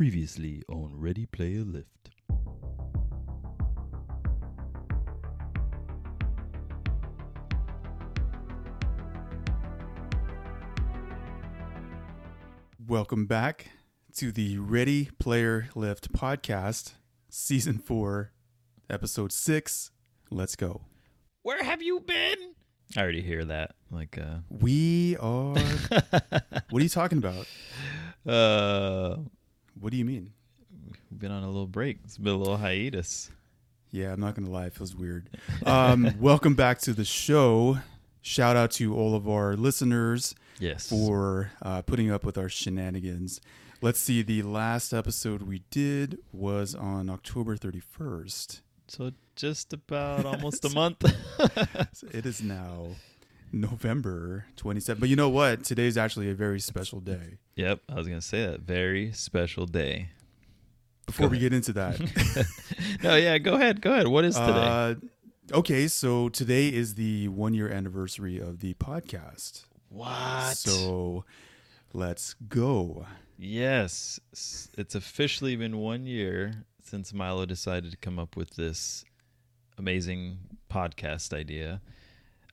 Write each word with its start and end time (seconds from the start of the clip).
Previously 0.00 0.62
on 0.66 0.94
Ready 0.98 1.26
Player 1.26 1.60
Lift. 1.60 2.08
Welcome 12.88 13.26
back 13.26 13.66
to 14.16 14.32
the 14.32 14.56
Ready 14.56 15.10
Player 15.18 15.68
Lift 15.74 16.14
podcast, 16.14 16.94
season 17.28 17.78
four, 17.78 18.32
episode 18.88 19.32
six. 19.32 19.90
Let's 20.30 20.56
go. 20.56 20.80
Where 21.42 21.62
have 21.62 21.82
you 21.82 22.00
been? 22.00 22.54
I 22.96 23.02
already 23.02 23.20
hear 23.20 23.44
that. 23.44 23.74
Like, 23.90 24.16
uh, 24.16 24.38
We 24.48 25.18
are. 25.18 25.54
what 26.70 26.80
are 26.80 26.82
you 26.82 26.88
talking 26.88 27.18
about? 27.18 27.46
uh, 28.26 29.16
What 29.80 29.90
do 29.92 29.96
you 29.96 30.04
mean? 30.04 30.32
we've 31.10 31.18
been 31.20 31.30
on 31.30 31.42
a 31.42 31.46
little 31.46 31.66
break. 31.66 31.98
It's 32.04 32.18
been 32.18 32.32
a 32.34 32.36
little 32.36 32.56
hiatus. 32.56 33.30
Yeah, 33.90 34.12
I'm 34.12 34.20
not 34.20 34.34
gonna 34.34 34.50
lie, 34.50 34.66
it 34.66 34.74
feels 34.74 34.94
weird. 34.94 35.28
Um, 35.66 36.14
welcome 36.20 36.54
back 36.54 36.78
to 36.80 36.92
the 36.92 37.04
show. 37.04 37.78
Shout 38.22 38.56
out 38.56 38.70
to 38.72 38.94
all 38.94 39.14
of 39.14 39.28
our 39.28 39.56
listeners 39.56 40.34
Yes. 40.58 40.88
for 40.88 41.50
uh, 41.62 41.82
putting 41.82 42.10
up 42.10 42.24
with 42.24 42.36
our 42.38 42.48
shenanigans. 42.48 43.40
Let's 43.80 43.98
see. 43.98 44.20
The 44.22 44.42
last 44.42 44.92
episode 44.92 45.42
we 45.42 45.62
did 45.70 46.18
was 46.32 46.74
on 46.74 47.08
October 47.08 47.56
31st. 47.56 48.60
So 48.88 49.12
just 49.36 49.72
about 49.72 50.26
almost 50.26 50.64
a 50.66 50.68
month. 50.74 51.02
So 51.94 52.06
it 52.12 52.26
is 52.26 52.42
now 52.42 52.88
November 53.52 54.44
27th. 54.58 55.00
But 55.00 55.08
you 55.08 55.16
know 55.16 55.30
what? 55.30 55.64
Today's 55.64 55.96
actually 55.96 56.28
a 56.28 56.34
very 56.34 56.60
special 56.60 57.00
day. 57.00 57.38
Yep, 57.60 57.80
I 57.88 57.94
was 57.94 58.06
gonna 58.08 58.20
say 58.20 58.46
that. 58.46 58.60
Very 58.60 59.12
special 59.12 59.66
day. 59.66 60.08
Before 61.06 61.28
we 61.28 61.38
get 61.38 61.52
into 61.52 61.72
that, 61.72 61.98
no, 63.02 63.16
yeah, 63.16 63.36
go 63.38 63.54
ahead. 63.54 63.80
Go 63.80 63.92
ahead. 63.92 64.06
What 64.08 64.24
is 64.24 64.36
today? 64.36 64.46
uh, 64.52 64.94
okay, 65.58 65.88
so 65.88 66.28
today 66.28 66.68
is 66.68 66.94
the 66.94 67.28
one 67.28 67.52
year 67.52 67.68
anniversary 67.68 68.38
of 68.38 68.60
the 68.60 68.74
podcast. 68.74 69.64
what? 69.88 70.56
So 70.56 71.24
let's 71.92 72.34
go. 72.48 73.06
Yes, 73.36 74.20
it's 74.32 74.94
officially 74.94 75.56
been 75.56 75.78
one 75.78 76.06
year 76.06 76.64
since 76.82 77.12
Milo 77.12 77.44
decided 77.44 77.90
to 77.90 77.96
come 77.96 78.18
up 78.18 78.36
with 78.36 78.50
this 78.50 79.04
amazing 79.78 80.38
podcast 80.70 81.32
idea. 81.32 81.80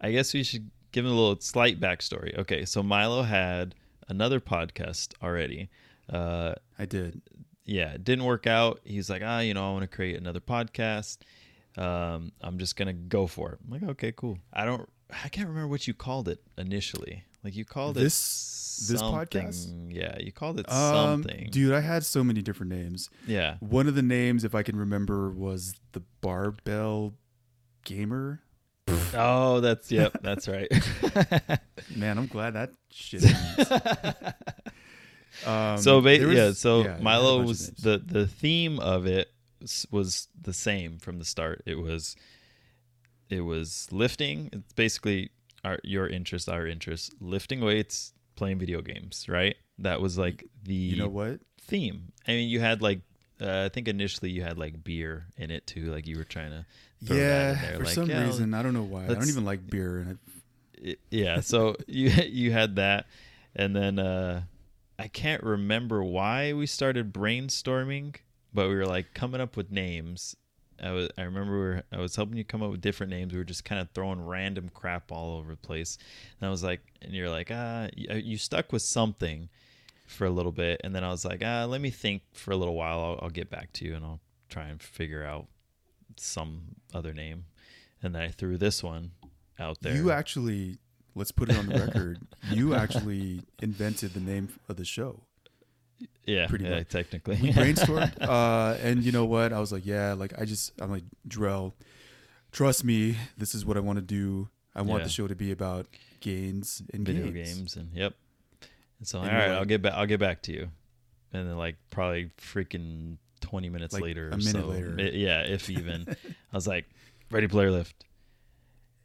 I 0.02 0.11
guess 0.11 0.33
we 0.33 0.44
should 0.44 0.69
give 0.92 1.05
him 1.05 1.11
a 1.11 1.16
little 1.16 1.39
slight 1.39 1.80
backstory. 1.80 2.38
Okay, 2.39 2.66
so 2.66 2.81
Milo 2.81 3.21
had 3.21 3.75
another 4.09 4.39
podcast 4.39 5.13
already. 5.22 5.69
Uh, 6.09 6.53
I 6.80 6.86
did. 6.86 7.22
yeah, 7.66 7.91
it 7.94 8.03
didn't 8.03 8.25
work 8.25 8.47
out. 8.47 8.80
He's 8.83 9.09
like, 9.09 9.22
ah, 9.25 9.39
you 9.39 9.53
know, 9.53 9.69
I 9.69 9.72
want 9.73 9.83
to 9.83 9.95
create 9.95 10.16
another 10.17 10.39
podcast. 10.39 11.17
Um, 11.77 12.31
I'm 12.41 12.58
just 12.58 12.75
gonna 12.75 12.94
go 12.94 13.27
for 13.27 13.52
it. 13.53 13.59
I'm 13.66 13.72
like, 13.72 13.89
okay, 13.91 14.11
cool. 14.11 14.39
I 14.53 14.66
don't, 14.66 14.88
I 15.23 15.30
can't 15.30 15.47
remember 15.47 15.67
what 15.67 15.88
you 15.88 15.94
called 15.94 16.27
it 16.27 16.41
initially. 16.58 17.23
Like 17.44 17.55
you 17.55 17.66
called 17.66 17.95
This- 17.95 18.53
it 18.53 18.89
this 18.91 18.99
something. 18.99 19.27
podcast? 19.47 19.94
Yeah, 19.94 20.16
you 20.19 20.31
called 20.31 20.59
it 20.59 20.71
Um, 20.71 21.23
something. 21.23 21.49
dude, 21.52 21.73
I 21.73 21.81
had 21.81 22.05
so 22.05 22.23
many 22.23 22.42
different 22.44 22.71
names. 22.71 23.09
yeah, 23.25 23.55
One 23.59 23.88
of 23.88 23.95
the 23.95 24.02
names, 24.03 24.44
if 24.44 24.53
I 24.53 24.61
can 24.64 24.75
remember, 24.75 25.31
was 25.31 25.73
the 25.94 26.02
Barbell 26.21 27.14
Gamer. 27.86 28.42
Oh, 29.13 29.59
that's 29.59 29.91
yep, 29.91 30.17
that's 30.21 30.47
right. 30.47 30.71
Man, 31.95 32.17
I'm 32.17 32.27
glad 32.27 32.53
that 32.53 32.71
shit. 32.89 33.23
um, 35.45 35.77
so 35.77 36.02
ba- 36.02 36.19
was- 36.25 36.35
yeah, 36.35 36.52
so 36.52 36.81
yeah, 36.83 36.88
I 36.88 36.91
had 36.91 36.99
a 36.99 37.03
Milo 37.03 37.41
was 37.43 37.69
the 37.71 38.02
the 38.03 38.27
theme 38.27 38.80
of 38.80 39.05
it 39.05 39.31
was 39.91 40.27
the 40.39 40.53
same 40.53 40.99
from 40.99 41.19
the 41.19 41.25
start. 41.25 41.61
It 41.65 41.77
was 41.80 42.15
it 43.30 43.41
was 43.41 43.88
lifting. 43.91 44.49
It's 44.53 44.73
basically 44.73 45.31
our 45.64 45.80
your 45.83 46.08
interest, 46.08 46.49
our 46.49 46.67
interest, 46.67 47.14
lifting 47.20 47.61
weights, 47.61 48.14
playing 48.36 48.59
video 48.59 48.81
games, 48.81 49.26
right? 49.27 49.55
That 49.80 50.02
was 50.02 50.17
like 50.17 50.45
the 50.64 50.73
You 50.73 50.97
know 50.97 51.09
what? 51.09 51.39
theme. 51.61 52.11
I 52.27 52.31
mean, 52.31 52.49
you 52.49 52.59
had 52.59 52.81
like 52.81 53.02
uh, 53.42 53.64
I 53.65 53.70
think 53.70 53.87
initially 53.87 54.31
you 54.31 54.42
had 54.43 54.58
like 54.58 54.83
beer 54.83 55.25
in 55.37 55.52
it 55.52 55.67
too, 55.67 55.92
like 55.92 56.08
you 56.08 56.17
were 56.17 56.23
trying 56.23 56.52
to 56.52 56.65
throw 57.05 57.15
that 57.17 57.23
in 57.23 57.27
Yeah, 57.30 57.61
there. 57.61 57.77
for 57.77 57.83
like, 57.86 57.93
some 57.93 58.09
yeah, 58.09 58.23
reason, 58.25 58.53
I 58.53 58.64
don't 58.64 58.73
know 58.73 58.83
why. 58.83 59.05
I 59.05 59.08
don't 59.09 59.30
even 59.30 59.45
like 59.45 59.65
beer, 59.67 59.98
and 59.99 60.09
I, 60.83 60.89
I- 60.89 60.95
yeah 61.09 61.39
so 61.42 61.76
you 61.87 62.09
you 62.09 62.52
had 62.52 62.76
that. 62.77 63.08
And 63.55 63.76
then 63.76 63.97
uh 63.99 64.43
i 64.99 65.08
can't 65.08 65.43
remember 65.43 66.03
why 66.03 66.53
we 66.53 66.65
started 66.65 67.14
brainstorming 67.14 68.15
but 68.53 68.67
we 68.67 68.76
were 68.76 68.86
like 68.87 69.14
coming 69.14 69.39
up 69.42 69.55
with 69.55 69.71
names. 69.71 70.36
I 70.81 70.92
was 70.92 71.09
i 71.17 71.23
remember 71.23 71.53
we 71.53 71.59
were, 71.59 71.83
i 71.92 71.97
was 71.97 72.15
helping 72.15 72.37
you 72.37 72.43
come 72.43 72.61
up 72.64 72.70
with 72.71 72.81
different 72.81 73.09
names. 73.11 73.33
We 73.33 73.39
were 73.39 73.43
just 73.45 73.65
kind 73.65 73.81
of 73.81 73.89
throwing 73.92 74.23
random 74.26 74.70
crap 74.73 75.11
all 75.11 75.37
over 75.37 75.52
the 75.52 75.58
place. 75.58 75.97
And 76.39 76.47
i 76.47 76.52
was 76.52 76.64
like 76.64 76.81
and 77.02 77.14
you're 77.14 77.30
like 77.30 77.49
ah 77.52 77.87
you, 77.95 78.14
you 78.15 78.37
stuck 78.37 78.71
with 78.71 78.81
something 78.83 79.49
for 80.08 80.26
a 80.26 80.30
little 80.32 80.52
bit 80.52 80.82
and 80.84 80.95
then 80.95 81.04
i 81.04 81.10
was 81.10 81.23
like 81.23 81.42
ah 81.45 81.66
let 81.66 81.80
me 81.82 81.90
think 81.92 82.23
for 82.34 82.52
a 82.52 82.56
little 82.56 82.73
while 82.76 83.00
i'll, 83.00 83.20
I'll 83.23 83.30
get 83.30 83.50
back 83.50 83.72
to 83.73 83.86
you 83.86 83.94
and 83.94 84.04
i'll 84.04 84.22
try 84.50 84.68
and 84.68 84.82
figure 84.82 85.23
out 85.23 85.48
some 86.16 86.62
other 86.94 87.14
name 87.14 87.45
and 88.02 88.16
then 88.16 88.22
i 88.23 88.30
threw 88.30 88.58
this 88.58 88.82
one 88.84 89.12
out 89.60 89.80
there 89.82 89.95
you 89.95 90.12
actually, 90.12 90.78
let's 91.16 91.32
put 91.32 91.50
it 91.50 91.58
on 91.58 91.66
the 91.68 91.80
record. 91.80 92.20
you 92.52 92.76
actually 92.76 93.42
invented 93.60 94.14
the 94.14 94.20
name 94.20 94.50
of 94.70 94.78
the 94.78 94.86
show. 94.86 95.23
Yeah, 96.26 96.45
pretty 96.45 96.66
yeah, 96.66 96.76
much. 96.76 96.89
technically. 96.89 97.39
We 97.42 97.52
brainstormed, 97.52 98.22
uh, 98.22 98.78
and 98.84 99.04
you 99.04 99.12
know 99.12 99.26
what? 99.26 99.52
I 99.52 99.60
was 99.60 99.72
like, 99.72 99.84
yeah, 99.86 100.14
like 100.14 100.39
I 100.39 100.45
just, 100.45 100.80
I'm 100.80 100.92
like, 100.92 101.06
Drell, 101.28 101.74
trust 102.52 102.84
me, 102.84 103.18
this 103.36 103.56
is 103.56 103.66
what 103.66 103.78
I 103.78 103.80
want 103.80 103.98
to 103.98 104.04
do. 104.04 104.50
I 104.76 104.84
want 104.84 105.00
Yeah. 105.02 105.06
the 105.06 105.12
show 105.12 105.28
to 105.28 105.36
be 105.36 105.52
about 105.52 105.88
gains 106.20 106.84
and 106.94 107.04
Video 107.04 107.32
games. 107.32 107.56
games 107.56 107.76
and 107.78 107.92
yep. 107.95 108.14
And 108.99 109.08
so, 109.08 109.19
And 109.21 109.30
all 109.30 109.35
right, 109.35 109.47
like- 109.49 109.58
I'll 109.58 109.65
get 109.65 109.81
back. 109.81 109.93
I'll 109.93 110.05
get 110.08 110.19
back 110.19 110.41
to 110.43 110.52
you. 110.53 110.69
And 111.33 111.47
then, 111.49 111.58
like, 111.58 111.75
probably 111.91 112.31
freaking 112.39 113.17
twenty 113.41 113.69
minutes 113.69 113.93
Like, 113.93 114.03
later, 114.03 114.30
a 114.30 114.33
or 114.33 114.37
minute 114.37 114.52
so, 114.52 114.65
later. 114.67 114.95
i- 114.99 115.02
yeah, 115.15 115.41
if 115.41 115.69
even, 115.69 116.05
I 116.09 116.55
was 116.55 116.67
like, 116.67 116.85
"Ready, 117.30 117.47
player 117.47 117.69
lift," 117.71 118.05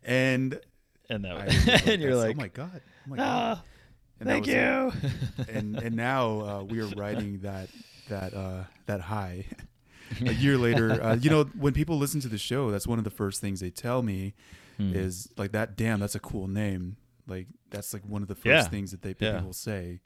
And 0.03 0.59
and 1.09 1.25
that, 1.25 1.33
I 1.37 1.45
was, 1.47 1.55
was 1.55 1.67
like, 1.67 1.87
and 1.89 2.03
you're 2.03 2.17
like, 2.17 2.37
oh 2.37 2.41
my 2.41 2.49
god, 2.49 2.81
oh 2.85 3.11
my 3.11 3.17
god. 3.17 3.59
"Ah, 3.59 3.63
And 4.21 4.29
thank 4.29 4.47
you." 4.47 4.53
it. 4.59 5.49
and 5.49 5.77
and 5.77 5.95
now 5.97 6.41
uh, 6.41 6.63
we 6.65 6.81
are 6.81 6.87
riding 6.97 7.41
that 7.41 7.69
that 8.09 8.35
uh, 8.35 8.65
that 8.87 9.01
high. 9.01 9.45
a 10.21 10.33
year 10.33 10.59
later, 10.59 11.03
uh, 11.03 11.15
you 11.17 11.31
know, 11.31 11.45
when 11.59 11.73
people 11.73 11.97
listen 11.99 12.21
to 12.21 12.29
the 12.29 12.37
show, 12.39 12.71
that's 12.71 12.87
one 12.87 12.99
of 12.99 13.05
the 13.05 13.11
first 13.11 13.41
things 13.41 13.61
they 13.61 13.71
tell 13.71 14.03
me 14.03 14.35
Hmm. 14.79 14.95
is 14.95 15.29
like 15.37 15.53
that. 15.53 15.77
Damn, 15.77 16.01
that's 16.01 16.15
a 16.15 16.21
cool 16.21 16.49
name. 16.49 16.97
Like 17.27 17.47
that's 17.71 17.93
like 17.95 18.05
one 18.05 18.23
of 18.23 18.29
the 18.29 18.35
first 18.35 18.47
Yeah. 18.47 18.63
things 18.65 18.91
that 18.91 19.03
they 19.03 19.15
people 19.15 19.41
will 19.43 19.53
say. 19.53 20.01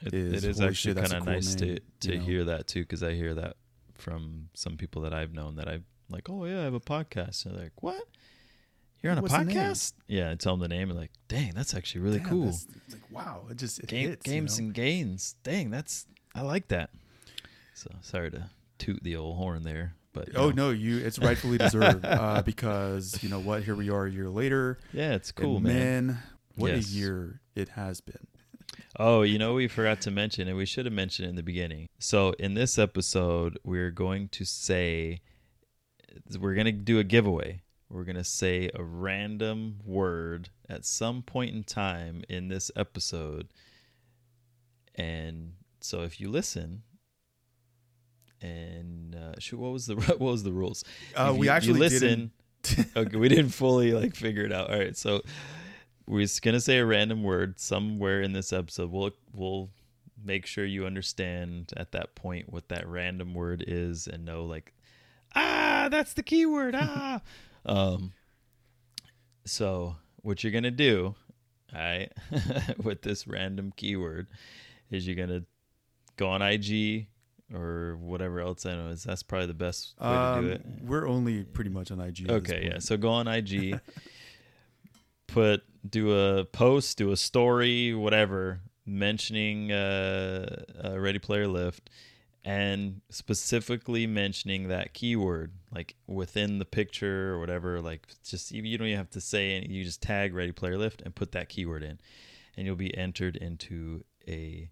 It, 0.00 0.14
is, 0.14 0.44
it 0.44 0.48
is 0.48 0.60
actually 0.60 0.94
kind 0.94 1.12
of 1.12 1.24
cool 1.24 1.32
nice 1.34 1.56
name," 1.60 1.76
to 1.76 1.80
to 2.08 2.12
you 2.12 2.18
know? 2.20 2.24
hear 2.24 2.44
that 2.44 2.66
too, 2.68 2.82
because 2.82 3.02
I 3.02 3.14
hear 3.14 3.34
that 3.34 3.56
from 3.94 4.48
some 4.54 4.76
people 4.76 5.02
that 5.02 5.12
I've 5.12 5.32
known 5.32 5.56
that 5.56 5.66
I've 5.68 5.82
like, 6.08 6.30
"Oh 6.30 6.44
yeah, 6.44 6.60
I 6.60 6.64
have 6.64 6.74
a 6.74 6.80
podcast." 6.80 7.44
And 7.46 7.54
they're 7.56 7.64
like, 7.64 7.82
"What? 7.82 8.02
You're 9.02 9.10
on 9.12 9.18
a 9.18 9.22
What's 9.22 9.34
name? 9.34 9.48
podcast?" 9.48 9.94
Yeah, 10.06 10.30
I 10.30 10.34
tell 10.36 10.52
them 10.56 10.60
the 10.60 10.68
name 10.68 10.88
and 10.90 10.98
like, 10.98 11.10
"Dang, 11.26 11.52
that's 11.54 11.74
actually 11.74 12.02
really 12.02 12.18
Damn, 12.20 12.28
cool." 12.28 12.56
like 12.92 13.10
wow, 13.10 13.46
it 13.50 13.56
just 13.56 13.80
it 13.80 13.86
Game, 13.88 14.08
hits, 14.10 14.24
you 14.26 14.32
games 14.34 14.58
know? 14.60 14.66
and 14.66 14.74
gains. 14.74 15.34
Dang, 15.42 15.70
that's 15.70 16.06
I 16.34 16.42
like 16.42 16.68
that. 16.68 16.90
So 17.74 17.90
sorry 18.00 18.30
to 18.30 18.50
toot 18.78 19.02
the 19.02 19.16
old 19.16 19.36
horn 19.36 19.64
there, 19.64 19.94
but 20.18 20.36
Oh 20.36 20.50
know. 20.50 20.68
no, 20.68 20.70
you 20.70 20.98
it's 20.98 21.18
rightfully 21.18 21.58
deserved 21.66 22.04
uh, 22.04 22.42
because 22.42 23.22
you 23.22 23.28
know 23.28 23.40
what? 23.40 23.62
Here 23.62 23.74
we 23.74 23.90
are 23.90 24.06
a 24.06 24.10
year 24.10 24.28
later. 24.28 24.78
yeah, 24.92 25.14
it's 25.14 25.32
cool, 25.32 25.56
and 25.56 25.64
man. 25.64 26.06
man. 26.06 26.18
What 26.56 26.72
Yes. 26.72 26.88
a 26.90 26.92
year 26.92 27.40
it 27.54 27.68
has 27.70 28.00
been. 28.00 28.26
Oh, 28.98 29.22
you 29.22 29.38
know 29.38 29.54
we 29.54 29.68
forgot 29.68 30.00
to 30.02 30.10
mention, 30.10 30.48
and 30.48 30.56
we 30.56 30.66
should 30.66 30.84
have 30.86 30.92
mentioned 30.92 31.28
in 31.28 31.36
the 31.36 31.42
beginning. 31.42 31.88
So 32.00 32.32
in 32.38 32.54
this 32.54 32.78
episode, 32.78 33.58
we're 33.62 33.90
going 33.92 34.28
to 34.30 34.44
say 34.44 35.20
we're 36.38 36.54
gonna 36.54 36.72
do 36.72 36.98
a 36.98 37.04
giveaway. 37.04 37.62
We're 37.88 38.04
gonna 38.04 38.24
say 38.24 38.70
a 38.74 38.82
random 38.82 39.78
word 39.84 40.50
at 40.68 40.84
some 40.84 41.22
point 41.22 41.54
in 41.54 41.62
time 41.64 42.24
in 42.28 42.48
this 42.48 42.70
episode, 42.76 43.48
and 44.94 45.52
so 45.80 46.02
if 46.02 46.20
you 46.20 46.28
listen. 46.28 46.82
And 48.40 49.14
uh, 49.14 49.34
shoot, 49.38 49.58
what 49.58 49.72
was 49.72 49.86
the 49.86 49.94
what 49.96 50.20
was 50.20 50.42
the 50.42 50.52
rules? 50.52 50.84
Uh, 51.16 51.30
we 51.32 51.38
you- 51.38 51.44
you 51.44 51.50
actually 51.50 51.78
listen. 51.80 52.30
okay, 52.96 53.16
we 53.16 53.28
didn't 53.28 53.50
fully 53.50 53.92
like 53.92 54.14
figure 54.14 54.44
it 54.44 54.52
out. 54.52 54.70
All 54.70 54.78
right, 54.78 54.96
so 54.96 55.22
we're 56.06 56.22
just 56.22 56.42
gonna 56.42 56.60
say 56.60 56.78
a 56.78 56.84
random 56.86 57.22
word 57.22 57.58
somewhere 57.60 58.20
in 58.22 58.32
this 58.32 58.52
episode. 58.52 58.90
We'll 58.90 59.10
we'll 59.32 59.70
make 60.24 60.46
sure 60.46 60.64
you 60.64 60.84
understand 60.86 61.72
at 61.76 61.92
that 61.92 62.14
point 62.16 62.52
what 62.52 62.68
that 62.68 62.86
random 62.88 63.34
word 63.34 63.64
is 63.66 64.08
and 64.08 64.24
know 64.24 64.44
like 64.44 64.74
ah 65.36 65.86
that's 65.92 66.12
the 66.14 66.24
keyword 66.24 66.74
ah 66.76 67.20
um 67.66 68.12
so 69.44 69.94
what 70.22 70.42
you're 70.42 70.52
gonna 70.52 70.70
do 70.72 71.14
all 71.72 71.80
right 71.80 72.12
with 72.82 73.02
this 73.02 73.28
random 73.28 73.72
keyword 73.76 74.26
is 74.90 75.06
you're 75.06 75.14
gonna 75.16 75.44
go 76.16 76.28
on 76.28 76.42
IG 76.42 77.06
or 77.54 77.96
whatever 78.00 78.40
else 78.40 78.66
I 78.66 78.74
know 78.74 78.88
is. 78.88 79.04
That's 79.04 79.22
probably 79.22 79.46
the 79.46 79.54
best 79.54 79.94
way 80.00 80.06
Um, 80.06 80.42
to 80.42 80.48
do 80.48 80.54
it. 80.54 80.66
We're 80.82 81.06
only 81.08 81.44
pretty 81.44 81.70
much 81.70 81.90
on 81.90 82.00
IG. 82.00 82.30
Okay, 82.30 82.68
yeah. 82.70 82.78
So 82.78 82.96
go 82.96 83.10
on 83.10 83.26
IG, 83.26 83.80
put 85.26 85.62
do 85.88 86.12
a 86.12 86.44
post, 86.44 86.98
do 86.98 87.12
a 87.12 87.16
story, 87.16 87.94
whatever, 87.94 88.60
mentioning 88.84 89.72
uh, 89.72 90.64
uh, 90.84 90.98
Ready 90.98 91.18
Player 91.18 91.46
Lift, 91.46 91.88
and 92.44 93.00
specifically 93.10 94.06
mentioning 94.06 94.68
that 94.68 94.94
keyword, 94.94 95.52
like 95.74 95.94
within 96.06 96.58
the 96.58 96.64
picture 96.64 97.32
or 97.34 97.40
whatever. 97.40 97.80
Like 97.80 98.06
just 98.24 98.52
you 98.52 98.62
you 98.62 98.76
don't 98.78 98.88
even 98.88 98.98
have 98.98 99.10
to 99.10 99.20
say 99.20 99.56
any. 99.56 99.68
You 99.68 99.84
just 99.84 100.02
tag 100.02 100.34
Ready 100.34 100.52
Player 100.52 100.76
Lift 100.76 101.02
and 101.02 101.14
put 101.14 101.32
that 101.32 101.48
keyword 101.48 101.82
in, 101.82 101.98
and 102.56 102.66
you'll 102.66 102.76
be 102.76 102.96
entered 102.96 103.36
into 103.36 104.04
a 104.26 104.68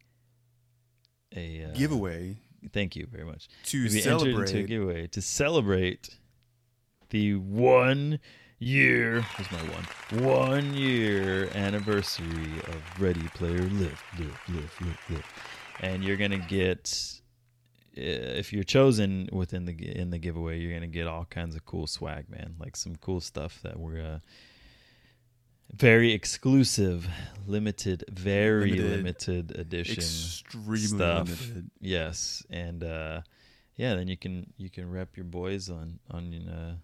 a 1.34 1.64
uh, 1.64 1.76
giveaway 1.76 2.36
Thank 2.72 2.96
you 2.96 3.06
very 3.10 3.24
much. 3.24 3.48
To 3.64 3.86
entered 3.86 4.28
into 4.28 4.58
a 4.58 4.62
giveaway 4.62 5.06
to 5.08 5.22
celebrate 5.22 6.16
the 7.10 7.34
one 7.34 8.18
year 8.58 9.20
here's 9.36 9.52
my 9.52 9.58
one 9.68 10.24
one 10.24 10.74
year 10.74 11.50
anniversary 11.54 12.58
of 12.68 12.82
Ready 13.00 13.28
Player 13.34 13.60
Lift 13.60 14.02
Lift 14.18 14.48
Lift 14.48 14.80
Lift 14.80 15.10
Lift 15.10 15.28
and 15.80 16.02
you're 16.02 16.16
gonna 16.16 16.38
get 16.38 17.20
uh, 17.98 18.00
if 18.00 18.52
you're 18.52 18.64
chosen 18.64 19.28
within 19.30 19.66
the 19.66 19.96
in 19.96 20.10
the 20.10 20.18
giveaway 20.18 20.58
you're 20.58 20.72
gonna 20.72 20.86
get 20.86 21.06
all 21.06 21.26
kinds 21.26 21.54
of 21.54 21.64
cool 21.64 21.86
swag 21.86 22.28
man. 22.30 22.54
Like 22.58 22.76
some 22.76 22.96
cool 22.96 23.20
stuff 23.20 23.60
that 23.62 23.78
we're 23.78 24.00
uh, 24.00 24.18
very 25.72 26.12
exclusive 26.12 27.08
limited 27.46 28.04
very 28.10 28.72
Limited, 28.72 28.90
limited 28.96 29.58
edition 29.58 29.94
Extremely 29.98 30.78
stuff. 30.78 31.28
limited. 31.28 31.70
Yes, 31.80 32.44
and 32.50 32.82
uh, 32.82 33.20
yeah, 33.76 33.94
then 33.94 34.08
you 34.08 34.16
can 34.16 34.52
you 34.56 34.70
can 34.70 34.90
rep 34.90 35.16
your 35.16 35.24
boys 35.24 35.68
on 35.70 35.98
on 36.10 36.32
uh, 36.48 36.76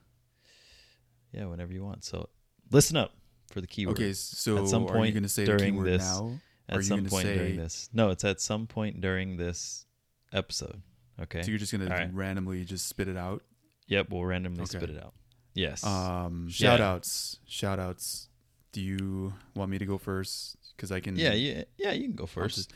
yeah 1.33 1.47
whenever 1.47 1.73
you 1.73 1.85
want. 1.85 2.05
So 2.05 2.29
listen 2.71 2.97
up 2.97 3.15
for 3.51 3.61
the 3.61 3.67
keyword. 3.67 3.97
Okay, 3.97 4.13
so 4.13 4.59
At 4.59 4.69
some 4.69 4.85
are 4.85 4.87
you 4.89 4.93
point 4.95 5.15
going 5.15 5.23
to 5.25 5.29
say 5.29 5.45
during 5.45 5.73
keyword 5.75 5.87
this- 5.87 6.03
now? 6.03 6.39
at 6.69 6.85
some 6.85 7.05
point 7.05 7.27
during 7.27 7.57
this. 7.57 7.91
No, 7.93 8.11
it's 8.11 8.25
at 8.25 8.41
some 8.41 8.67
point 8.67 9.01
during 9.01 9.37
this 9.37 9.85
episode. 10.33 10.81
Okay. 11.21 11.43
So 11.43 11.51
you're 11.51 11.59
just 11.59 11.73
going 11.77 11.87
to 11.87 12.11
randomly 12.15 12.65
just 12.65 12.87
spit 12.89 13.09
it 13.09 13.17
out? 13.17 13.43
Yep, 13.89 14.07
we'll 14.11 14.25
randomly 14.25 14.63
Okay. 14.63 14.79
spit 14.79 14.89
it 14.89 15.03
out. 15.03 15.13
Yes. 15.55 15.85
Um, 15.85 16.47
Yeah. 16.49 16.53
shout 16.53 16.81
outs. 16.81 17.39
Shout 17.47 17.79
outs. 17.79 18.29
Do 18.73 18.81
you 18.81 19.35
want 19.55 19.71
me 19.71 19.79
to 19.79 19.87
go 19.87 19.99
first? 19.99 20.57
Because 20.77 20.91
I 20.91 21.01
can. 21.01 21.17
yeah, 21.17 21.33
yeah, 21.35 21.65
yeah. 21.77 21.93
You 21.93 22.05
can 22.09 22.17
go 22.17 22.27
first. 22.27 22.57
just- 22.57 22.73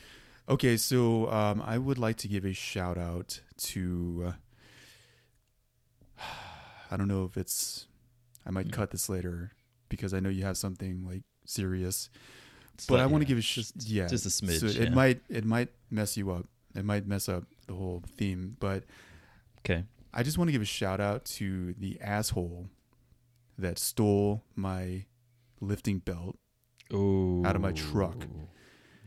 Okay, 0.48 0.76
so 0.76 1.28
um, 1.32 1.60
I 1.66 1.76
would 1.76 1.98
like 1.98 2.18
to 2.18 2.28
give 2.28 2.44
a 2.44 2.52
shout 2.52 2.96
out 2.98 3.40
to. 3.58 4.26
Uh, 4.28 4.32
I 6.90 6.96
don't 6.96 7.08
know 7.08 7.24
if 7.24 7.36
it's. 7.36 7.86
I 8.46 8.50
might 8.50 8.66
Hmm. 8.66 8.72
cut 8.72 8.90
this 8.92 9.08
later 9.08 9.52
because 9.88 10.14
I 10.14 10.20
know 10.20 10.28
you 10.28 10.44
have 10.44 10.56
something 10.56 11.04
like 11.04 11.22
serious, 11.44 12.10
It's 12.74 12.86
but 12.86 12.94
like- 12.94 13.02
I 13.02 13.06
want 13.06 13.22
to 13.22 13.26
yeah, 13.26 13.28
give 13.28 13.38
a 13.38 13.42
sh- 13.42 13.54
just 13.56 13.88
yeah, 13.88 14.06
just 14.06 14.24
a 14.26 14.28
smidge. 14.28 14.60
So 14.60 14.66
yeah. 14.66 14.82
it 14.86 14.92
might 14.92 15.20
it 15.28 15.44
might 15.44 15.70
mess 15.90 16.16
you 16.16 16.30
up. 16.30 16.46
It 16.74 16.84
might 16.84 17.06
mess 17.06 17.28
up 17.28 17.44
the 17.66 17.74
whole 17.74 18.02
theme, 18.16 18.56
but 18.60 18.84
okay. 19.60 19.82
I 20.14 20.22
just 20.22 20.38
want 20.38 20.48
to 20.48 20.52
give 20.52 20.62
a 20.62 20.66
shout 20.66 21.00
out 21.00 21.24
to 21.36 21.72
the 21.74 22.00
asshole 22.00 22.68
that 23.58 23.78
stole 23.78 24.42
my 24.54 25.06
lifting 25.60 25.98
belt. 25.98 26.36
Ooh. 26.92 27.42
Out 27.44 27.56
of 27.56 27.62
my 27.62 27.72
truck. 27.72 28.26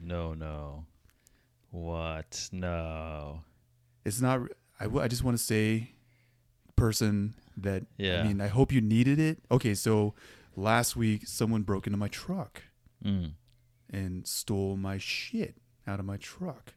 No, 0.02 0.34
no. 0.34 0.86
What? 1.72 2.50
No. 2.52 3.42
It's 4.06 4.22
not. 4.22 4.42
I, 4.80 4.86
w- 4.86 5.04
I 5.04 5.08
just 5.08 5.24
want 5.24 5.38
to 5.38 5.44
say, 5.44 5.92
person 6.76 7.36
that. 7.58 7.84
Yeah. 7.98 8.22
I 8.22 8.24
mean, 8.28 8.42
I 8.42 8.48
hope 8.48 8.72
you 8.72 8.82
needed 8.82 9.20
it. 9.20 9.40
Okay, 9.52 9.74
so 9.76 10.14
last 10.56 10.96
week 10.96 11.28
someone 11.28 11.62
broke 11.64 11.86
into 11.88 11.98
my 11.98 12.08
truck 12.08 12.64
Mm. 13.06 13.32
and 13.90 14.28
stole 14.28 14.76
my 14.76 14.98
shit 14.98 15.56
out 15.88 16.00
of 16.00 16.06
my 16.06 16.18
truck. 16.18 16.74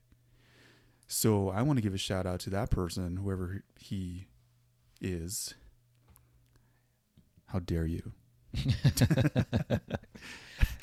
So 1.09 1.49
I 1.49 1.63
want 1.63 1.79
to 1.79 1.83
give 1.83 1.95
a 1.95 1.99
shout 1.99 2.27
out 2.27 2.39
to 2.41 2.51
that 2.51 2.71
person, 2.71 3.17
whoever 3.17 3.65
he 3.77 4.27
is. 5.01 5.55
How 7.47 7.59
dare 7.59 7.87
you? 7.87 8.13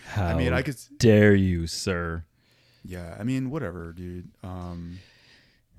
How 0.05 0.25
I 0.27 0.33
mean, 0.35 0.53
I 0.53 0.61
could. 0.61 0.77
dare 0.97 1.35
you, 1.35 1.67
sir? 1.67 2.25
Yeah, 2.83 3.15
I 3.19 3.23
mean, 3.23 3.49
whatever, 3.49 3.93
dude. 3.93 4.29
Um, 4.43 4.99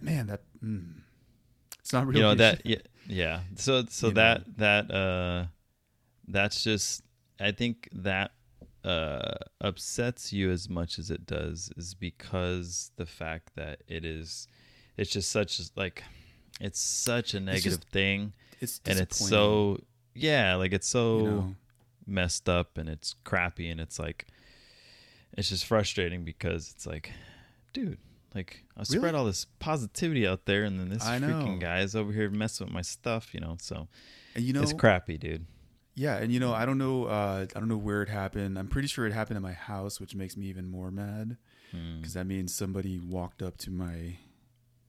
man, 0.01 0.27
that 0.29 0.43
mm, 0.65 1.01
it's 1.79 1.93
not 1.93 2.07
really. 2.07 2.21
you 2.21 2.27
know 2.27 2.35
that 2.35 2.61
yeah, 2.65 2.77
yeah. 3.07 3.41
So 3.57 3.85
so 3.89 4.09
You 4.09 4.15
that 4.15 4.57
that 4.59 4.91
uh 4.91 5.47
that's 6.29 6.63
just 6.63 7.03
I 7.41 7.51
think 7.53 7.89
that 7.93 8.33
uh 8.85 9.35
upsets 9.61 10.33
you 10.33 10.51
as 10.51 10.69
much 10.69 10.99
as 10.99 11.11
it 11.11 11.27
does 11.27 11.71
is 11.77 11.95
because 11.95 12.93
the 12.97 13.07
fact 13.07 13.51
that 13.57 13.83
it 13.89 14.05
is 14.05 14.47
it's 14.97 15.11
just 15.11 15.31
such 15.31 15.61
like 15.77 16.03
it's 16.61 16.81
such 16.81 17.35
a 17.35 17.41
negative 17.41 17.81
just 17.81 17.89
thing 17.91 18.33
it's 18.61 18.81
and 18.87 18.99
it's 18.99 19.19
so 19.19 19.79
yeah 20.15 20.55
like 20.55 20.73
it's 20.73 20.89
so 20.89 21.19
you 21.19 21.25
know? 21.25 21.55
Messed 22.11 22.49
up 22.49 22.77
and 22.77 22.89
it's 22.89 23.15
crappy 23.25 23.71
and 23.71 23.81
it's 23.81 23.99
like 23.99 24.27
it's 25.37 25.49
just 25.49 25.65
frustrating 25.65 26.25
because 26.25 26.71
it's 26.75 26.87
like 26.87 27.12
dude 27.73 27.99
like 28.35 28.65
i 28.77 28.81
Really? 28.81 28.99
spread 28.99 29.15
all 29.15 29.25
this 29.25 29.47
positivity 29.59 30.27
out 30.27 30.45
there 30.47 30.65
and 30.65 30.79
then 30.79 30.89
this 30.89 31.07
I 31.07 31.19
know. 31.19 31.29
freaking 31.29 31.61
guy 31.61 31.81
is 31.81 31.95
over 31.97 32.12
here 32.12 32.29
messing 32.31 32.67
with 32.67 32.75
my 32.75 32.83
stuff 32.83 33.33
you 33.35 33.41
know 33.41 33.57
so 33.61 33.89
and 34.35 34.45
you 34.45 34.53
know, 34.53 34.62
it's 34.62 34.73
crappy 34.73 35.19
dude 35.19 35.47
yeah, 35.97 36.17
and 36.17 36.33
you 36.33 36.41
know, 36.41 36.55
I 36.55 36.65
don't 36.65 36.79
know, 36.79 37.05
uh, 37.07 37.45
I 37.55 37.59
don't 37.59 37.69
know 37.69 37.77
where 37.77 38.01
it 38.01 38.09
happened. 38.09 38.59
I'm 38.59 38.69
pretty 38.69 38.89
sure 38.89 39.07
it 39.07 39.12
happened 39.12 39.37
at 39.37 39.43
my 39.43 39.53
house, 39.53 40.01
which 40.01 40.15
makes 40.15 40.35
me 40.37 40.47
even 40.47 40.67
more 40.71 40.91
mad 40.91 41.37
Mm, 41.75 41.99
because 42.01 42.15
that 42.15 42.27
means 42.27 42.55
somebody 42.55 42.99
walked 42.99 43.43
up 43.43 43.59
to 43.59 43.71
my 43.71 44.17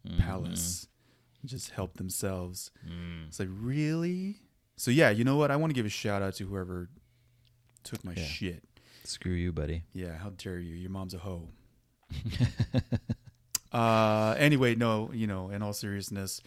mhm, 0.07 0.19
palace, 0.19 0.88
and 1.41 1.50
just 1.50 1.71
helped 1.71 1.97
themselves. 1.97 2.71
mm. 2.88 3.27
It's 3.27 3.39
like 3.39 3.50
really. 3.51 4.38
So 4.77 4.89
yeah, 4.89 5.09
you 5.09 5.23
know 5.25 5.35
what? 5.35 5.51
I 5.51 5.57
want 5.57 5.71
to 5.71 5.75
give 5.75 5.88
a 5.88 5.89
shout 5.89 6.21
out 6.21 6.35
to 6.35 6.45
whoever 6.45 6.88
took 7.83 8.04
my 8.04 8.13
Yeah. 8.13 8.24
shit. 8.25 8.63
screw 9.04 9.33
you 9.33 9.51
buddy 9.51 9.83
Yeah, 9.94 10.16
how 10.18 10.30
dare 10.30 10.60
you? 10.60 10.75
Your 10.75 10.92
mom's 10.92 11.13
a 11.13 11.18
hoe. 11.19 11.50
Uh, 13.72 14.36
anyway, 14.38 14.75
no, 14.75 15.10
you 15.13 15.28
know, 15.28 15.50
in 15.50 15.62
all 15.62 15.72
seriousness, 15.72 16.42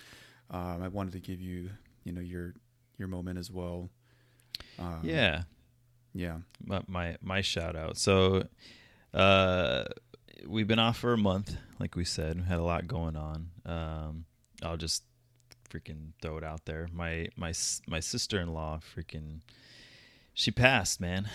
um, 0.50 0.82
I 0.82 0.88
wanted 0.88 1.14
to 1.14 1.20
give 1.20 1.40
you, 1.40 1.70
you 2.04 2.12
know, 2.12 2.20
your 2.20 2.52
your 2.98 3.08
moment 3.08 3.38
as 3.38 3.50
well. 3.50 3.88
Um, 4.78 5.00
yeah 5.02 5.44
yeah, 6.12 6.38
my, 6.64 6.82
my 6.86 7.16
my 7.22 7.40
shout 7.40 7.76
out. 7.76 7.96
So 7.96 8.44
uh 9.14 9.84
we've 10.46 10.68
been 10.68 10.78
off 10.78 10.98
for 10.98 11.14
a 11.14 11.18
month, 11.18 11.56
like 11.80 11.96
we 11.96 12.04
said. 12.04 12.36
We 12.36 12.42
had 12.44 12.58
a 12.58 12.62
lot 12.62 12.86
going 12.86 13.16
on. 13.16 13.48
Um 13.64 14.24
I'll 14.62 14.76
just 14.76 15.02
freaking 15.70 16.12
throw 16.20 16.36
it 16.36 16.44
out 16.44 16.66
there. 16.66 16.88
My 16.92 17.28
my 17.36 17.54
my 17.88 18.00
sister-in-law 18.00 18.80
freaking 18.94 19.40
she 20.34 20.50
passed, 20.50 21.00
man. 21.00 21.28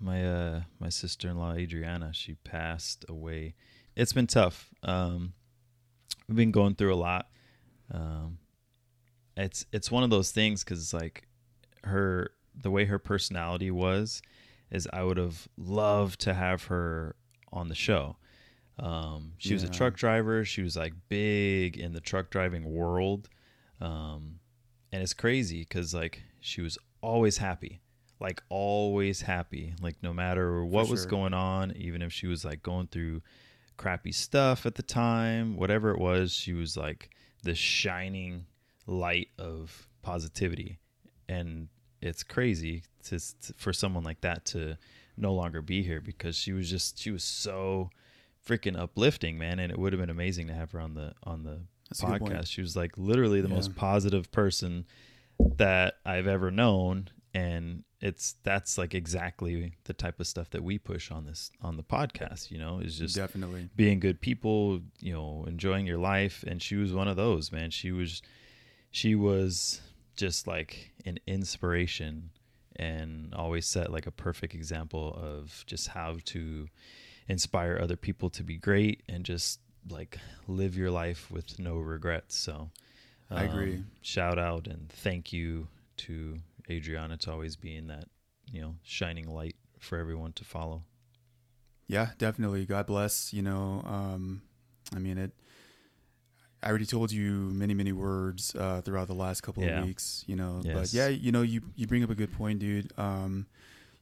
My 0.00 0.26
uh 0.26 0.60
my 0.80 0.88
sister-in-law 0.88 1.54
Adriana, 1.54 2.12
she 2.12 2.34
passed 2.34 3.04
away. 3.08 3.54
It's 3.94 4.12
been 4.12 4.26
tough. 4.26 4.70
Um 4.82 5.34
we've 6.28 6.36
been 6.36 6.50
going 6.50 6.74
through 6.74 6.94
a 6.94 6.96
lot. 6.96 7.28
Um 7.92 8.38
it's 9.36 9.66
it's 9.72 9.90
one 9.90 10.02
of 10.02 10.10
those 10.10 10.30
things 10.30 10.64
cuz 10.64 10.80
it's 10.80 10.94
like 10.94 11.28
her 11.84 12.30
the 12.60 12.70
way 12.70 12.84
her 12.86 12.98
personality 12.98 13.70
was 13.70 14.22
is 14.70 14.88
I 14.92 15.02
would 15.02 15.16
have 15.16 15.48
loved 15.56 16.20
to 16.20 16.34
have 16.34 16.64
her 16.64 17.16
on 17.52 17.68
the 17.68 17.74
show. 17.74 18.16
Um, 18.78 19.32
she 19.38 19.54
was 19.54 19.62
a 19.64 19.68
truck 19.68 19.94
driver. 19.94 20.44
She 20.44 20.62
was 20.62 20.76
like 20.76 20.92
big 21.08 21.76
in 21.76 21.92
the 21.92 22.00
truck 22.00 22.30
driving 22.30 22.64
world. 22.64 23.28
Um, 23.80 24.40
and 24.92 25.02
it's 25.02 25.14
crazy 25.14 25.60
because 25.60 25.94
like 25.94 26.22
she 26.40 26.60
was 26.60 26.78
always 27.00 27.38
happy, 27.38 27.80
like 28.20 28.42
always 28.48 29.22
happy, 29.22 29.74
like 29.80 29.96
no 30.02 30.12
matter 30.12 30.64
what 30.64 30.88
was 30.88 31.06
going 31.06 31.34
on, 31.34 31.72
even 31.76 32.02
if 32.02 32.12
she 32.12 32.26
was 32.26 32.44
like 32.44 32.62
going 32.62 32.88
through 32.88 33.22
crappy 33.76 34.10
stuff 34.12 34.66
at 34.66 34.74
the 34.74 34.82
time, 34.82 35.56
whatever 35.56 35.90
it 35.92 35.98
was, 36.00 36.32
she 36.32 36.52
was 36.52 36.76
like 36.76 37.10
the 37.44 37.54
shining 37.54 38.46
light 38.86 39.28
of 39.38 39.88
positivity. 40.02 40.78
And 41.28 41.68
it's 42.00 42.22
crazy 42.24 42.82
to, 43.04 43.18
to 43.18 43.52
for 43.56 43.72
someone 43.72 44.02
like 44.02 44.20
that 44.22 44.44
to 44.46 44.76
no 45.16 45.32
longer 45.32 45.62
be 45.62 45.82
here 45.82 46.00
because 46.00 46.36
she 46.36 46.52
was 46.52 46.68
just 46.70 46.98
she 46.98 47.10
was 47.10 47.22
so 47.24 47.90
freaking 48.46 48.78
uplifting, 48.78 49.38
man, 49.38 49.58
and 49.58 49.70
it 49.70 49.78
would 49.78 49.92
have 49.92 50.00
been 50.00 50.10
amazing 50.10 50.46
to 50.48 50.54
have 50.54 50.72
her 50.72 50.80
on 50.80 50.94
the 50.94 51.12
on 51.22 51.44
the 51.44 51.60
That's 51.88 52.02
a 52.02 52.06
good 52.06 52.18
point. 52.20 52.34
podcast. 52.34 52.46
She 52.48 52.62
was 52.62 52.74
like 52.76 52.96
literally 52.96 53.40
the 53.40 53.48
Yeah. 53.48 53.54
most 53.54 53.76
positive 53.76 54.30
person 54.32 54.86
that 55.56 55.94
I've 56.04 56.26
ever 56.26 56.50
known 56.50 57.10
and 57.34 57.84
it's 58.00 58.36
that's 58.44 58.78
like 58.78 58.94
exactly 58.94 59.72
the 59.84 59.92
type 59.92 60.20
of 60.20 60.26
stuff 60.26 60.50
that 60.50 60.62
we 60.62 60.78
push 60.78 61.10
on 61.10 61.26
this 61.26 61.50
on 61.62 61.76
the 61.76 61.82
podcast 61.82 62.50
you 62.50 62.58
know 62.58 62.78
is 62.78 62.98
just 62.98 63.16
definitely. 63.16 63.68
being 63.74 63.98
good 63.98 64.20
people 64.20 64.80
you 65.00 65.12
know 65.12 65.44
enjoying 65.48 65.86
your 65.86 65.98
life. 65.98 66.44
And 66.46 66.62
she 66.62 66.76
was 66.76 66.92
one 66.92 67.08
of 67.08 67.16
those 67.16 67.50
man. 67.50 67.70
She 67.70 67.90
was 67.90 68.22
she 68.90 69.14
was 69.14 69.80
just 70.16 70.46
like 70.46 70.92
an 71.04 71.18
inspiration 71.26 72.30
and 72.76 73.34
always 73.34 73.66
set 73.66 73.90
like 73.90 74.06
a 74.06 74.10
perfect 74.12 74.54
example 74.54 75.18
of 75.20 75.64
just 75.66 75.88
how 75.88 76.18
to 76.24 76.68
inspire 77.26 77.78
other 77.80 77.96
people 77.96 78.30
to 78.30 78.42
be 78.42 78.56
great 78.56 79.02
and 79.08 79.24
just 79.24 79.60
like 79.90 80.18
live 80.46 80.76
your 80.76 80.90
life 80.90 81.30
with 81.30 81.58
no 81.58 81.76
regrets. 81.76 82.36
So 82.36 82.70
I 83.30 83.44
agree. 83.44 83.74
um, 83.74 83.86
shout 84.02 84.38
out 84.38 84.66
and 84.66 84.88
thank 84.88 85.32
you 85.32 85.68
to 85.98 86.38
Adriana 86.70 87.16
to 87.18 87.32
always 87.32 87.56
being 87.56 87.86
that 87.88 88.04
you 88.52 88.60
know 88.60 88.74
shining 88.82 89.28
light 89.28 89.56
for 89.78 89.98
everyone 89.98 90.32
to 90.32 90.44
follow 90.44 90.82
Yeah, 91.86 92.10
definitely. 92.18 92.66
God 92.66 92.86
bless. 92.86 93.32
You 93.32 93.42
know, 93.42 93.82
um, 93.86 94.42
I 94.94 94.98
mean 94.98 95.18
it. 95.18 95.32
I 96.62 96.68
already 96.70 96.86
told 96.86 97.12
you 97.12 97.30
many, 97.52 97.72
many 97.72 97.92
words 97.92 98.54
uh, 98.56 98.80
throughout 98.80 99.06
the 99.06 99.14
last 99.14 99.42
couple 99.42 99.62
Yeah. 99.62 99.78
of 99.80 99.86
weeks. 99.86 100.24
You 100.26 100.34
know, 100.36 100.60
but 100.64 100.92
yeah, 100.92 101.06
you 101.08 101.30
know, 101.32 101.42
you 101.42 101.62
you 101.76 101.86
bring 101.86 102.02
up 102.02 102.10
a 102.10 102.14
good 102.16 102.32
point, 102.32 102.58
dude. 102.58 102.92
Um, 102.98 103.46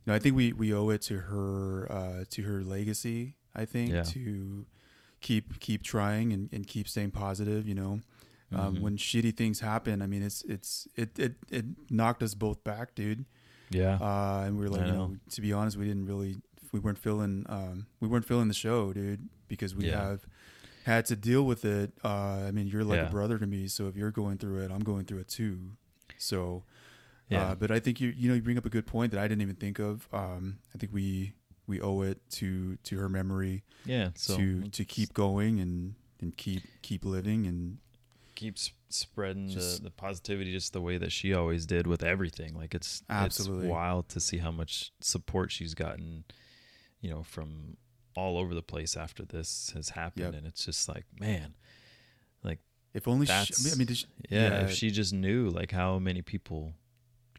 you 0.05 0.11
know, 0.11 0.15
I 0.17 0.19
think 0.19 0.35
we 0.37 0.53
we 0.53 0.73
owe 0.73 0.89
it 0.91 1.03
to 1.03 1.19
her 1.19 1.87
uh, 1.93 2.25
to 2.31 2.43
her 2.43 2.63
legacy. 2.63 3.37
I 3.55 3.65
think 3.67 3.91
Yeah. 3.93 4.03
to 4.05 4.67
keep 5.21 5.61
keep 5.61 5.83
trying 5.83 6.33
and, 6.33 6.49
and 6.53 6.67
keep 6.67 6.89
staying 6.89 7.11
positive. 7.11 7.69
You 7.69 7.75
know, 7.75 8.01
um, 8.55 8.77
Mhm. 8.77 8.81
when 8.81 8.97
shitty 8.97 9.37
things 9.37 9.61
happen, 9.61 10.03
I 10.03 10.07
mean, 10.07 10.23
it's 10.23 10.43
it's 10.43 10.87
it 10.97 11.19
it 11.19 11.35
it 11.51 11.65
knocked 11.91 12.23
us 12.23 12.35
both 12.35 12.63
back, 12.65 12.95
dude. 12.95 13.25
yeah 13.71 13.99
Uh, 14.01 14.45
and 14.47 14.57
we 14.57 14.63
were 14.65 14.71
like, 14.71 14.83
I 14.83 14.87
you 14.87 14.93
know. 14.93 15.07
know, 15.09 15.17
to 15.31 15.41
be 15.41 15.53
honest, 15.53 15.77
we 15.77 15.85
didn't 15.87 16.07
really, 16.07 16.37
we 16.73 16.79
weren't 16.79 16.99
feeling, 16.99 17.45
um, 17.49 17.87
we 18.01 18.07
weren't 18.09 18.25
feeling 18.25 18.49
the 18.49 18.55
show, 18.55 18.93
dude, 18.93 19.29
because 19.49 19.75
we 19.75 19.87
Yeah. 19.87 20.01
have 20.07 20.21
had 20.85 21.05
to 21.07 21.17
deal 21.17 21.45
with 21.45 21.65
it. 21.65 21.93
Uh, 22.05 22.45
I 22.47 22.51
mean, 22.53 22.69
you're 22.69 22.85
like 22.85 22.99
Yeah. 23.01 23.09
a 23.09 23.11
brother 23.11 23.39
to 23.39 23.47
me, 23.47 23.67
so 23.69 23.89
if 23.89 23.97
you're 23.97 24.13
going 24.13 24.39
through 24.39 24.63
it, 24.63 24.71
I'm 24.71 24.85
going 24.85 25.05
through 25.07 25.19
it 25.21 25.29
too. 25.29 25.73
So, 26.19 26.63
yeah 27.29 27.41
uh, 27.51 27.55
but 27.57 27.71
I 27.73 27.81
think 27.81 28.01
you, 28.01 28.11
you 28.17 28.29
know, 28.29 28.35
you 28.37 28.43
bring 28.43 28.59
up 28.59 28.67
a 28.67 28.71
good 28.71 28.87
point 28.87 29.11
that 29.13 29.21
I 29.21 29.27
didn't 29.27 29.43
even 29.43 29.57
think 29.57 29.79
of. 29.81 30.07
Um, 30.13 30.59
I 30.75 30.79
think 30.79 30.93
we 30.93 31.33
we 31.67 31.81
owe 31.81 32.03
it 32.03 32.19
to 32.31 32.77
to 32.85 32.97
her 32.99 33.09
memory 33.09 33.65
yeah 33.85 34.11
so 34.15 34.37
to 34.37 34.63
to 34.71 34.85
keep 34.85 35.13
going 35.13 35.59
and 35.59 35.97
and 36.21 36.37
keep 36.37 36.63
keep 36.83 37.05
living 37.05 37.47
and 37.49 37.79
keeps 38.37 38.71
spreading 38.89 39.49
Just- 39.49 39.79
the, 39.79 39.85
the 39.85 39.91
positivity 39.91 40.53
just 40.53 40.73
the 40.73 40.81
way 40.81 40.97
that 40.99 41.11
she 41.11 41.35
always 41.35 41.67
did 41.67 41.87
with 41.87 42.05
everything 42.05 42.55
like 42.55 42.75
it's 42.75 43.03
Absolutely. 43.11 43.67
it's 43.67 43.71
wild 43.73 44.09
to 44.11 44.21
see 44.21 44.39
how 44.39 44.51
much 44.53 44.93
support 45.01 45.51
she's 45.51 45.75
gotten 45.75 46.25
you 47.01 47.11
know 47.11 47.23
from 47.25 47.77
all 48.15 48.39
over 48.39 48.55
the 48.55 48.63
place 48.63 48.97
after 48.97 49.25
this 49.25 49.73
has 49.75 49.91
happened 49.91 50.27
Yep. 50.27 50.35
and 50.35 50.47
it's 50.47 50.65
just 50.65 50.89
like 50.89 51.05
man 51.19 51.55
like 52.45 52.61
if 52.95 53.07
only 53.09 53.27
she, 53.27 53.33
I 53.33 53.75
mean, 53.77 53.87
did 53.87 53.97
she, 53.99 54.07
yeah, 54.31 54.49
Yeah. 54.49 54.61
if 54.67 54.71
she 54.73 54.91
just 54.91 55.13
knew 55.13 55.51
like 55.51 55.73
how 55.73 55.99
many 55.99 56.23
people 56.23 56.73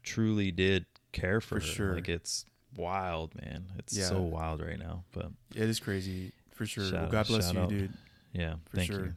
truly 0.02 0.50
did 0.52 0.86
care 1.12 1.40
for, 1.40 1.58
For 1.60 1.66
her 1.66 1.72
sure. 1.72 1.94
like 1.94 2.08
it's 2.08 2.44
wild 2.76 3.34
man 3.34 3.64
it's 3.78 3.96
Yeah. 3.96 4.04
so 4.04 4.20
wild 4.20 4.60
right 4.60 4.78
now 4.78 5.04
but 5.12 5.30
it 5.56 5.68
is 5.68 5.80
crazy 5.80 6.32
for 6.52 6.66
sure. 6.66 6.84
well, 6.92 7.08
God 7.10 7.26
bless 7.26 7.52
you, 7.52 7.58
out. 7.60 7.68
dude. 7.70 7.92
yeah 8.32 8.56
For 8.70 8.76
thank 8.76 8.92
sure. 8.92 9.06
you 9.06 9.14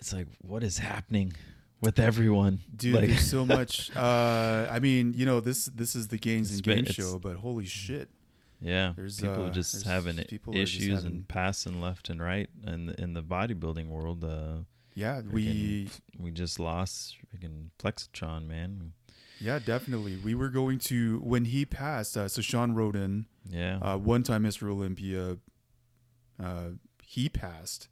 it's 0.00 0.12
like 0.12 0.26
what 0.40 0.62
is 0.62 0.78
happening 0.78 1.32
with 1.80 1.98
everyone? 1.98 2.60
Dude 2.74 2.94
like 2.94 3.08
there's 3.08 3.28
so 3.30 3.44
much 3.58 3.94
uh 3.96 4.66
i 4.70 4.78
mean 4.80 5.14
you 5.16 5.24
know 5.26 5.40
this 5.40 5.66
this 5.66 5.94
is 5.94 6.08
the 6.08 6.18
games 6.18 6.52
and 6.52 6.62
game 6.62 6.84
show 6.86 7.18
but 7.18 7.36
holy 7.36 7.66
shit. 7.66 8.08
Yeah, 8.62 8.92
There's, 8.94 9.18
people 9.18 9.46
uh, 9.46 9.50
just 9.50 9.86
having 9.86 10.16
people 10.24 10.52
just 10.52 10.74
issues 10.76 10.96
having- 11.02 11.06
and 11.20 11.28
passing 11.28 11.80
left 11.80 12.10
and 12.10 12.20
right, 12.22 12.50
and 12.62 12.90
in 12.90 13.14
the 13.14 13.22
bodybuilding 13.22 13.88
world, 13.88 14.22
uh, 14.22 14.64
yeah 14.94 15.22
we 15.22 15.88
we 16.18 16.30
just 16.30 16.60
lost 16.60 17.16
freaking 17.32 17.70
Flexatron, 17.78 18.46
man. 18.46 18.92
yeah 19.40 19.58
definitely. 19.58 20.18
We 20.22 20.34
were 20.34 20.50
going 20.50 20.78
to 20.90 21.20
when 21.20 21.46
he 21.46 21.64
passed 21.64 22.18
uh, 22.18 22.28
so 22.28 22.42
Shawn 22.42 22.74
Rhoden 22.74 23.24
Yeah, 23.48 23.78
uh 23.80 23.96
one 23.96 24.22
time 24.24 24.42
mr 24.44 24.68
olympia 24.70 25.38
uh 26.42 26.70
he 27.02 27.28
passed 27.30 27.88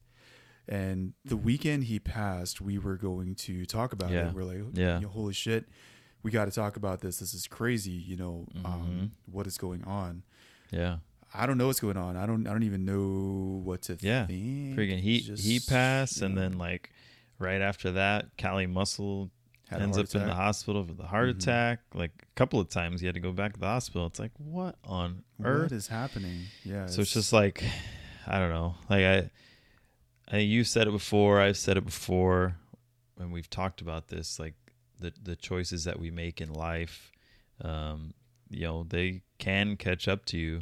and 0.69 1.15
the 1.25 1.37
weekend 1.37 1.85
he 1.85 1.99
passed 1.99 2.61
we 2.61 2.79
were 2.79 2.97
going 2.97 3.35
to 3.35 3.65
talk 3.67 3.93
about 3.93 4.11
Yeah. 4.11 4.29
it 4.29 4.35
we're 4.35 4.43
like 4.45 4.63
Yeah. 4.75 5.01
holy 5.03 5.33
shit 5.35 5.67
we 6.23 6.31
got 6.31 6.45
to 6.47 6.51
talk 6.51 6.77
about 6.77 7.01
this 7.01 7.19
this 7.19 7.33
is 7.35 7.47
crazy 7.47 7.93
you 7.93 8.17
know 8.17 8.47
um 8.65 9.13
Mhm. 9.27 9.33
what 9.33 9.47
is 9.47 9.57
going 9.59 9.85
on 9.85 10.23
yeah, 10.71 10.99
I 11.33 11.47
don't 11.47 11.57
know 11.57 11.67
what's 11.67 11.81
going 11.81 11.97
on. 11.97 12.15
I 12.17 12.27
don't. 12.27 12.47
I 12.47 12.53
don't 12.53 12.63
even 12.63 12.85
know 12.85 13.63
what 13.65 13.81
to 13.83 13.97
Yeah. 14.01 14.27
think. 14.27 14.77
freaking 14.77 14.99
he 15.01 15.21
Just, 15.21 15.43
he 15.45 15.61
passed, 15.61 16.21
and 16.21 16.35
know, 16.35 16.43
then 16.43 16.59
like 16.59 16.91
right 17.39 17.63
after 17.63 17.93
that, 17.93 18.37
Kali 18.37 18.67
Muscle 18.67 19.31
had 19.69 19.81
ends 19.81 19.97
up 19.97 20.15
in 20.15 20.27
the 20.27 20.35
hospital 20.35 20.83
with 20.85 21.01
a 21.01 21.07
heart 21.07 21.29
Mhm. 21.29 21.39
attack. 21.39 21.81
Like 21.95 22.13
a 22.23 22.35
couple 22.35 22.61
of 22.61 22.69
times, 22.69 23.01
he 23.01 23.07
had 23.07 23.15
to 23.15 23.21
go 23.21 23.33
back 23.33 23.55
to 23.55 23.61
the 23.61 23.67
hospital. 23.67 24.07
It's 24.07 24.19
like 24.19 24.33
what 24.39 24.77
on 24.85 25.25
What 25.39 25.47
earth? 25.49 25.73
is 25.73 25.87
happening? 25.89 26.43
Yeah. 26.65 26.85
so 26.87 27.01
it's 27.01 27.13
just 27.15 27.33
like 27.33 27.65
I 28.27 28.39
don't 28.39 28.51
know. 28.51 28.75
Like 28.91 29.05
I, 29.05 29.31
I 30.31 30.39
you 30.39 30.65
said 30.65 30.87
it 30.87 30.93
before. 30.93 31.41
I've 31.41 31.57
said 31.57 31.77
it 31.77 31.85
before, 31.85 32.57
and 33.19 33.33
we've 33.33 33.51
talked 33.51 33.81
about 33.81 34.09
this. 34.09 34.39
Like 34.39 34.55
the 34.99 35.13
the 35.23 35.37
choices 35.37 35.85
that 35.85 35.99
we 35.99 36.11
make 36.11 36.41
in 36.41 36.53
life, 36.53 37.13
um, 37.63 38.15
you 38.51 38.67
know, 38.67 38.85
they 38.85 39.23
can 39.39 39.77
catch 39.77 40.09
up 40.09 40.25
to 40.27 40.39
you. 40.39 40.61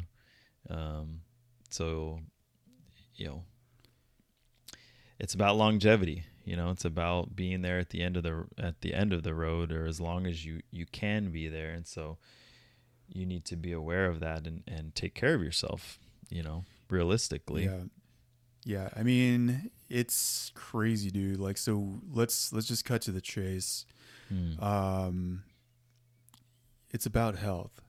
Um, 0.69 1.21
so, 1.69 2.19
you 3.15 3.27
know, 3.27 3.43
it's 5.19 5.33
about 5.33 5.57
longevity. 5.57 6.23
You 6.45 6.55
know, 6.55 6.71
it's 6.71 6.85
about 6.85 7.35
being 7.35 7.61
there 7.61 7.79
at 7.79 7.89
the 7.89 8.01
end 8.01 8.15
of 8.15 8.23
the 8.23 8.45
at 8.57 8.81
the 8.81 8.93
end 8.93 9.11
of 9.11 9.23
the 9.23 9.33
road, 9.33 9.71
or 9.71 9.85
as 9.85 9.99
long 9.99 10.25
as 10.25 10.45
you 10.45 10.61
you 10.71 10.85
can 10.85 11.31
be 11.31 11.49
there. 11.49 11.71
And 11.71 11.85
so, 11.85 12.17
you 13.09 13.25
need 13.25 13.43
to 13.45 13.57
be 13.57 13.73
aware 13.73 14.05
of 14.05 14.21
that 14.21 14.47
and 14.47 14.63
and 14.65 14.95
take 14.95 15.13
care 15.13 15.33
of 15.33 15.43
yourself. 15.43 15.99
You 16.29 16.43
know, 16.43 16.63
realistically. 16.89 17.65
Yeah. 17.65 17.83
Yeah. 18.67 18.89
I 18.95 19.03
mean, 19.03 19.71
it's 19.89 20.51
crazy, 20.55 21.09
dude. 21.09 21.39
Like, 21.39 21.57
so 21.57 22.01
let's 22.13 22.51
let's 22.51 22.67
just 22.67 22.83
cut 22.83 23.01
to 23.03 23.11
the 23.11 23.21
chase. 23.21 23.85
Hmm. 24.27 24.61
Um, 24.63 25.43
it's 26.91 27.05
about 27.05 27.37
health. 27.37 27.81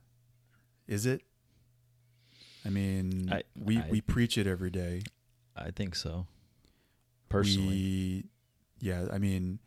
Is 0.87 1.05
it? 1.05 1.23
I 2.65 2.71
mean, 2.71 3.29
I- 3.33 3.43
we 3.57 3.79
I- 3.79 3.91
we 3.91 4.01
preach 4.01 4.39
it 4.39 4.47
every 4.47 4.71
day. 4.71 5.03
I 5.57 5.71
think 5.73 5.95
so. 5.97 6.27
Personally, 7.29 7.69
We, 7.69 8.25
yeah, 8.81 9.07
I 9.13 9.19
mean, 9.19 9.59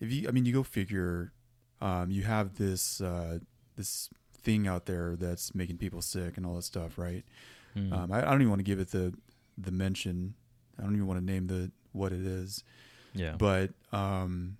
if 0.00 0.12
you, 0.12 0.28
I 0.28 0.30
mean, 0.32 0.44
you 0.44 0.52
go 0.52 0.62
figure. 0.62 1.32
Um, 1.80 2.10
you 2.10 2.22
have 2.22 2.56
this 2.56 3.00
uh, 3.00 3.38
this 3.76 4.08
thing 4.42 4.66
out 4.68 4.84
there 4.86 5.16
that's 5.16 5.54
making 5.54 5.78
people 5.78 6.02
sick 6.02 6.36
and 6.36 6.44
all 6.46 6.56
that 6.56 6.62
stuff, 6.64 6.98
right? 6.98 7.24
Hmm. 7.74 7.92
Um, 7.92 8.12
I, 8.12 8.18
I 8.18 8.30
don't 8.30 8.42
even 8.42 8.50
want 8.50 8.60
to 8.60 8.64
give 8.64 8.78
it 8.78 8.90
the 8.90 9.14
the 9.58 9.70
mention. 9.72 10.34
I 10.78 10.82
don't 10.82 10.94
even 10.94 11.06
want 11.06 11.20
to 11.20 11.24
name 11.24 11.46
the 11.46 11.70
what 11.92 12.12
it 12.12 12.26
is, 12.26 12.64
yeah, 13.14 13.36
but 13.38 13.70
um, 13.92 14.56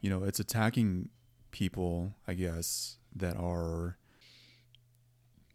you 0.00 0.10
know, 0.10 0.24
it's 0.24 0.40
attacking 0.40 1.08
people. 1.50 2.14
I 2.28 2.34
guess 2.34 2.96
that 3.16 3.36
are. 3.36 3.96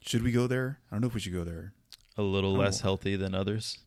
Should 0.01 0.23
we 0.23 0.31
go 0.31 0.47
there? 0.47 0.79
I 0.89 0.95
don't 0.95 1.01
know 1.01 1.07
if 1.07 1.13
we 1.13 1.19
should 1.19 1.33
go 1.33 1.43
there. 1.43 1.73
a 2.19 2.23
little 2.23 2.53
less 2.55 2.81
healthy 2.81 3.15
than 3.15 3.35
others. 3.35 3.77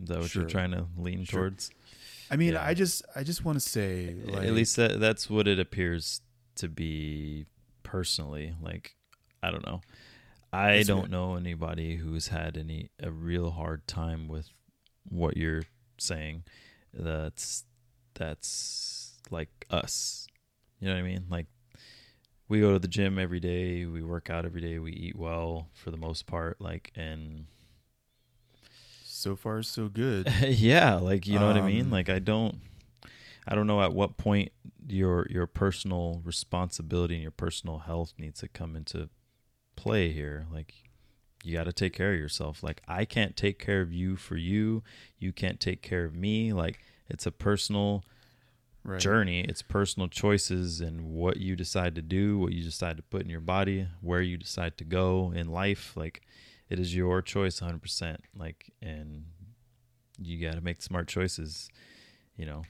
Is 0.00 0.08
that 0.08 0.20
what 0.20 0.30
Sure. 0.30 0.42
you're 0.42 0.48
trying 0.50 0.70
to 0.70 0.86
lean 0.96 1.24
Sure. 1.24 1.40
towards? 1.40 1.70
I 2.30 2.36
mean, 2.36 2.52
Yeah. 2.52 2.64
I 2.64 2.74
just 2.74 3.02
I 3.16 3.24
just 3.24 3.44
want 3.44 3.56
to 3.56 3.60
say, 3.60 4.14
like, 4.24 4.44
At 4.46 4.52
least 4.52 4.76
that, 4.76 5.00
that's 5.00 5.28
what 5.28 5.48
it 5.48 5.58
appears 5.58 6.20
to 6.56 6.68
be 6.68 7.46
personally. 7.82 8.54
Like, 8.62 8.94
I 9.42 9.50
don't 9.50 9.66
know. 9.66 9.80
I 10.52 10.82
don't 10.82 11.10
know 11.10 11.36
anybody 11.36 11.96
who's 11.96 12.28
had 12.28 12.56
any 12.56 12.90
a 13.02 13.10
real 13.10 13.50
hard 13.52 13.86
time 13.86 14.28
with 14.28 14.50
what 15.08 15.36
you're 15.36 15.62
saying. 15.98 16.44
That's 16.92 17.64
that's 18.14 19.18
like 19.30 19.66
us. 19.70 20.26
You 20.80 20.88
know 20.88 20.94
what 20.94 21.00
I 21.00 21.02
mean? 21.02 21.24
Like 21.30 21.46
we 22.48 22.60
go 22.60 22.72
to 22.72 22.78
the 22.78 22.88
gym 22.88 23.18
every 23.18 23.40
day, 23.40 23.86
we 23.86 24.02
work 24.02 24.28
out 24.28 24.44
every 24.44 24.60
day, 24.60 24.78
we 24.78 24.92
eat 24.92 25.16
well 25.16 25.68
for 25.72 25.90
the 25.90 25.96
most 25.96 26.26
part, 26.26 26.60
like 26.60 26.92
and 26.94 27.46
so 29.04 29.36
far 29.36 29.62
so 29.62 29.88
good. 29.88 30.30
yeah, 30.42 30.96
like 30.96 31.26
you 31.26 31.38
know 31.38 31.46
what 31.46 31.56
I 31.56 31.62
mean? 31.62 31.86
Um, 31.86 31.90
Like 31.90 32.08
I 32.10 32.18
don't 32.18 32.56
I 33.46 33.54
don't 33.54 33.66
know 33.66 33.80
at 33.80 33.92
what 33.92 34.16
point 34.16 34.52
your 34.86 35.26
your 35.30 35.46
personal 35.46 36.20
responsibility 36.24 37.14
and 37.14 37.22
your 37.22 37.30
personal 37.30 37.78
health 37.78 38.12
needs 38.18 38.40
to 38.40 38.48
come 38.48 38.76
into 38.76 39.08
play 39.76 40.12
here. 40.12 40.46
Like 40.52 40.74
you 41.44 41.54
got 41.56 41.64
to 41.64 41.72
take 41.72 41.92
care 41.92 42.12
of 42.12 42.18
yourself. 42.18 42.62
Like 42.62 42.82
I 42.86 43.04
can't 43.04 43.36
take 43.36 43.58
care 43.58 43.80
of 43.80 43.92
you 43.92 44.16
for 44.16 44.36
you. 44.36 44.82
You 45.18 45.32
can't 45.32 45.58
take 45.60 45.82
care 45.82 46.04
of 46.04 46.14
me. 46.14 46.52
Like 46.52 46.78
it's 47.08 47.26
a 47.26 47.32
personal 47.32 48.04
Right. 48.84 48.98
journey. 49.00 49.42
It's 49.42 49.62
personal 49.62 50.08
choices 50.08 50.80
and 50.80 51.12
what 51.14 51.36
you 51.36 51.54
decide 51.54 51.94
to 51.94 52.02
do, 52.02 52.36
what 52.36 52.52
you 52.52 52.64
decide 52.64 52.96
to 52.96 53.02
put 53.04 53.22
in 53.22 53.30
your 53.30 53.38
body, 53.40 53.86
where 54.00 54.20
you 54.20 54.36
decide 54.36 54.76
to 54.78 54.84
go 54.84 55.32
in 55.32 55.52
life. 55.52 55.92
Like 55.96 56.22
it 56.68 56.80
is 56.80 56.92
your 56.92 57.22
choice 57.22 57.60
100%. 57.60 58.16
Like, 58.36 58.72
and 58.82 59.26
you 60.18 60.44
got 60.44 60.54
to 60.56 60.60
make 60.60 60.82
smart 60.82 61.06
choices, 61.06 61.68
you 62.36 62.44
know, 62.44 62.62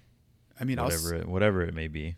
I 0.61 0.65
mean, 0.65 0.79
I'll, 0.79 0.85
whatever 0.85 1.15
it, 1.15 1.27
whatever 1.27 1.63
it 1.63 1.73
may 1.73 1.89
be. 1.89 2.17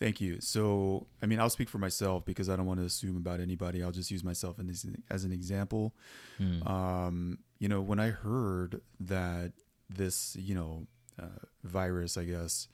Thank 0.00 0.20
you. 0.20 0.40
So, 0.40 1.06
I 1.22 1.26
mean, 1.26 1.38
I'll 1.40 1.50
speak 1.50 1.68
for 1.68 1.78
myself 1.78 2.24
because 2.24 2.48
I 2.48 2.56
don't 2.56 2.66
want 2.66 2.80
to 2.80 2.86
assume 2.86 3.16
about 3.16 3.40
anybody. 3.40 3.82
I'll 3.82 3.92
just 3.92 4.10
use 4.10 4.24
myself 4.24 4.58
in 4.58 4.66
this, 4.66 4.84
as 5.08 5.24
an 5.24 5.32
example. 5.32 5.94
Hmm. 6.38 6.66
Um, 6.66 7.38
you 7.60 7.68
know, 7.68 7.80
when 7.80 8.00
I 8.00 8.08
heard 8.10 8.80
that 9.00 9.52
this, 9.88 10.36
you 10.38 10.54
know, 10.54 10.86
uh, 11.20 11.26
virus, 11.62 12.16
I 12.16 12.24
guess, 12.24 12.68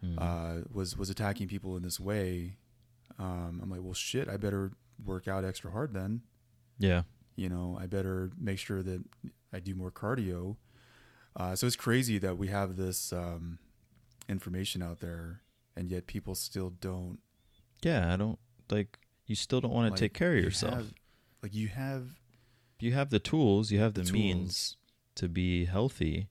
Hmm. 0.00 0.16
uh, 0.18 0.54
was 0.72 0.96
was 0.96 1.10
attacking 1.10 1.48
people 1.48 1.76
in 1.76 1.82
this 1.82 1.98
way, 1.98 2.56
um, 3.18 3.58
I'm 3.60 3.68
like, 3.70 3.80
well, 3.82 3.94
shit, 3.94 4.28
I 4.28 4.36
better 4.36 4.70
work 5.04 5.26
out 5.26 5.44
extra 5.44 5.70
hard 5.72 5.92
then. 5.94 6.22
yeah. 6.78 7.02
You 7.34 7.48
know, 7.48 7.78
I 7.80 7.86
better 7.86 8.30
make 8.38 8.58
sure 8.58 8.82
that 8.82 9.02
I 9.52 9.60
do 9.60 9.74
more 9.76 9.90
cardio. 9.92 10.56
Uh, 11.36 11.54
so 11.56 11.66
it's 11.68 11.76
crazy 11.76 12.18
that 12.18 12.36
we 12.36 12.48
have 12.48 12.76
this 12.76 13.12
um, 13.12 13.58
information 14.28 14.82
out 14.82 14.98
there, 14.98 15.40
and 15.78 15.90
yet 15.90 16.06
people 16.06 16.34
still 16.34 16.70
don't 16.80 17.18
Yeah. 17.82 18.12
I 18.12 18.16
don't 18.16 18.38
like, 18.70 18.98
you 19.26 19.34
still 19.34 19.60
don't 19.60 19.72
want 19.72 19.86
to 19.86 19.90
like, 19.92 20.00
take 20.00 20.14
care 20.14 20.32
of 20.32 20.38
you 20.38 20.44
yourself. 20.44 20.74
have- 20.74 20.92
like 21.42 21.54
you 21.54 21.68
have 21.68 22.18
you 22.80 22.92
have 22.92 23.10
the 23.10 23.18
tools, 23.20 23.70
you 23.70 23.78
have 23.80 23.94
the, 23.94 24.02
The 24.02 24.12
means 24.12 24.76
to 25.16 25.28
be 25.28 25.64
healthy 25.64 26.28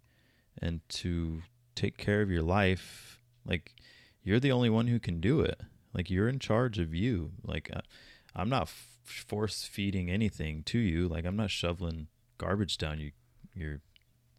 and 0.61 0.81
to 0.89 1.41
take 1.75 1.97
care 1.97 2.21
of 2.21 2.29
your 2.29 2.41
life. 2.43 3.19
Like 3.45 3.75
you're 4.23 4.39
the 4.39 4.51
only 4.51 4.69
one 4.69 4.87
who 4.87 4.99
can 4.99 5.19
do 5.21 5.39
it. 5.41 5.61
Like 5.93 6.09
you're 6.09 6.27
in 6.29 6.39
charge 6.39 6.77
of 6.79 6.93
you. 6.93 7.31
Like 7.43 7.69
uh, 7.73 7.81
I'm 8.35 8.49
not 8.49 8.63
f- 8.63 8.87
force 9.03 9.63
feeding 9.63 10.09
anything 10.11 10.63
to 10.63 10.77
you. 10.79 11.07
Like 11.07 11.25
I'm 11.25 11.37
not 11.37 11.49
shoveling 11.51 12.07
garbage 12.37 12.77
down 12.77 12.99
you 12.99 13.11
your 13.55 13.81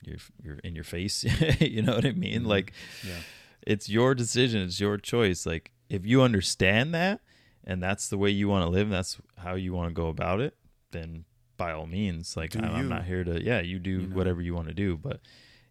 your 0.02 0.16
your 0.42 0.56
in 0.64 0.74
your 0.74 0.84
face. 0.84 1.24
you 1.60 1.80
know 1.82 1.94
what 1.94 2.04
I 2.06 2.12
mean? 2.12 2.42
Mhm. 2.42 2.46
Like 2.46 2.72
yeah. 3.06 3.20
It's 3.66 3.88
your 3.88 4.14
decision 4.14 4.62
it's 4.62 4.80
your 4.80 4.96
choice 4.96 5.44
like 5.46 5.72
if 5.88 6.04
you 6.06 6.22
understand 6.22 6.94
that 6.94 7.20
and 7.64 7.82
that's 7.82 8.08
the 8.08 8.18
way 8.18 8.30
you 8.30 8.48
want 8.48 8.64
to 8.64 8.68
live 8.70 8.86
and 8.86 8.92
that's 8.92 9.18
how 9.38 9.54
you 9.54 9.72
want 9.72 9.88
to 9.88 9.94
go 9.94 10.08
about 10.08 10.40
it 10.40 10.56
then 10.92 11.24
by 11.56 11.72
all 11.72 11.86
means 11.86 12.36
like 12.36 12.54
I'm, 12.56 12.64
I'm 12.64 12.88
not 12.88 13.04
here 13.04 13.24
to 13.24 13.42
yeah 13.42 13.60
you 13.60 13.78
do 13.78 13.90
You 13.90 14.06
know. 14.08 14.16
whatever 14.16 14.40
you 14.40 14.54
want 14.54 14.68
to 14.68 14.74
do 14.74 14.96
but 14.96 15.20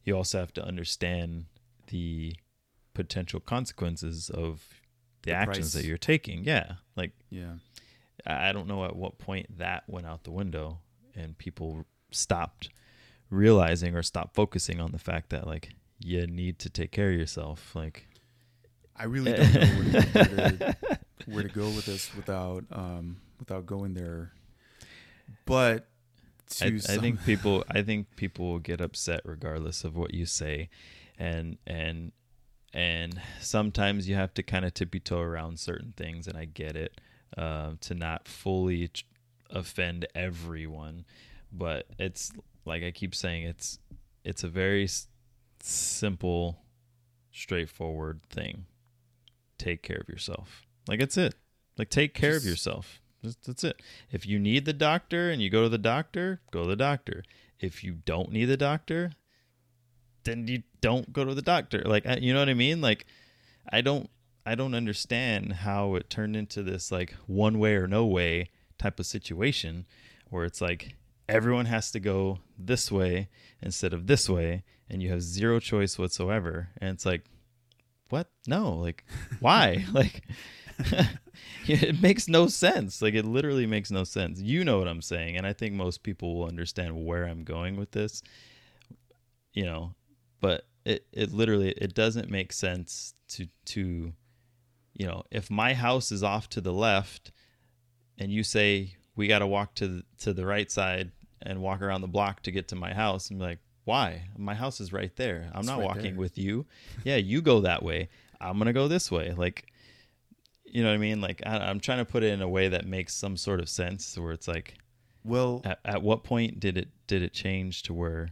you 0.04 0.16
also 0.16 0.40
have 0.40 0.54
to 0.54 0.64
understand 0.64 1.46
the 1.88 2.36
potential 2.94 3.40
consequences 3.40 4.30
of 4.30 4.64
the, 5.24 5.32
The 5.32 5.38
actions 5.38 5.72
price. 5.72 5.74
that 5.74 5.88
you're 5.88 5.98
taking 5.98 6.44
yeah 6.44 6.74
like 6.96 7.12
Yeah. 7.30 7.54
I 8.26 8.52
don't 8.52 8.68
know 8.68 8.84
at 8.84 8.96
what 8.96 9.18
point 9.20 9.58
that 9.60 9.84
went 9.88 10.06
out 10.08 10.24
the 10.24 10.32
window 10.32 10.80
and 11.16 11.38
people 11.38 11.86
stopped 12.12 12.70
realizing 13.30 13.96
or 13.96 14.02
stopped 14.04 14.36
focusing 14.36 14.80
on 14.82 14.92
the 14.92 14.98
fact 14.98 15.30
that 15.30 15.46
like 15.48 15.70
you 16.00 16.28
need 16.28 16.60
to 16.60 16.70
take 16.70 16.92
care 16.92 17.10
of 17.12 17.18
yourself 17.18 17.76
like 17.76 18.08
I 18.96 19.06
really 19.06 19.32
don't 19.34 19.54
know 19.54 19.60
where 19.60 20.02
to, 20.02 20.36
where, 20.36 20.52
to, 20.52 20.78
where 21.28 21.44
to 21.44 21.50
go 21.50 21.66
with 21.70 21.86
this 21.86 22.14
without 22.16 22.64
um, 22.72 23.18
without 23.40 23.66
going 23.68 23.94
there. 23.94 24.32
But 25.46 25.88
I, 26.62 26.66
I 26.68 26.98
think 27.02 27.24
people 27.26 27.64
I 27.70 27.82
think 27.84 28.16
people 28.16 28.52
will 28.52 28.60
get 28.60 28.82
upset 28.82 29.22
regardless 29.26 29.84
of 29.84 29.96
what 29.96 30.14
you 30.14 30.26
say 30.26 30.70
and 31.20 31.58
and 31.68 32.12
and 32.74 33.22
sometimes 33.40 34.08
you 34.10 34.16
have 34.16 34.34
to 34.36 34.44
kind 34.44 34.66
of 34.66 34.74
tippy 34.74 35.00
toe 35.00 35.20
around 35.22 35.60
certain 35.60 35.94
things 35.96 36.28
and 36.28 36.38
I 36.38 36.46
get 36.46 36.76
it 36.76 37.00
uh, 37.38 37.72
to 37.82 37.94
not 37.94 38.28
fully 38.28 38.88
ch- 38.90 39.06
offend 39.50 40.06
everyone 40.16 41.06
but 41.52 41.88
it's 41.98 42.32
like 42.66 42.84
I 42.84 42.92
keep 42.92 43.14
saying 43.16 43.44
it's 43.44 43.80
it's 44.24 44.44
a 44.44 44.48
very 44.50 44.84
s- 44.84 45.08
simple 45.62 46.60
straightforward 47.32 48.22
thing. 48.30 48.66
Take 49.58 49.84
care 49.84 50.00
of 50.02 50.10
yourself. 50.10 50.66
Like 50.88 51.02
it's 51.02 51.18
it. 51.18 51.36
Like 51.78 51.90
take 51.90 52.14
care 52.14 52.36
of 52.36 52.46
yourself. 52.46 53.02
That's, 53.24 53.36
that's 53.46 53.64
it. 53.64 53.82
If 54.12 54.26
you 54.26 54.40
need 54.40 54.66
the 54.66 54.74
doctor 54.74 55.30
and 55.30 55.42
you 55.42 55.50
go 55.50 55.64
to 55.64 55.70
the 55.70 55.78
doctor 55.78 56.42
go 56.52 56.64
to 56.64 56.70
the 56.70 56.76
doctor. 56.76 57.24
If 57.60 57.84
you 57.84 57.94
don't 58.06 58.32
need 58.32 58.46
the 58.46 58.58
doctor 58.58 59.12
then 60.24 60.48
you 60.48 60.64
don't 60.82 61.14
go 61.14 61.24
to 61.24 61.34
the 61.34 61.42
doctor. 61.42 61.82
Like 61.86 62.06
you 62.22 62.34
know 62.34 62.40
what 62.40 62.50
i 62.50 62.54
mean? 62.54 62.82
Like 62.82 63.06
i 63.72 63.82
don't 63.82 64.10
i 64.46 64.56
don't 64.56 64.74
understand 64.74 65.54
how 65.54 65.96
it 65.96 66.10
turned 66.10 66.36
into 66.36 66.64
this 66.64 66.92
like 66.92 67.14
one 67.26 67.60
way 67.60 67.76
or 67.76 67.88
no 67.88 68.06
way 68.06 68.50
type 68.78 69.00
of 69.00 69.06
situation 69.06 69.86
where 70.30 70.46
it's 70.46 70.62
like 70.62 70.96
everyone 71.30 71.66
has 71.66 71.92
to 71.92 72.00
go 72.00 72.40
this 72.58 72.92
way 72.92 73.30
instead 73.62 73.94
of 73.94 74.08
this 74.08 74.30
way 74.30 74.64
and 74.90 75.04
you 75.04 75.10
have 75.10 75.22
zero 75.22 75.60
choice 75.60 75.98
whatsoever. 76.00 76.70
And 76.80 76.92
it's 76.92 77.06
like 77.06 77.26
what? 78.10 78.30
No 78.48 78.74
like 78.74 79.06
why? 79.40 79.86
Like 79.94 80.24
it 81.68 82.00
makes 82.02 82.28
no 82.28 82.48
sense. 82.48 83.02
Like 83.02 83.16
it 83.16 83.26
literally 83.26 83.66
makes 83.66 83.90
no 83.90 84.04
sense. 84.04 84.40
You 84.40 84.64
know 84.64 84.80
what 84.80 84.88
i'm 84.88 85.02
saying 85.02 85.38
and 85.38 85.46
i 85.46 85.54
think 85.54 85.74
most 85.74 86.04
people 86.04 86.38
will 86.38 86.48
understand 86.48 87.06
where 87.06 87.26
i'm 87.26 87.44
going 87.44 87.76
with 87.76 87.92
this 87.92 88.22
you 89.58 89.66
know 89.66 89.96
but 90.40 90.68
it, 90.86 91.06
it 91.12 91.34
literally 91.34 91.72
it 91.72 91.96
doesn't 91.96 92.30
make 92.30 92.54
sense 92.54 93.16
to 93.28 93.48
to 93.66 94.14
you 94.94 95.08
know 95.08 95.24
if 95.32 95.50
my 95.50 95.74
house 95.74 96.12
is 96.12 96.24
off 96.24 96.48
to 96.50 96.62
the 96.62 96.72
left 96.72 97.32
and 98.20 98.32
you 98.32 98.44
say 98.44 98.96
we 99.16 99.28
got 99.28 99.40
to 99.40 99.48
walk 99.48 99.74
to 99.74 99.88
the, 99.88 100.04
to 100.20 100.32
the 100.32 100.46
right 100.46 100.72
side 100.72 101.12
and 101.42 101.62
walk 101.62 101.82
around 101.82 102.02
the 102.02 102.08
block 102.08 102.42
to 102.44 102.52
get 102.52 102.68
to 102.70 102.76
my 102.76 102.94
house 102.94 103.30
i'm 103.30 103.40
like 103.40 103.60
why? 103.86 104.24
My 104.38 104.54
house 104.54 104.82
is 104.82 104.92
right 104.92 105.16
there. 105.16 105.50
I'm 105.54 105.60
It's 105.60 105.68
not 105.70 105.78
right 105.80 105.86
walking 105.88 106.04
there. 106.04 106.16
with 106.16 106.38
you. 106.38 106.66
Yeah 107.06 107.16
you 107.16 107.42
go 107.42 107.62
that 107.62 107.84
way. 107.84 108.10
I'm 108.42 108.58
gonna 108.58 108.74
go 108.74 108.90
this 108.90 109.10
way. 109.10 109.32
Like 109.32 109.66
you 110.66 110.84
know 110.84 110.90
what 110.90 110.96
i 110.96 110.98
mean? 110.98 111.22
Like 111.22 111.42
I, 111.46 111.56
i'm 111.70 111.80
trying 111.80 112.00
to 112.00 112.06
put 112.06 112.22
it 112.22 112.34
in 112.34 112.42
a 112.42 112.50
way 112.50 112.68
that 112.68 112.86
makes 112.86 113.16
some 113.16 113.38
sort 113.38 113.62
of 113.62 113.70
sense 113.70 114.18
where 114.18 114.34
it's 114.34 114.46
like 114.46 114.74
well, 115.24 115.62
at, 115.64 115.80
at 115.86 116.02
what 116.04 116.26
point 116.26 116.60
did 116.60 116.78
it 116.78 116.90
did 117.08 117.22
it 117.22 117.32
change 117.32 117.84
to 117.84 117.94
where 117.94 118.30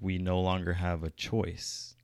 we 0.00 0.18
no 0.18 0.38
longer 0.40 0.74
have 0.74 1.02
a 1.02 1.10
choice? 1.10 1.94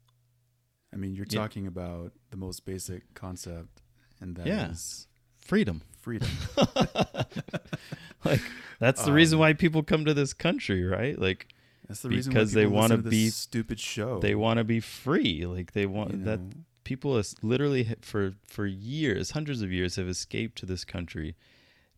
I 0.92 0.96
mean, 0.96 1.14
you're 1.14 1.26
Yeah. 1.28 1.40
talking 1.40 1.66
about 1.66 2.12
the 2.30 2.36
most 2.38 2.64
basic 2.64 3.12
concept, 3.12 3.82
and 4.22 4.36
that 4.36 4.46
is 4.46 5.06
Yeah. 5.10 5.15
Freedom. 5.46 5.82
Freedom. 6.00 6.28
like 8.24 8.40
that's 8.78 9.04
the 9.04 9.12
reason 9.12 9.36
Um, 9.36 9.40
why 9.40 9.52
people 9.54 9.82
come 9.82 10.04
to 10.04 10.14
this 10.14 10.32
country 10.32 10.84
right? 10.84 11.18
Like 11.18 11.48
That's 11.88 12.02
the 12.02 12.08
reason 12.08 12.32
Because 12.32 12.54
why 12.54 12.60
they 12.62 12.66
wanna 12.66 12.98
be- 12.98 13.26
this 13.26 13.34
stupid 13.36 13.80
show. 13.80 14.18
they 14.20 14.34
want 14.34 14.58
to 14.58 14.64
be 14.64 14.80
free. 14.80 15.46
Like 15.46 15.72
they 15.72 15.86
want 15.86 16.12
you 16.12 16.24
that 16.24 16.40
people 16.84 17.16
has 17.16 17.34
literally 17.42 17.88
for 18.02 18.34
for 18.46 18.66
years 18.66 19.30
hundreds 19.32 19.62
of 19.62 19.72
years 19.72 19.96
have 19.96 20.08
escaped 20.08 20.58
to 20.58 20.66
this 20.66 20.84
country 20.84 21.34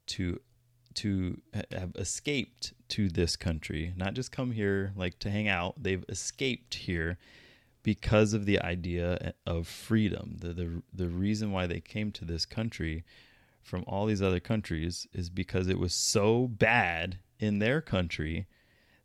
to 0.07 0.41
to 0.95 1.41
have 1.73 1.93
escaped 1.97 2.73
to 2.89 3.09
this 3.09 3.37
country. 3.37 3.93
Not 3.97 4.15
just 4.15 4.33
come 4.33 4.53
here 4.53 4.93
like 4.97 5.19
to 5.21 5.31
hang 5.31 5.49
out. 5.49 5.75
They've 5.83 6.05
escaped 6.09 6.75
here 6.75 7.19
because 7.83 8.33
of 8.33 8.47
the 8.47 8.61
idea 8.63 9.35
of 9.47 9.67
freedom. 9.69 10.37
The 10.41 10.53
the, 10.55 10.83
the 10.93 11.09
reason 11.09 11.53
why 11.53 11.67
they 11.67 11.81
came 11.81 12.11
to 12.13 12.25
this 12.25 12.47
country 12.47 13.05
from 13.69 13.85
all 13.87 14.07
these 14.07 14.23
other 14.23 14.41
countries 14.41 15.07
is 15.13 15.29
because 15.31 15.69
it 15.69 15.79
was 15.79 15.93
so 15.93 16.49
bad 16.49 17.19
in 17.39 17.59
their 17.59 17.81
country 17.81 18.47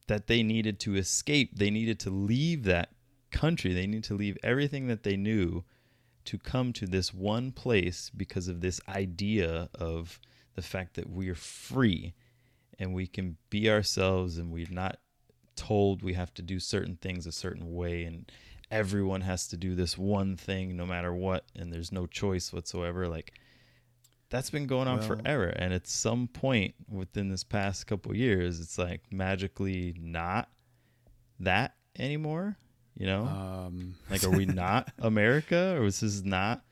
that 0.07 0.27
they 0.27 0.41
needed 0.41 0.79
to 0.79 0.95
escape. 0.95 1.57
They 1.57 1.69
needed 1.69 1.99
to 2.01 2.09
leave 2.09 2.63
that 2.63 2.89
country. 3.31 3.73
They 3.73 3.87
need 3.87 4.03
to 4.05 4.15
leave 4.15 4.37
everything 4.41 4.87
that 4.87 5.03
they 5.03 5.17
knew 5.17 5.63
to 6.25 6.37
come 6.37 6.71
to 6.73 6.85
this 6.85 7.13
one 7.13 7.51
place 7.51 8.09
because 8.15 8.47
of 8.47 8.61
this 8.61 8.79
idea 8.87 9.69
of 9.75 10.19
the 10.55 10.61
fact 10.61 10.95
that 10.95 11.09
we're 11.09 11.35
free 11.35 12.13
and 12.79 12.93
we 12.93 13.07
can 13.07 13.37
be 13.49 13.69
ourselves 13.69 14.37
and 14.37 14.51
we're 14.51 14.67
not 14.69 14.99
told 15.55 16.01
we 16.01 16.13
have 16.13 16.33
to 16.33 16.41
do 16.41 16.59
certain 16.59 16.95
things 16.95 17.27
a 17.27 17.31
certain 17.31 17.73
way 17.73 18.03
and 18.05 18.31
everyone 18.71 19.21
has 19.21 19.47
to 19.47 19.57
do 19.57 19.75
this 19.75 19.97
one 19.97 20.35
thing 20.35 20.75
no 20.75 20.85
matter 20.85 21.13
what 21.13 21.45
and 21.55 21.71
there's 21.71 21.91
no 21.91 22.07
choice 22.07 22.53
whatsoever. 22.53 23.07
Like 23.07 23.33
that's 24.33 24.49
been 24.49 24.65
going 24.67 24.87
on 24.87 24.97
Well- 24.99 25.07
forever 25.07 25.45
and 25.47 25.71
at 25.73 25.87
some 25.87 26.27
point 26.27 26.73
within 26.89 27.29
this 27.29 27.43
past 27.43 27.85
couple 27.87 28.15
years 28.15 28.59
it's 28.59 28.77
like 28.77 29.01
magically 29.11 29.95
not 29.99 30.49
that 31.39 31.75
anymore 31.97 32.57
you 32.97 33.05
know 33.05 33.25
Um, 33.25 33.95
like, 34.09 34.23
are 34.23 34.29
we 34.31 34.45
not 34.63 34.91
America, 34.99 35.75
or 35.79 35.85
is 35.85 35.99
this 36.01 36.23
not 36.23 36.63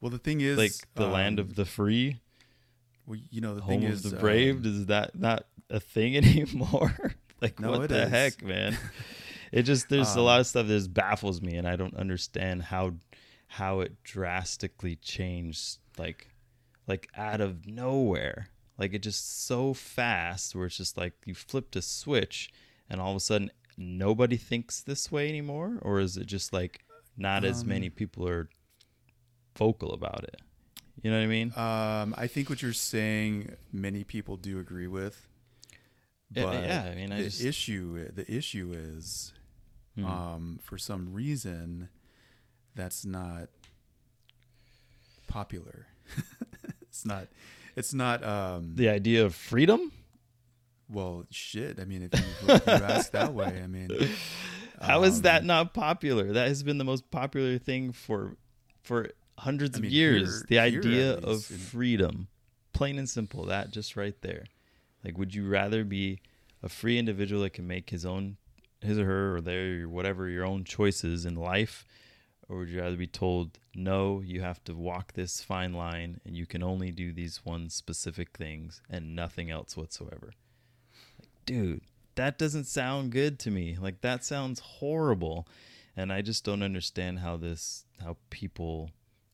well, 0.00 0.10
the 0.10 0.18
thing 0.18 0.40
is, 0.42 0.58
like 0.58 0.72
the 0.94 1.06
land 1.06 1.40
um, 1.40 1.46
of 1.46 1.54
the 1.54 1.64
free, 1.64 2.20
well, 3.06 3.18
you 3.30 3.40
know, 3.40 3.54
the 3.54 3.62
home 3.62 3.80
thing 3.80 3.86
of 3.86 3.92
is, 3.94 4.02
the 4.02 4.16
brave? 4.16 4.56
um, 4.58 4.64
is 4.66 4.86
that 4.86 5.18
not 5.18 5.46
a 5.70 5.80
thing 5.80 6.16
anymore? 6.22 6.94
like, 7.40 7.58
No, 7.58 7.70
what 7.72 7.88
the 7.88 8.02
is. 8.02 8.10
heck, 8.10 8.42
man? 8.42 8.76
It 9.52 9.62
just 9.62 9.88
there's 9.88 10.14
a 10.14 10.18
Um, 10.20 10.24
lot 10.26 10.40
of 10.40 10.46
stuff 10.46 10.66
that 10.66 10.74
just 10.74 10.92
baffles 10.92 11.40
me, 11.40 11.56
and 11.56 11.66
I 11.66 11.76
don't 11.76 11.96
understand 11.96 12.64
how 12.64 12.94
how 13.48 13.80
it 13.80 14.02
drastically 14.04 14.96
changed 14.96 15.78
like 15.98 16.28
like 16.86 17.08
out 17.16 17.40
of 17.40 17.66
nowhere 17.66 18.48
like 18.78 18.92
it 18.94 19.02
just 19.02 19.44
so 19.46 19.72
fast 19.74 20.54
where 20.54 20.66
it's 20.66 20.76
just 20.76 20.96
like 20.96 21.14
you 21.24 21.34
flipped 21.34 21.74
a 21.76 21.82
switch 21.82 22.50
and 22.90 23.00
all 23.00 23.10
of 23.10 23.16
a 23.16 23.20
sudden 23.20 23.50
nobody 23.78 24.36
thinks 24.36 24.80
this 24.80 25.10
way 25.10 25.28
anymore 25.28 25.78
or 25.82 25.98
is 26.00 26.16
it 26.16 26.26
just 26.26 26.52
like 26.52 26.84
not 27.16 27.44
as 27.44 27.62
Um, 27.62 27.68
many 27.68 27.90
people 27.90 28.28
are 28.28 28.48
vocal 29.56 29.92
about 29.92 30.24
it 30.24 30.40
you 31.02 31.10
know 31.10 31.16
what 31.18 31.24
i 31.24 31.26
mean 31.26 31.52
Um, 31.56 32.14
I 32.16 32.26
think 32.26 32.48
what 32.50 32.62
you're 32.62 32.72
saying, 32.72 33.54
many 33.72 34.02
people 34.04 34.36
do 34.36 34.58
agree 34.58 34.86
with. 34.86 35.28
But 36.30 36.54
yeah, 36.64 36.88
I 36.90 36.94
mean, 36.96 37.12
I 37.12 37.18
the 37.18 37.24
just- 37.24 37.44
issue, 37.44 38.10
the 38.12 38.30
issue 38.32 38.72
is, 38.74 39.32
Hmm. 39.94 40.04
um, 40.04 40.58
for 40.62 40.76
some 40.78 41.12
reason, 41.12 41.88
that's 42.74 43.04
not 43.04 43.48
popular. 45.28 45.86
it's 46.96 47.06
not. 47.06 47.28
It's 47.76 47.94
not. 47.94 48.24
Um, 48.24 48.72
the 48.74 48.88
idea 48.88 49.24
of 49.24 49.34
freedom 49.34 49.92
well, 50.88 51.24
shit. 51.30 51.80
I 51.80 51.84
mean, 51.84 52.08
if 52.10 52.18
you, 52.18 52.54
if 52.54 52.66
you 52.66 52.72
ask 52.72 53.10
that 53.12 53.34
way, 53.34 53.60
I 53.62 53.66
mean, 53.66 53.90
How 54.80 55.02
is 55.02 55.22
that 55.22 55.40
um, 55.40 55.46
not 55.46 55.74
popular? 55.74 56.32
That 56.32 56.48
has 56.48 56.62
been 56.62 56.78
the 56.78 56.84
most 56.84 57.10
popular 57.10 57.58
thing 57.58 57.92
for 57.92 58.36
for 58.82 59.10
hundreds 59.38 59.76
I 59.76 59.80
of 59.80 59.84
years. 59.86 60.38
here- 60.40 60.46
the 60.48 60.58
idea 60.58 61.14
of 61.14 61.44
freedom, 61.44 62.28
plain 62.72 62.98
and 62.98 63.08
simple. 63.08 63.46
That 63.46 63.70
just 63.70 63.96
right 63.96 64.14
there. 64.22 64.44
Like, 65.04 65.18
would 65.18 65.34
you 65.34 65.48
rather 65.48 65.84
be 65.84 66.20
a 66.62 66.68
free 66.68 66.98
individual 66.98 67.42
that 67.42 67.50
can 67.50 67.66
make 67.66 67.90
his 67.90 68.04
own, 68.04 68.36
his 68.80 68.98
or 68.98 69.04
her 69.04 69.36
or 69.36 69.40
their 69.40 69.82
or 69.84 69.88
whatever 69.88 70.28
your 70.28 70.44
own 70.44 70.64
choices 70.64 71.24
in 71.24 71.34
life, 71.34 71.84
or 72.48 72.58
would 72.58 72.68
you 72.68 72.80
rather 72.80 72.96
be 72.96 73.06
told 73.06 73.58
no, 73.76 74.20
you 74.20 74.40
have 74.40 74.62
to 74.64 74.74
walk 74.74 75.12
this 75.12 75.42
fine 75.42 75.72
line 75.72 76.20
and 76.24 76.36
you 76.36 76.46
can 76.46 76.62
only 76.62 76.90
do 76.90 77.12
these 77.12 77.44
one 77.44 77.68
specific 77.68 78.30
things 78.36 78.80
and 78.88 79.14
nothing 79.14 79.50
else 79.50 79.76
whatsoever? 79.76 80.32
Like, 81.18 81.28
dude, 81.44 81.82
that 82.14 82.38
doesn't 82.38 82.64
sound 82.64 83.12
good 83.12 83.38
to 83.40 83.50
me. 83.50 83.76
Like 83.80 84.00
that 84.00 84.24
sounds 84.24 84.60
horrible, 84.60 85.46
and 85.96 86.12
I 86.12 86.22
just 86.22 86.44
don't 86.44 86.62
understand 86.62 87.20
how 87.20 87.36
this 87.36 87.84
how 88.02 88.16
people. 88.30 88.90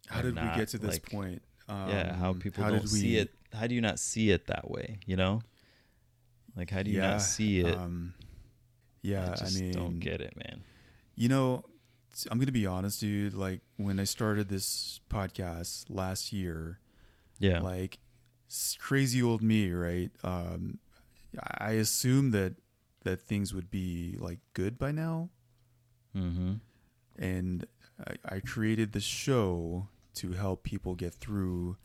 How 0.09 0.21
did 0.21 0.35
we 0.35 0.43
get 0.57 0.69
to 0.69 0.79
this 0.79 0.95
like- 0.95 1.11
point? 1.11 1.43
Um, 1.69 1.89
yeah, 1.89 2.15
how 2.17 2.33
people 2.33 2.65
how 2.65 2.71
don't 2.71 2.81
did 2.81 2.91
see 2.91 3.17
it. 3.17 3.31
How 3.55 3.67
do 3.67 3.75
you 3.75 3.81
not 3.81 3.99
see 3.99 4.31
it 4.31 4.49
that 4.49 4.69
way? 4.71 4.99
You 5.07 5.17
know, 5.17 5.43
like 6.57 6.71
how 6.71 6.83
do 6.83 6.91
you 6.91 6.99
yeah, 6.99 7.13
not 7.13 7.23
see 7.23 7.61
it? 7.61 7.77
Um, 7.77 8.15
yeah, 9.01 9.29
I 9.29 9.33
I, 9.33 9.35
just 9.37 9.61
mean, 9.61 9.73
don't 9.73 9.99
get 10.01 10.21
it, 10.21 10.37
man. 10.37 10.63
You 11.15 11.29
know, 11.29 11.65
I'm 12.31 12.39
gonna 12.39 12.53
be 12.53 12.67
honest, 12.67 13.01
dude. 13.01 13.35
Like 13.35 13.61
when 13.77 13.99
I 13.99 14.05
started 14.05 14.49
this 14.49 15.01
podcast 15.11 15.87
last 15.89 16.33
year, 16.33 16.79
Yeah, 17.39 17.61
like 17.61 17.99
crazy 18.79 19.23
old 19.23 19.43
me, 19.43 19.73
right? 19.73 20.11
Um, 20.23 20.79
I 21.59 21.73
assumed 21.73 22.33
that 22.35 22.55
that 23.05 23.21
things 23.23 23.55
would 23.55 23.71
be 23.71 24.17
like 24.19 24.39
good 24.55 24.79
by 24.79 24.93
now, 24.93 25.31
mm-hmm. 26.17 26.55
and 27.19 27.67
I, 28.07 28.37
I 28.37 28.41
created 28.41 28.93
the 28.93 29.01
show 29.01 29.89
to 30.15 30.33
help 30.33 30.63
people 30.63 30.95
get 30.95 31.15
through. 31.15 31.77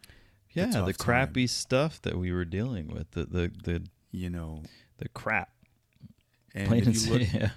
yeah. 0.51 0.65
The, 0.67 0.71
time. 0.71 0.93
crappy 0.93 1.47
stuff 1.47 2.01
that 2.01 2.17
we 2.17 2.31
were 2.31 2.45
dealing 2.45 2.87
with, 2.87 3.11
the 3.11 3.25
the 3.25 3.51
the, 3.63 3.83
You 4.11 4.29
know, 4.29 4.63
the 4.97 5.07
crap. 5.09 5.49
and 6.53 6.67
Plain 6.67 6.87
if 6.87 7.05
you 7.05 7.13
look, 7.13 7.21
yeah. 7.33 7.49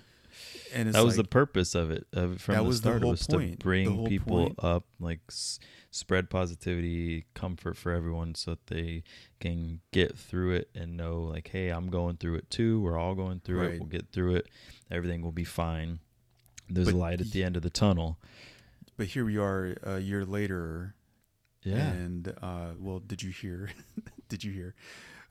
And 0.74 0.88
it's 0.88 0.96
that 0.96 1.04
was 1.04 1.16
the 1.16 1.24
purpose 1.24 1.74
of 1.74 1.90
it 1.90 2.06
of, 2.12 2.40
from 2.40 2.54
That 2.54 2.62
the 2.62 2.68
was 2.68 2.80
the 2.80 2.88
start. 2.88 3.02
whole 3.02 3.10
was 3.12 3.26
point. 3.26 3.52
to 3.60 3.64
bring 3.64 4.06
people 4.06 4.44
point. 4.46 4.54
up, 4.62 4.84
like 4.98 5.20
s- 5.28 5.58
spread 5.90 6.30
positivity, 6.30 7.26
comfort 7.34 7.76
for 7.76 7.92
everyone, 7.92 8.34
so 8.34 8.52
that 8.52 8.66
they 8.68 9.02
can 9.40 9.80
get 9.92 10.16
through 10.16 10.52
it 10.52 10.70
and 10.74 10.96
know, 10.96 11.22
like, 11.22 11.48
hey, 11.48 11.68
I'm 11.70 11.88
going 11.88 12.16
through 12.16 12.36
it 12.36 12.50
too. 12.50 12.80
We're 12.80 12.98
all 12.98 13.14
going 13.14 13.40
through 13.40 13.60
Right. 13.60 13.70
it. 13.74 13.80
We'll 13.80 13.88
get 13.88 14.12
through 14.12 14.36
it. 14.36 14.48
Everything 14.90 15.22
will 15.22 15.32
be 15.32 15.44
fine. 15.44 16.00
There's 16.68 16.86
But 16.88 16.94
a 16.94 16.98
light 16.98 17.20
at 17.20 17.30
the 17.32 17.42
end 17.42 17.56
of 17.56 17.62
the 17.62 17.70
tunnel. 17.70 18.18
but 18.96 19.06
here 19.08 19.24
we 19.24 19.36
are 19.38 19.76
a 19.82 19.98
year 19.98 20.24
later, 20.24 20.94
Yeah. 21.64 21.90
And 21.92 22.32
uh, 22.40 22.72
well, 22.78 23.00
did 23.00 23.22
you 23.22 23.30
hear? 23.30 23.70
did 24.28 24.44
you 24.44 24.52
hear? 24.52 24.74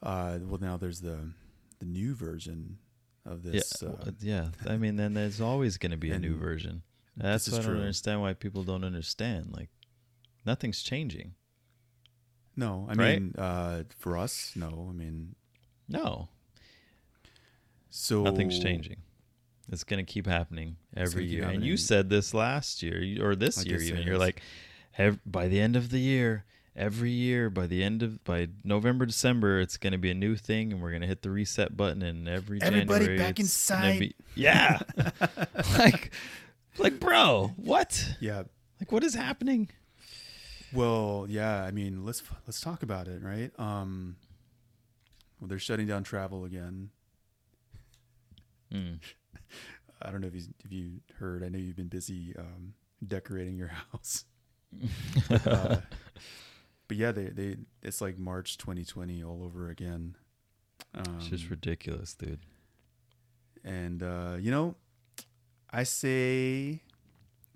Uh, 0.03 0.39
well, 0.41 0.59
now 0.59 0.75
there's 0.77 0.99
the 1.01 1.31
the 1.79 1.85
new 1.85 2.13
version 2.13 2.77
of 3.25 3.45
yeah, 3.45 3.51
this. 3.51 3.73
well, 3.81 3.97
uh, 4.05 4.11
yeah. 4.21 4.47
I 4.67 4.77
mean, 4.77 4.95
then 4.95 5.13
there's 5.13 5.41
always 5.41 5.77
going 5.77 5.91
to 5.91 5.97
be 5.97 6.11
a 6.11 6.19
new 6.19 6.35
version. 6.35 6.83
That's 7.17 7.49
why 7.49 7.57
I 7.57 7.61
don't 7.61 7.71
true. 7.71 7.79
understand 7.79 8.21
why 8.21 8.33
people 8.33 8.63
don't 8.63 8.83
understand. 8.83 9.53
Like, 9.55 9.69
nothing's 10.45 10.81
changing. 10.81 11.33
no, 12.55 12.87
I 12.89 12.93
right? 12.93 13.21
mean, 13.21 13.35
uh, 13.37 13.83
for 13.97 14.17
us, 14.17 14.53
no. 14.55 14.87
I 14.89 14.93
mean, 14.93 15.35
No, 15.87 16.29
so 17.89 18.23
nothing's 18.23 18.59
changing. 18.59 18.97
It's 19.71 19.83
going 19.83 20.03
to 20.03 20.11
keep 20.11 20.25
happening 20.25 20.77
every 20.95 21.25
year. 21.25 21.43
And 21.43 21.63
you 21.63 21.77
said 21.77 22.09
this 22.09 22.33
last 22.33 22.81
year 22.81 23.23
or 23.23 23.35
this 23.35 23.59
I 23.59 23.63
year 23.63 23.81
even. 23.81 24.03
You're 24.03 24.17
like, 24.17 24.41
by 25.25 25.47
the 25.47 25.59
end 25.59 25.75
of 25.75 25.89
the 25.91 25.99
year, 25.99 26.45
every 26.79 27.11
year, 27.11 27.49
by 27.49 27.67
the 27.67 27.83
end 27.83 28.01
of 28.01 28.23
by 28.23 28.47
November, 28.63 29.05
December, 29.05 29.59
it's 29.59 29.77
going 29.77 29.91
to 29.91 29.99
be 29.99 30.09
a 30.09 30.15
new 30.15 30.35
thing, 30.35 30.71
and 30.71 30.81
we're 30.81 30.89
going 30.89 31.01
to 31.01 31.07
hit 31.07 31.21
the 31.21 31.29
reset 31.29 31.75
button. 31.75 32.01
And 32.01 32.27
every 32.27 32.61
Everybody 32.61 33.05
January, 33.05 33.17
back 33.17 33.39
inside. 33.39 33.99
Be, 33.99 34.15
yeah, 34.35 34.79
like, 35.77 36.11
like, 36.77 36.99
bro, 36.99 37.51
what? 37.57 38.15
Yeah. 38.19 38.43
Like, 38.79 38.91
what 38.91 39.03
is 39.03 39.13
happening? 39.13 39.69
Well, 40.73 41.25
yeah. 41.29 41.63
I 41.63 41.71
mean, 41.71 42.05
let's 42.05 42.23
let's 42.47 42.61
talk 42.61 42.81
about 42.81 43.07
it, 43.07 43.21
right? 43.21 43.51
Um, 43.59 44.15
well, 45.39 45.49
they're 45.49 45.59
shutting 45.59 45.87
down 45.87 46.03
travel 46.03 46.45
again. 46.45 46.89
Mm. 48.73 48.99
I 50.01 50.11
don't 50.11 50.21
know 50.21 50.27
if 50.27 50.35
you 50.35 50.43
if 50.63 50.71
you 50.71 51.01
heard. 51.19 51.43
I 51.43 51.49
know 51.49 51.57
you've 51.57 51.75
been 51.75 51.87
busy 51.87 52.33
um, 52.37 52.73
decorating 53.05 53.57
your 53.57 53.67
house. 53.91 54.25
uh, 55.29 55.77
but 56.89 56.97
yeah, 56.97 57.13
they 57.13 57.25
they 57.29 57.55
it's 57.81 58.01
like 58.01 58.17
March 58.19 58.57
2020 58.57 59.23
all 59.23 59.43
over 59.45 59.69
again. 59.69 60.17
Um, 60.93 61.15
it's 61.19 61.27
just 61.27 61.49
ridiculous, 61.49 62.13
dude. 62.15 62.39
and 63.63 64.03
uh, 64.03 64.35
you 64.39 64.51
know, 64.51 64.75
I 65.71 65.83
say, 65.83 66.81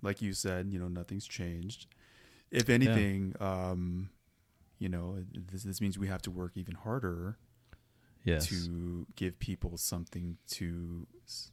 like 0.02 0.22
you 0.22 0.32
said, 0.32 0.68
you 0.72 0.78
know, 0.78 0.88
nothing's 0.88 1.26
changed. 1.26 1.86
If 2.50 2.70
anything, 2.70 3.34
um, 3.40 4.10
you 4.78 4.88
know, 4.88 5.18
this 5.52 5.64
this 5.64 5.80
means 5.80 5.98
we 5.98 6.06
have 6.08 6.22
to 6.22 6.30
work 6.30 6.52
even 6.54 6.74
harder 6.74 7.36
Yes. 8.26 8.46
to 8.48 9.06
give 9.16 9.38
people 9.38 9.76
something 9.76 10.38
to 10.52 11.06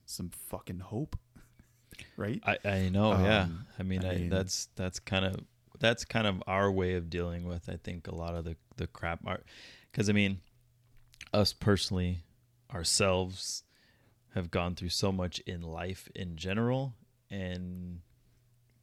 some 0.06 0.30
fucking 0.30 0.80
hope, 0.80 1.18
right? 2.18 2.42
I, 2.46 2.58
I 2.64 2.90
know, 2.90 3.12
yeah. 3.12 3.42
Um, 3.44 3.66
I 3.78 3.84
mean, 3.84 4.06
I 4.06 4.12
I 4.12 4.16
mean- 4.20 4.30
that's 4.30 4.70
that's 4.76 5.00
kind 5.00 5.26
of 5.26 5.36
that's 5.82 6.06
kind 6.06 6.28
of 6.28 6.42
our 6.48 6.72
way 6.72 6.94
of 6.94 7.10
dealing 7.10 7.44
with. 7.44 7.68
I 7.68 7.76
think 7.76 8.08
a 8.08 8.16
lot 8.16 8.36
of 8.36 8.46
the 8.46 8.56
the 8.78 8.88
crap 8.88 9.20
because 9.92 10.10
I 10.10 10.14
mean, 10.14 10.40
us 11.34 11.52
personally, 11.52 12.24
ourselves, 12.74 13.64
have 14.36 14.52
gone 14.52 14.76
through 14.76 14.90
so 14.90 15.12
much 15.12 15.40
in 15.40 15.62
life 15.62 16.08
in 16.16 16.38
general, 16.38 16.94
and 17.30 18.00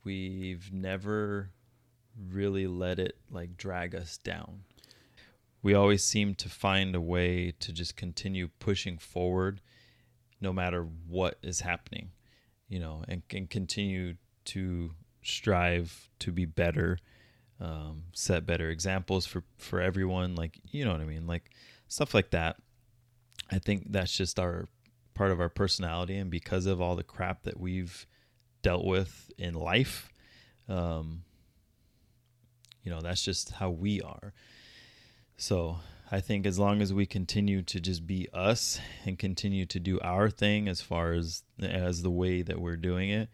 we've 0.04 0.70
never 0.72 1.50
really 2.30 2.66
let 2.66 2.98
it 2.98 3.16
like 3.30 3.56
drag 3.56 3.94
us 3.94 4.18
down. 4.18 4.64
We 5.62 5.74
always 5.74 6.04
seem 6.04 6.34
to 6.37 6.48
find 6.48 6.94
a 6.94 7.00
way 7.00 7.52
to 7.61 7.72
just 7.72 7.96
continue 7.96 8.48
pushing 8.58 8.98
forward 8.98 9.61
no 10.40 10.52
matter 10.52 10.82
what 10.82 11.38
is 11.42 11.61
happening, 11.61 12.11
you 12.68 12.78
know, 12.78 13.04
and, 13.08 13.22
and 13.30 13.50
continue 13.50 14.14
to 14.46 14.92
strive 15.28 16.08
to 16.20 16.32
be 16.32 16.44
better, 16.44 16.98
um, 17.60 18.04
set 18.12 18.46
better 18.46 18.70
examples 18.70 19.26
for, 19.26 19.44
for 19.56 19.80
everyone. 19.80 20.34
Like, 20.34 20.58
you 20.70 20.84
know 20.84 20.92
what 20.92 21.00
I 21.00 21.04
mean? 21.04 21.26
Like 21.26 21.50
stuff 21.88 22.14
like 22.14 22.30
that. 22.30 22.56
I 23.50 23.58
think 23.58 23.92
that's 23.92 24.16
just 24.16 24.38
our 24.38 24.68
part 25.14 25.30
of 25.30 25.40
our 25.40 25.48
personality. 25.48 26.16
And 26.16 26.30
because 26.30 26.66
of 26.66 26.80
all 26.80 26.96
the 26.96 27.02
crap 27.02 27.42
that 27.44 27.58
we've 27.58 28.06
dealt 28.62 28.84
with 28.84 29.30
in 29.38 29.54
life, 29.54 30.10
um, 30.68 31.22
you 32.82 32.90
know, 32.90 33.00
that's 33.00 33.24
just 33.24 33.52
how 33.52 33.70
we 33.70 34.00
are. 34.00 34.32
So 35.36 35.78
I 36.10 36.20
think 36.20 36.46
as 36.46 36.58
long 36.58 36.80
as 36.80 36.92
we 36.92 37.06
continue 37.06 37.62
to 37.62 37.80
just 37.80 38.06
be 38.06 38.28
us 38.32 38.80
and 39.04 39.18
continue 39.18 39.66
to 39.66 39.78
do 39.78 40.00
our 40.00 40.30
thing 40.30 40.68
as 40.68 40.80
far 40.80 41.12
as 41.12 41.42
as 41.60 42.02
the 42.02 42.10
way 42.10 42.42
that 42.42 42.60
we're 42.60 42.76
doing 42.76 43.10
it, 43.10 43.28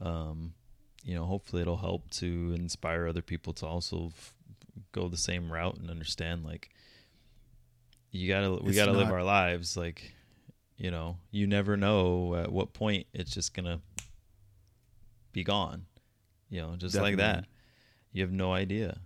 um, 0.00 0.54
you 1.08 1.14
know, 1.14 1.24
hopefully 1.24 1.62
it'll 1.62 1.78
help 1.78 2.10
to 2.10 2.52
inspire 2.54 3.06
other 3.08 3.22
people 3.22 3.54
to 3.54 3.64
also 3.66 4.08
f- 4.14 4.34
go 4.92 5.08
the 5.08 5.16
same 5.16 5.50
route 5.50 5.78
and 5.78 5.88
understand 5.88 6.44
like 6.44 6.68
you 8.10 8.28
gotta 8.28 8.50
we 8.62 8.68
It's 8.68 8.76
gotta 8.76 8.92
live 8.92 9.10
our 9.10 9.22
lives 9.24 9.74
like 9.74 10.12
you 10.76 10.90
know 10.90 11.16
you 11.30 11.46
never 11.46 11.78
know 11.78 12.34
at 12.34 12.52
what 12.52 12.74
point 12.74 13.06
it's 13.14 13.30
just 13.32 13.54
gonna 13.54 13.80
be 15.32 15.42
gone 15.42 15.86
You 16.50 16.60
know, 16.60 16.76
just 16.76 16.94
Definitely. 16.94 17.10
like 17.12 17.18
that. 17.34 17.44
You 18.12 18.22
have 18.22 18.32
no 18.32 18.52
idea. 18.52 19.00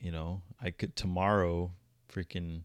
You 0.00 0.12
know, 0.12 0.42
I 0.62 0.70
could 0.70 0.94
tomorrow 0.94 1.72
freaking 2.08 2.62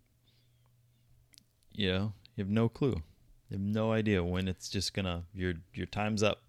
you 1.73 1.91
know, 1.91 2.13
you 2.35 2.43
have 2.43 2.51
no 2.51 2.69
clue. 2.69 3.01
You 3.49 3.57
have 3.57 3.59
no 3.59 3.91
idea 3.91 4.23
when 4.23 4.47
it's 4.47 4.69
just 4.69 4.93
gonna 4.93 5.23
your 5.33 5.53
your 5.73 5.87
time's 5.87 6.21
up. 6.21 6.43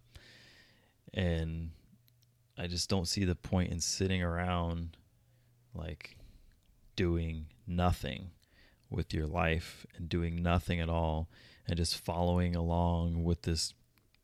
And 1.15 1.71
I 2.57 2.67
just 2.67 2.89
don't 2.89 3.09
see 3.09 3.25
the 3.25 3.35
point 3.35 3.73
in 3.73 3.81
sitting 3.81 4.23
around 4.23 4.97
like 5.75 6.17
doing 6.97 7.47
nothing 7.67 8.31
with 8.91 9.13
your 9.13 9.27
life 9.27 9.85
and 9.97 10.09
doing 10.09 10.43
nothing 10.43 10.81
at 10.81 10.89
all 10.89 11.29
and 11.67 11.77
just 11.77 11.99
following 11.99 12.55
along 12.55 13.25
with 13.25 13.43
this 13.43 13.75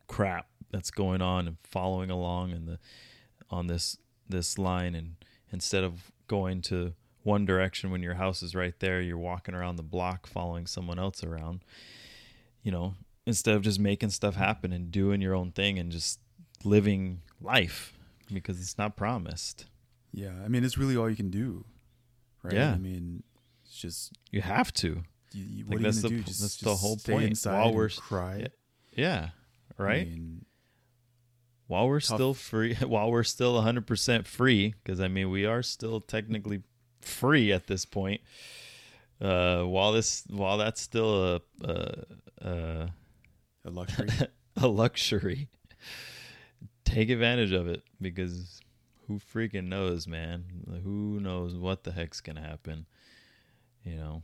crap 0.06 0.46
that's 0.70 0.90
going 0.90 1.20
on 1.22 1.48
and 1.48 1.56
following 1.64 2.10
along 2.10 2.52
in 2.52 2.66
the 2.66 2.78
on 3.50 3.66
this 3.66 3.96
this 4.28 4.58
line. 4.58 4.94
And 4.94 5.16
instead 5.52 5.82
of 5.82 6.12
going 6.28 6.62
to 6.62 6.94
one 7.22 7.44
direction 7.44 7.90
when 7.90 8.02
your 8.02 8.14
house 8.14 8.42
is 8.42 8.54
right 8.54 8.78
there 8.78 9.00
you're 9.00 9.18
walking 9.18 9.54
around 9.54 9.76
the 9.76 9.82
block 9.82 10.26
following 10.26 10.66
someone 10.66 10.98
else 10.98 11.22
around 11.22 11.60
you 12.62 12.72
know 12.72 12.94
instead 13.26 13.54
of 13.54 13.62
just 13.62 13.78
making 13.78 14.08
stuff 14.08 14.36
happen 14.36 14.72
and 14.72 14.90
doing 14.90 15.20
your 15.20 15.34
own 15.34 15.52
thing 15.52 15.78
and 15.78 15.92
just 15.92 16.18
living 16.64 17.20
life 17.40 17.92
because 18.34 18.60
it's 18.60 18.78
not 18.78 18.96
promised 18.96 19.66
Yeah, 20.12 20.32
I 20.44 20.48
mean, 20.48 20.64
it's 20.64 20.76
really 20.78 20.96
all 20.96 21.08
you 21.10 21.16
can 21.16 21.30
do, 21.30 21.64
right? 22.42 22.54
Yeah. 22.54 22.72
I 22.72 22.78
mean, 22.78 23.22
it's 23.64 23.76
just 23.76 24.12
you 24.30 24.40
have 24.42 24.72
to 24.74 25.02
you, 25.32 25.44
you, 25.44 25.64
Like, 25.64 25.70
what 25.70 25.76
are 25.76 25.78
you 25.80 25.84
that's 25.84 26.02
gonna 26.02 26.14
the 26.16 26.20
do? 26.22 26.24
Just, 26.24 26.40
that's 26.40 26.56
the 26.58 26.74
whole 26.74 26.96
point. 26.96 27.38
While 27.44 27.72
we're- 27.74 27.90
cry, 27.96 28.36
yeah, 28.38 28.48
yeah 28.92 29.28
right 29.78 30.06
I 30.06 30.10
mean, 30.10 30.44
while 31.68 31.86
we're 31.88 32.00
Tough. 32.00 32.16
still 32.16 32.34
free 32.34 32.74
while 32.94 33.10
we're 33.10 33.22
still 33.22 33.62
100% 33.62 34.26
free 34.26 34.74
because 34.82 35.00
i 35.00 35.06
mean 35.08 35.30
we 35.30 35.46
are 35.46 35.62
still 35.62 36.00
technically 36.00 36.62
free 37.00 37.52
at 37.52 37.66
this 37.68 37.84
point 37.84 38.20
uh 39.20 39.62
while 39.62 39.92
this 39.92 40.24
while 40.28 40.58
that's 40.58 40.80
still 40.80 41.36
a 41.36 41.40
a 41.62 42.04
a, 42.42 42.90
a 43.64 43.70
luxury. 43.70 44.08
a 44.56 44.66
luxury 44.66 45.48
take 46.90 47.10
advantage 47.10 47.52
of 47.52 47.68
it 47.68 47.82
because 48.00 48.60
who 49.06 49.18
freaking 49.18 49.64
knows 49.68 50.06
man 50.06 50.44
who 50.84 51.18
knows 51.20 51.54
what 51.56 51.84
the 51.84 51.92
heck's 51.92 52.20
gonna 52.20 52.40
happen 52.40 52.86
you 53.84 53.96
know 53.96 54.22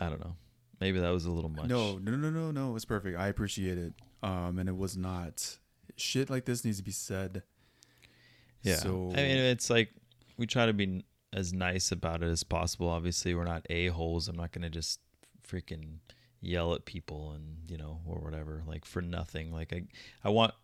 i 0.00 0.08
don't 0.08 0.20
know 0.20 0.36
maybe 0.80 1.00
that 1.00 1.10
was 1.10 1.24
a 1.24 1.30
little 1.30 1.50
much 1.50 1.66
No, 1.68 1.98
no, 1.98 2.12
no, 2.12 2.30
no, 2.30 2.50
no. 2.50 2.76
It's 2.76 2.84
perfect. 2.84 3.18
I 3.18 3.28
appreciate 3.28 3.78
it. 3.78 3.94
Um, 4.22 4.58
and 4.58 4.68
it 4.68 4.76
was 4.76 4.96
not 4.96 5.58
shit 5.96 6.30
like 6.30 6.44
this 6.44 6.64
needs 6.64 6.78
to 6.78 6.84
be 6.84 6.90
said. 6.92 7.42
Yeah. 8.62 8.76
So 8.76 9.10
I 9.12 9.16
mean, 9.16 9.38
it's 9.38 9.70
like 9.70 9.90
we 10.36 10.46
try 10.46 10.66
to 10.66 10.72
be 10.72 11.04
as 11.32 11.52
nice 11.52 11.92
about 11.92 12.22
it 12.22 12.28
as 12.28 12.44
possible. 12.44 12.88
Obviously, 12.88 13.34
we're 13.34 13.44
not 13.44 13.66
a 13.70 13.88
holes. 13.88 14.28
I'm 14.28 14.36
not 14.36 14.52
gonna 14.52 14.70
just 14.70 15.00
freaking 15.46 15.98
yell 16.40 16.74
at 16.74 16.84
people 16.84 17.32
and 17.32 17.68
you 17.68 17.76
know 17.76 17.98
or 18.06 18.18
whatever 18.20 18.62
like 18.66 18.84
for 18.84 19.02
nothing. 19.02 19.52
Like 19.52 19.72
I, 19.72 19.82
I 20.24 20.30
want 20.30 20.54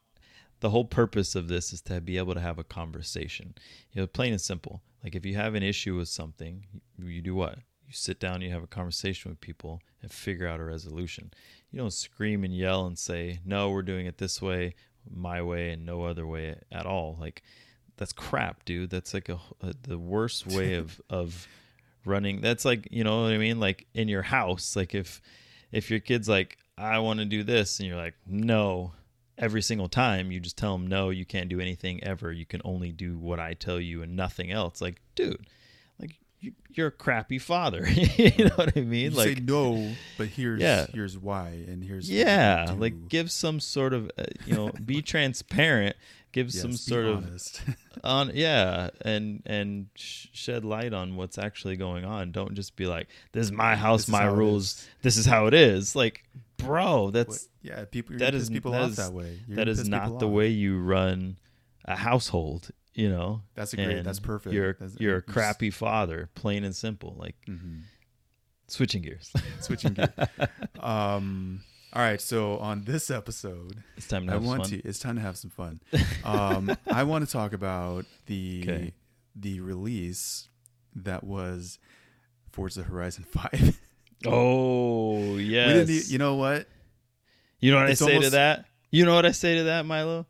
the 0.65 0.71
whole 0.71 0.87
purpose 0.87 1.35
of 1.35 1.47
this 1.47 1.75
is 1.75 1.83
to 1.83 2.01
be 2.01 2.17
able 2.17 2.33
to 2.33 2.41
have 2.41 2.59
a 2.59 2.65
conversation. 2.65 3.55
You 3.93 4.01
know, 4.01 4.07
plain 4.07 4.33
and 4.33 4.41
simple. 4.41 4.81
Like 5.03 5.15
if 5.15 5.27
you 5.27 5.35
have 5.35 5.55
an 5.55 5.63
issue 5.63 5.95
with 5.95 6.09
something, 6.09 6.65
you, 6.99 7.21
do 7.21 7.35
what? 7.35 7.57
You 7.87 7.93
sit 7.93 8.19
down, 8.19 8.41
you 8.41 8.51
have 8.51 8.63
a 8.63 8.67
conversation 8.67 9.31
with 9.31 9.43
people, 9.43 9.83
and 10.01 10.11
figure 10.11 10.49
out 10.49 10.61
a 10.61 10.65
resolution. 10.65 11.35
You 11.71 11.81
don't 11.81 11.93
scream 11.93 12.45
and 12.45 12.57
yell 12.57 12.87
and 12.87 12.99
say, 12.99 13.41
"No, 13.45 13.69
we're 13.69 13.83
doing 13.83 14.07
it 14.07 14.17
this 14.17 14.41
way, 14.41 14.75
my 15.15 15.43
way, 15.43 15.73
and 15.73 15.85
no 15.85 16.05
other 16.05 16.27
way 16.27 16.59
at 16.73 16.87
all." 16.87 17.19
Like 17.21 17.43
that's 17.99 18.15
crap, 18.15 18.65
dude. 18.65 18.89
That's 18.89 19.13
like 19.13 19.29
a, 19.29 19.39
a 19.61 19.75
the 19.83 19.99
worst 19.99 20.47
way 20.47 20.77
of 20.77 20.99
of 21.11 21.47
running. 22.07 22.41
That's 22.41 22.65
like 22.65 22.89
you 22.91 23.05
know 23.05 23.25
what 23.25 23.33
I 23.33 23.37
mean. 23.37 23.61
Like 23.61 23.87
in 23.93 24.09
your 24.09 24.23
house, 24.23 24.77
like 24.77 24.95
if 24.95 25.21
if 25.73 25.91
your 25.91 26.01
kid's 26.01 26.27
like, 26.27 26.57
"I 26.79 27.01
want 27.01 27.19
to 27.19 27.27
do 27.27 27.43
this," 27.43 27.81
and 27.81 27.87
you're 27.87 27.99
like, 27.99 28.15
"No," 28.27 28.95
every 29.39 29.63
single 29.63 29.89
time 29.89 30.31
you 30.31 30.41
just 30.41 30.57
tell 30.57 30.73
them, 30.77 30.87
"No, 30.87 31.11
you 31.11 31.25
can't 31.25 31.49
do 31.49 31.61
anything 31.61 32.03
ever. 32.05 32.31
You 32.33 32.47
can 32.47 32.61
only 32.65 32.93
do 32.93 33.19
what 33.19 33.39
I 33.41 33.55
tell 33.55 33.81
you 33.81 34.03
and 34.03 34.17
nothing 34.17 34.51
else." 34.51 34.81
Like, 34.81 35.01
dude, 35.15 35.47
like 36.01 36.19
you, 36.41 36.53
you're 36.71 36.89
a 36.89 36.93
crappy 36.93 37.39
father. 37.39 37.87
you 37.89 38.45
know 38.47 38.55
what 38.57 38.77
I 38.77 38.81
mean? 38.81 39.11
you 39.13 39.17
like 39.17 39.29
say 39.39 39.43
no, 39.43 39.93
but 40.19 40.29
here's 40.29 40.61
Yeah. 40.61 40.87
here's 40.93 41.17
why, 41.19 41.49
and 41.67 41.83
here's 41.85 42.11
yeah, 42.11 42.75
like 42.79 43.09
give 43.09 43.31
some 43.31 43.61
sort 43.61 43.93
of 43.93 44.11
uh, 44.19 44.25
you 44.47 44.55
know 44.55 44.71
be 44.85 45.03
transparent. 45.03 45.97
Give 46.33 46.49
Yes, 46.53 46.63
some 46.63 46.73
sort 46.73 47.05
of 47.07 47.25
on 48.05 48.33
yeah 48.35 48.91
and 49.03 49.41
and 49.47 49.87
sh- 49.95 50.27
shed 50.33 50.65
light 50.65 50.93
on 50.93 51.15
what's 51.15 51.39
actually 51.39 51.77
going 51.77 52.05
on 52.05 52.33
don't 52.33 52.55
just 52.55 52.75
be 52.75 52.87
like 52.87 53.07
this 53.31 53.45
is 53.45 53.53
my 53.53 53.77
house 53.77 54.07
This 54.07 54.09
my 54.09 54.25
rules 54.25 54.65
is. 54.65 54.89
this 55.03 55.17
is 55.17 55.27
how 55.27 55.47
it 55.47 55.55
is 55.55 55.95
like 55.95 56.25
bro 56.57 57.05
What- 57.05 57.13
that's 57.15 57.49
yeah, 57.63 57.85
people. 57.85 58.17
That 58.19 58.35
is- 58.35 58.49
people 58.51 58.73
that 58.73 58.83
off 58.83 58.91
is- 58.91 58.97
that 58.97 59.13
way. 59.13 59.41
You're 59.47 59.57
that 59.57 59.69
is 59.69 59.89
not 59.89 60.19
the 60.19 60.27
off. 60.27 60.33
way 60.33 60.49
you 60.49 60.79
run 60.81 61.39
a 61.85 61.97
household 61.97 62.71
you 62.95 63.09
know 63.11 63.43
That's 63.55 63.73
a 63.73 63.77
great. 63.77 63.91
And 63.99 64.07
That's 64.07 64.21
perfect. 64.21 64.55
you're 64.55 64.73
That's- 64.75 64.97
you're 65.01 65.17
a 65.17 65.23
crappy 65.23 65.71
father 65.71 66.31
plain 66.35 66.63
and 66.65 66.75
simple 66.77 67.17
like 67.19 67.37
mhm. 67.49 67.81
switching 68.69 69.03
gears 69.03 69.33
Switching 69.61 69.95
gear. 69.95 70.13
um. 70.81 71.63
All 71.93 72.03
right. 72.03 72.21
So 72.21 72.59
on 72.59 72.83
this 72.85 73.09
episode, 73.11 73.83
it's 73.97 74.09
time 74.09 74.27
to 74.27 74.33
I 74.33 74.35
have 74.35 74.45
want 74.45 74.63
fun. 74.63 74.71
to. 74.71 74.83
It's 74.83 74.99
time 74.99 75.15
to 75.17 75.23
have 75.23 75.37
some 75.37 75.51
fun. 75.51 75.81
Um, 76.25 76.77
I 76.91 77.03
want 77.05 77.25
to 77.27 77.31
talk 77.33 77.53
about 77.53 78.05
the 78.27 78.63
Okay. 78.67 78.93
the 79.37 79.61
release 79.61 80.49
that 80.97 81.23
was 81.25 81.79
Forza 82.51 82.83
Horizon 82.85 83.25
Five. 83.31 83.79
Oh 84.27 85.35
We 85.35 85.49
didn't. 85.49 86.09
You 86.09 86.19
know 86.19 86.37
what? 86.37 86.67
You 87.61 87.73
know 87.73 87.79
what 87.79 87.91
It's 87.91 88.03
I 88.03 88.07
say 88.07 88.21
to 88.21 88.31
that? 88.31 88.67
You 88.91 89.05
know 89.05 89.15
what 89.15 89.27
I 89.27 89.33
say 89.33 89.57
to 89.57 89.65
that, 89.65 89.87
Milo? 89.87 90.27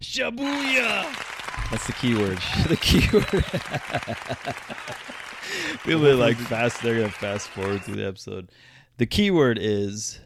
Shabuya. 0.00 1.70
That's 1.70 1.86
the 1.86 1.92
keyword. 1.92 2.38
the 2.68 2.76
keyword. 2.76 3.26
People 5.84 6.06
are 6.06 6.14
like 6.14 6.36
fast. 6.36 6.82
They're 6.82 6.96
gonna 6.96 7.10
fast 7.10 7.48
forward 7.48 7.82
through 7.82 7.96
the 7.96 8.06
episode. 8.06 8.50
The 8.98 9.06
keyword 9.06 9.58
is 9.60 10.20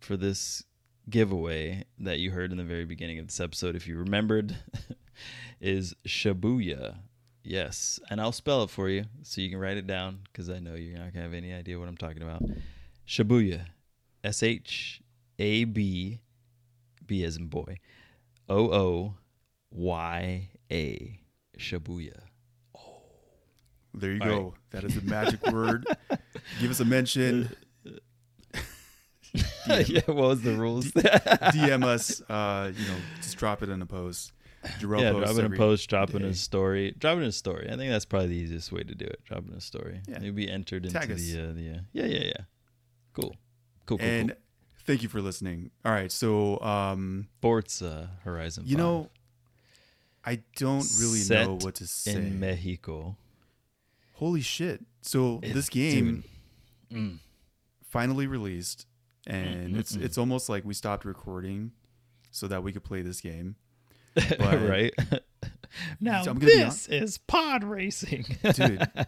for 0.00 0.16
this 0.16 0.62
giveaway 1.08 1.84
that 1.98 2.18
you 2.18 2.30
heard 2.30 2.52
in 2.52 2.58
the 2.58 2.64
very 2.64 2.84
beginning 2.84 3.18
of 3.18 3.26
this 3.26 3.40
episode. 3.40 3.76
If 3.76 3.86
you 3.86 3.98
remembered, 3.98 4.56
is 5.60 5.94
Shabuya. 6.06 6.96
Yes, 7.44 8.00
and 8.08 8.20
I'll 8.20 8.32
spell 8.32 8.62
it 8.62 8.70
for 8.70 8.88
you 8.88 9.04
so 9.22 9.42
you 9.42 9.50
can 9.50 9.58
write 9.58 9.76
it 9.76 9.86
down 9.86 10.20
because 10.24 10.48
I 10.48 10.60
know 10.60 10.74
you're 10.74 10.98
not 10.98 11.12
gonna 11.12 11.24
have 11.24 11.34
any 11.34 11.52
idea 11.52 11.78
what 11.78 11.88
I'm 11.88 11.96
talking 11.96 12.22
about. 12.22 12.42
Shabuya, 13.06 13.66
S 14.24 14.42
H 14.42 15.02
A 15.38 15.64
B, 15.64 16.20
B 17.06 17.22
as 17.22 17.36
in 17.36 17.48
boy, 17.48 17.78
O 18.48 18.72
O 18.72 19.14
Y 19.70 20.48
A, 20.72 21.20
Shabuya. 21.58 22.18
There 23.92 24.12
you 24.12 24.22
All 24.22 24.28
go. 24.28 24.54
That 24.70 24.84
is 24.84 24.94
the 24.94 25.02
magic 25.02 25.46
word. 25.52 25.86
Give 26.60 26.70
us 26.70 26.80
a 26.80 26.84
mention. 26.84 27.54
yeah, 29.66 30.00
what 30.06 30.16
was 30.16 30.42
the 30.42 30.54
rules? 30.54 30.86
DM 30.86 31.84
us. 31.84 32.22
Uh, 32.30 32.72
you 32.74 32.86
know, 32.86 32.96
just 33.20 33.36
drop 33.36 33.62
it 33.62 33.68
in 33.68 33.82
a 33.82 33.86
post. 33.86 34.32
Jarrell 34.80 35.00
yeah, 35.02 35.10
dropping 35.12 35.52
a 35.52 35.56
post, 35.56 35.88
dropping 35.90 36.20
day. 36.22 36.28
a 36.28 36.34
story, 36.34 36.94
dropping 36.98 37.24
a 37.24 37.32
story. 37.32 37.66
I 37.70 37.76
think 37.76 37.90
that's 37.90 38.04
probably 38.04 38.28
the 38.28 38.36
easiest 38.36 38.72
way 38.72 38.82
to 38.82 38.94
do 38.94 39.04
it. 39.04 39.20
Dropping 39.24 39.52
a 39.54 39.60
story. 39.60 40.00
Yeah. 40.08 40.20
You'll 40.22 40.34
be 40.34 40.50
entered 40.50 40.88
Tag 40.90 41.10
into 41.10 41.14
us. 41.14 41.20
the 41.30 41.40
uh, 41.40 41.52
the 41.52 41.70
uh, 41.70 41.80
yeah 41.92 42.04
yeah 42.06 42.24
yeah. 42.24 42.32
Cool, 43.12 43.34
cool, 43.86 43.98
cool. 43.98 44.06
And 44.06 44.30
cool. 44.30 44.38
thank 44.86 45.02
you 45.02 45.08
for 45.08 45.20
listening. 45.20 45.70
All 45.84 45.92
right, 45.92 46.10
so 46.10 46.60
um, 46.60 47.28
Forza 47.42 48.10
Horizon. 48.24 48.64
you 48.66 48.76
5 48.76 48.78
know, 48.84 49.10
I 50.24 50.40
don't 50.56 50.86
really 50.98 51.18
Set 51.20 51.46
know 51.46 51.58
what 51.60 51.74
to 51.76 51.86
say. 51.86 52.14
in 52.14 52.40
Mexico. 52.40 53.16
Holy 54.14 54.40
shit! 54.40 54.80
So 55.02 55.40
It- 55.42 55.52
this 55.54 55.68
game 55.68 56.24
Mm. 56.92 57.18
finally 57.82 58.26
released, 58.26 58.86
and 59.26 59.74
Mm, 59.74 59.78
it's 59.80 59.96
mm. 59.96 60.02
it's 60.02 60.16
almost 60.18 60.48
like 60.48 60.64
we 60.64 60.72
stopped 60.74 61.04
recording 61.04 61.72
so 62.30 62.46
that 62.48 62.62
we 62.62 62.72
could 62.72 62.84
play 62.84 63.02
this 63.02 63.20
game. 63.20 63.56
right? 64.40 64.92
now 66.00 66.24
be 66.34 66.46
this 66.46 66.86
is 66.88 67.18
pod 67.18 67.64
racing, 67.64 68.24
Dude. 68.54 68.86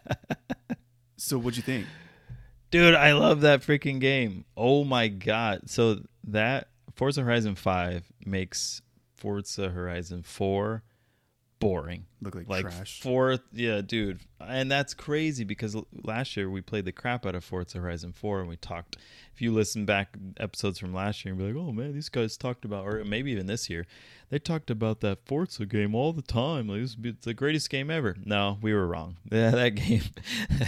So 1.18 1.38
what'd 1.38 1.56
you 1.56 1.62
think? 1.62 1.86
Dude, 2.70 2.94
I 2.94 3.12
love 3.12 3.40
that 3.40 3.62
freaking 3.62 4.00
game. 4.00 4.44
Oh 4.54 4.84
my 4.84 5.08
god! 5.08 5.70
So 5.70 6.00
that 6.24 6.68
Forza 6.94 7.22
Horizon 7.22 7.54
Five 7.54 8.04
makes 8.24 8.82
Forza 9.16 9.70
Horizon 9.70 10.22
Four 10.22 10.82
boring. 11.58 12.04
Look 12.20 12.34
like, 12.34 12.48
Like 12.48 12.62
trash. 12.62 13.00
fourth, 13.00 13.40
yeah, 13.52 13.80
dude, 13.80 14.20
and 14.40 14.70
that's 14.70 14.94
crazy 14.94 15.44
because 15.44 15.76
last 16.02 16.36
year 16.36 16.48
we 16.50 16.60
played 16.60 16.84
the 16.84 16.92
crap 16.92 17.24
out 17.26 17.34
of 17.34 17.44
Forza 17.44 17.78
Horizon 17.78 18.12
Four, 18.12 18.40
and 18.40 18.48
we 18.48 18.56
talked. 18.56 18.96
If 19.34 19.42
you 19.42 19.52
listen 19.52 19.84
back 19.84 20.16
episodes 20.38 20.78
from 20.78 20.94
last 20.94 21.24
year, 21.24 21.34
and 21.34 21.38
be 21.38 21.46
like, 21.52 21.56
"Oh 21.62 21.70
man, 21.72 21.92
these 21.92 22.08
guys 22.08 22.36
talked 22.38 22.64
about," 22.64 22.86
or 22.86 23.04
maybe 23.04 23.30
even 23.32 23.46
this 23.46 23.68
year, 23.68 23.84
they 24.30 24.38
talked 24.38 24.70
about 24.70 25.00
that 25.00 25.18
Forza 25.26 25.66
game 25.66 25.94
all 25.94 26.12
the 26.14 26.22
time. 26.22 26.68
Like, 26.68 26.80
this 26.80 26.94
be 26.94 27.14
the 27.20 27.34
greatest 27.34 27.68
game 27.68 27.90
ever. 27.90 28.16
No, 28.24 28.58
we 28.62 28.72
were 28.72 28.86
wrong. 28.86 29.16
Yeah, 29.30 29.50
that 29.50 29.74
game, 29.74 30.02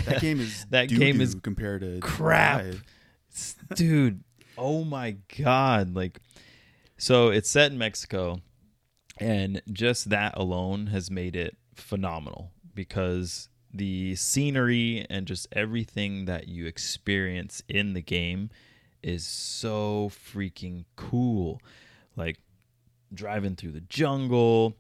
that 0.05 0.21
game 0.21 0.41
is 0.41 0.67
that 0.71 0.89
game 0.91 1.21
is 1.21 1.35
compared 1.35 1.81
to 1.81 1.99
crap. 2.01 2.65
dude 3.75 4.23
oh 4.57 4.83
my 4.85 5.17
god 5.45 5.95
like 5.95 6.19
so 6.97 7.29
it's 7.29 7.49
set 7.49 7.71
in 7.71 7.79
mexico 7.79 8.41
and 9.19 9.63
just 9.73 10.11
that 10.11 10.37
alone 10.37 10.89
has 10.89 11.11
made 11.11 11.37
it 11.37 11.57
phenomenal 11.75 12.51
because 12.75 13.49
the 13.73 14.15
scenery 14.17 15.07
and 15.11 15.27
just 15.27 15.47
everything 15.53 16.25
that 16.25 16.49
you 16.49 16.67
experience 16.67 17.63
in 17.69 17.93
the 17.93 18.01
game 18.01 18.51
is 19.03 19.25
so 19.25 20.11
freaking 20.11 20.85
cool 20.97 21.61
like 22.17 22.39
driving 23.13 23.55
through 23.55 23.73
the 23.73 23.81
jungle 23.83 24.77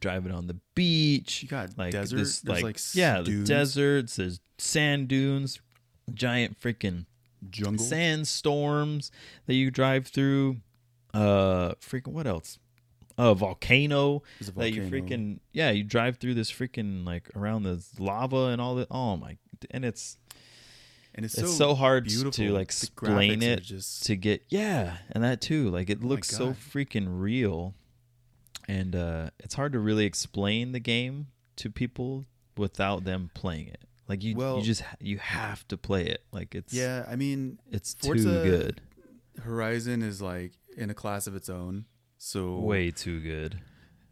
driving 0.00 0.32
on 0.32 0.46
the 0.48 0.56
beach 0.74 1.42
You 1.42 1.48
got 1.48 1.78
like 1.78 1.92
desert. 1.92 2.16
this 2.16 2.44
like, 2.44 2.62
like 2.62 2.78
yeah 2.94 3.20
the 3.22 3.44
deserts 3.44 4.16
there's 4.16 4.40
sand 4.58 5.08
dunes 5.08 5.60
giant 6.12 6.60
freaking 6.60 7.06
jungle. 7.50 7.84
sandstorms 7.84 9.10
that 9.46 9.54
you 9.54 9.70
drive 9.70 10.06
through. 10.06 10.56
Uh, 11.14 11.72
freaking 11.80 12.08
what 12.12 12.26
else? 12.26 12.58
A 13.18 13.34
volcano 13.34 14.22
a 14.40 14.50
that 14.52 14.72
you 14.72 14.82
freaking 14.82 15.40
yeah 15.52 15.70
you 15.70 15.82
drive 15.82 16.18
through 16.18 16.34
this 16.34 16.50
freaking 16.52 17.04
like 17.04 17.28
around 17.36 17.64
the 17.64 17.84
lava 17.98 18.46
and 18.46 18.60
all 18.60 18.76
that. 18.76 18.86
Oh 18.90 19.16
my! 19.16 19.36
And 19.72 19.84
it's 19.84 20.16
and 21.14 21.24
it's, 21.24 21.36
it's 21.36 21.50
so, 21.50 21.70
so 21.70 21.74
hard 21.74 22.04
beautiful. 22.04 22.30
to 22.30 22.52
like 22.52 22.68
The 22.68 22.86
explain 22.86 23.42
it 23.42 23.62
Just 23.62 24.04
to 24.06 24.14
get 24.14 24.44
yeah, 24.50 24.98
and 25.10 25.24
that 25.24 25.40
too. 25.40 25.68
Like 25.68 25.90
it 25.90 25.98
Oh 26.02 26.06
looks 26.06 26.28
so 26.28 26.52
freaking 26.52 27.06
real, 27.08 27.74
and 28.68 28.94
uh 28.94 29.30
it's 29.40 29.54
hard 29.54 29.72
to 29.72 29.80
really 29.80 30.04
explain 30.04 30.70
the 30.72 30.80
game 30.80 31.26
to 31.56 31.70
people 31.70 32.24
without 32.56 33.02
them 33.04 33.30
playing 33.34 33.66
it. 33.68 33.82
Like 34.06 34.22
you, 34.22 34.36
Well- 34.36 34.58
you 34.58 34.62
just 34.62 34.84
you 35.00 35.18
have 35.18 35.66
to 35.68 35.76
play 35.76 36.06
it. 36.06 36.22
Like 36.30 36.54
it's 36.54 36.72
yeah. 36.72 37.04
I 37.08 37.16
mean, 37.16 37.58
it's 37.70 37.94
Forza- 37.94 38.44
too 38.44 38.50
good, 38.50 38.80
Horizon 39.42 40.02
is 40.02 40.22
like 40.22 40.52
in 40.76 40.88
a 40.88 40.94
class 40.94 41.26
of 41.26 41.34
its 41.34 41.48
own. 41.48 41.86
So 42.18 42.58
way 42.58 42.90
too 42.90 43.20
good. 43.20 43.60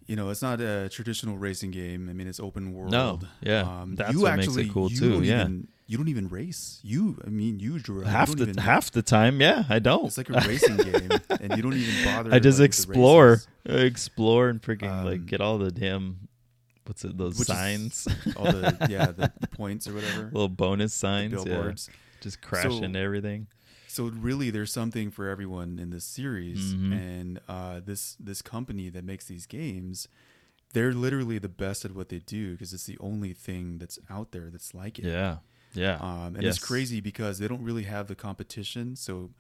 you 0.07 0.15
know, 0.17 0.31
it's 0.31 0.43
not 0.43 0.61
a 0.61 0.89
traditional 0.89 1.37
racing 1.37 1.73
game. 1.73 2.09
I 2.09 2.13
mean, 2.13 2.29
it's 2.29 2.39
open 2.41 2.73
world. 2.73 2.93
No, 2.93 3.19
yeah, 3.41 3.85
that's 3.89 4.13
you 4.13 4.21
what 4.23 4.37
makes 4.37 4.49
actually, 4.49 4.67
it 4.67 4.73
cool 4.73 4.89
too, 4.89 5.23
yeah. 5.23 5.43
even, 5.43 5.69
you 5.89 5.97
don't 5.99 6.09
even 6.09 6.29
race. 6.29 6.81
You, 6.85 7.21
I 7.27 7.31
mean, 7.31 7.59
you 7.61 7.79
drive. 7.81 8.07
half 8.07 8.35
don't 8.35 8.55
the 8.55 8.61
half 8.61 8.91
the 8.93 9.03
time, 9.03 9.41
yeah, 9.41 9.65
I 9.69 9.79
don't. 9.81 10.07
It's 10.07 10.17
like 10.19 10.31
a 10.31 10.35
racing 10.47 10.77
game, 10.91 11.11
and 11.41 11.57
you 11.57 11.63
don't 11.63 11.75
even 11.75 12.05
bother. 12.05 12.33
I 12.33 12.39
just 12.39 12.61
like, 12.61 12.67
explore, 12.67 13.41
explore, 13.65 14.49
and 14.49 14.63
freaking 14.63 15.05
like 15.05 15.21
Um, 15.21 15.27
get 15.27 15.41
all 15.41 15.59
the 15.59 15.71
damn 15.73 16.29
what's 16.87 17.05
it? 17.05 17.19
Those 17.19 17.45
signs, 17.45 18.07
all 18.37 18.45
the 18.45 18.87
yeah 18.89 19.07
the, 19.07 19.33
the 19.41 19.49
points 19.57 19.89
or 19.89 19.95
whatever. 19.95 20.25
little 20.27 20.49
bonus 20.49 20.95
signs, 20.95 21.45
yeah, 21.45 21.73
just 22.21 22.41
crashing 22.41 22.95
So- 22.95 23.01
everything. 23.01 23.49
So 23.97 24.05
really, 24.09 24.51
there's 24.51 24.71
something 24.75 25.11
for 25.11 25.27
everyone 25.27 25.79
in 25.79 25.89
this 25.89 26.05
series, 26.05 26.75
Mhm. 26.75 26.93
and 26.93 27.41
uh, 27.49 27.81
this 27.81 28.15
this 28.21 28.43
company 28.43 28.91
that 28.91 29.05
makes 29.05 29.25
these 29.25 29.47
games, 29.47 30.07
they're 30.75 30.93
literally 30.93 31.39
the 31.39 31.49
best 31.49 31.87
at 31.87 31.93
what 31.95 32.11
they 32.11 32.19
do 32.19 32.53
because 32.53 32.75
it's 32.75 32.85
the 32.85 32.99
only 32.99 33.33
thing 33.33 33.79
that's 33.79 33.99
out 34.11 34.33
there 34.33 34.51
that's 34.51 34.75
like 34.75 34.99
it. 34.99 35.07
Yeah, 35.07 35.39
yeah, 35.73 35.97
Um, 35.97 36.35
and 36.37 36.43
Yes. 36.43 36.57
it's 36.57 36.65
crazy 36.67 37.01
because 37.01 37.39
they 37.39 37.49
don't 37.49 37.63
really 37.63 37.85
have 37.85 38.07
the 38.07 38.15
competition, 38.15 38.97
so 38.97 39.31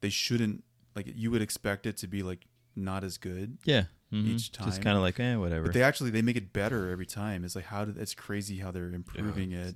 they 0.00 0.10
shouldn't 0.10 0.62
like 0.94 1.06
you 1.16 1.32
would 1.32 1.42
expect 1.42 1.84
it 1.84 1.96
to 1.96 2.06
be 2.06 2.22
like 2.22 2.46
not 2.76 3.02
as 3.02 3.18
good, 3.18 3.58
yeah. 3.64 3.86
mhm. 4.12 4.26
each 4.28 4.52
just 4.52 4.76
time. 4.76 4.82
kind 4.84 4.96
of 4.96 5.02
like 5.02 5.18
eh, 5.18 5.34
whatever. 5.34 5.64
but 5.64 5.74
they 5.74 5.82
actually 5.82 6.10
they 6.10 6.22
make 6.22 6.36
it 6.36 6.52
better 6.52 6.88
every 6.88 7.06
time. 7.06 7.44
It's 7.44 7.56
like 7.56 7.64
how 7.66 7.84
did 7.84 7.98
it's 7.98 8.14
crazy 8.14 8.58
how 8.58 8.70
they're 8.70 8.94
improving 8.94 9.50
it 9.50 9.74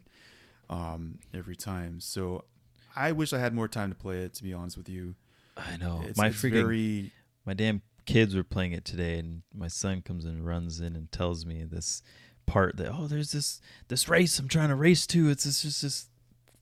um, 0.70 1.18
every 1.34 1.56
time. 1.56 1.98
So 1.98 2.44
I 2.98 3.12
wish 3.12 3.32
I 3.32 3.38
had 3.38 3.54
more 3.54 3.68
time 3.68 3.90
to 3.90 3.94
play 3.96 4.18
it. 4.18 4.34
To 4.34 4.42
be 4.42 4.52
honest 4.52 4.76
with 4.76 4.88
you, 4.88 5.14
I 5.56 5.76
know. 5.76 6.02
It's, 6.06 6.18
my 6.18 6.28
it's 6.28 6.42
freaking 6.42 6.50
very 6.52 7.12
my 7.46 7.54
damn 7.54 7.82
kids 8.06 8.34
were 8.34 8.44
playing 8.44 8.72
it 8.72 8.84
today 8.84 9.18
and 9.18 9.42
my 9.54 9.68
son 9.68 10.00
comes 10.02 10.24
and 10.24 10.44
runs 10.46 10.80
in 10.80 10.96
and 10.96 11.12
tells 11.12 11.44
me 11.44 11.62
this 11.64 12.02
part 12.46 12.76
that 12.78 12.90
oh 12.90 13.06
there's 13.06 13.32
this 13.32 13.60
this 13.88 14.08
race 14.08 14.38
i'm 14.38 14.48
trying 14.48 14.70
to 14.70 14.74
race 14.74 15.06
to. 15.06 15.28
It's 15.28 15.44
this 15.44 15.62
just 15.62 15.82
this 15.82 16.08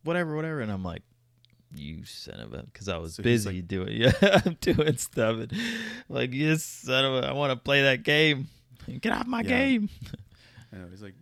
whatever 0.04 0.34
whatever. 0.34 0.60
And 0.60 0.70
i'm 0.72 0.82
like 0.84 1.02
you 1.74 2.04
son 2.04 2.40
of 2.40 2.54
a 2.54 2.62
because 2.64 2.88
i 2.88 2.96
was 2.96 3.14
So 3.16 3.22
busy 3.22 3.60
doing 3.62 3.88
yeah 4.00 4.12
i'm 4.44 4.56
doing 4.60 4.96
stuff. 4.96 5.36
And 5.38 5.52
like 6.08 6.32
yes, 6.32 6.62
son 6.64 7.04
of 7.04 7.24
a 7.24 7.28
i 7.28 7.32
want 7.32 7.50
to 7.52 7.56
play 7.56 7.82
that 7.82 8.02
game. 8.02 8.48
Get 9.00 9.12
off 9.12 9.26
my 9.26 9.42
Yeah. 9.42 9.48
game 9.48 9.88
I 10.72 10.76
know 10.76 10.86
he's 10.90 11.02
like 11.02 11.14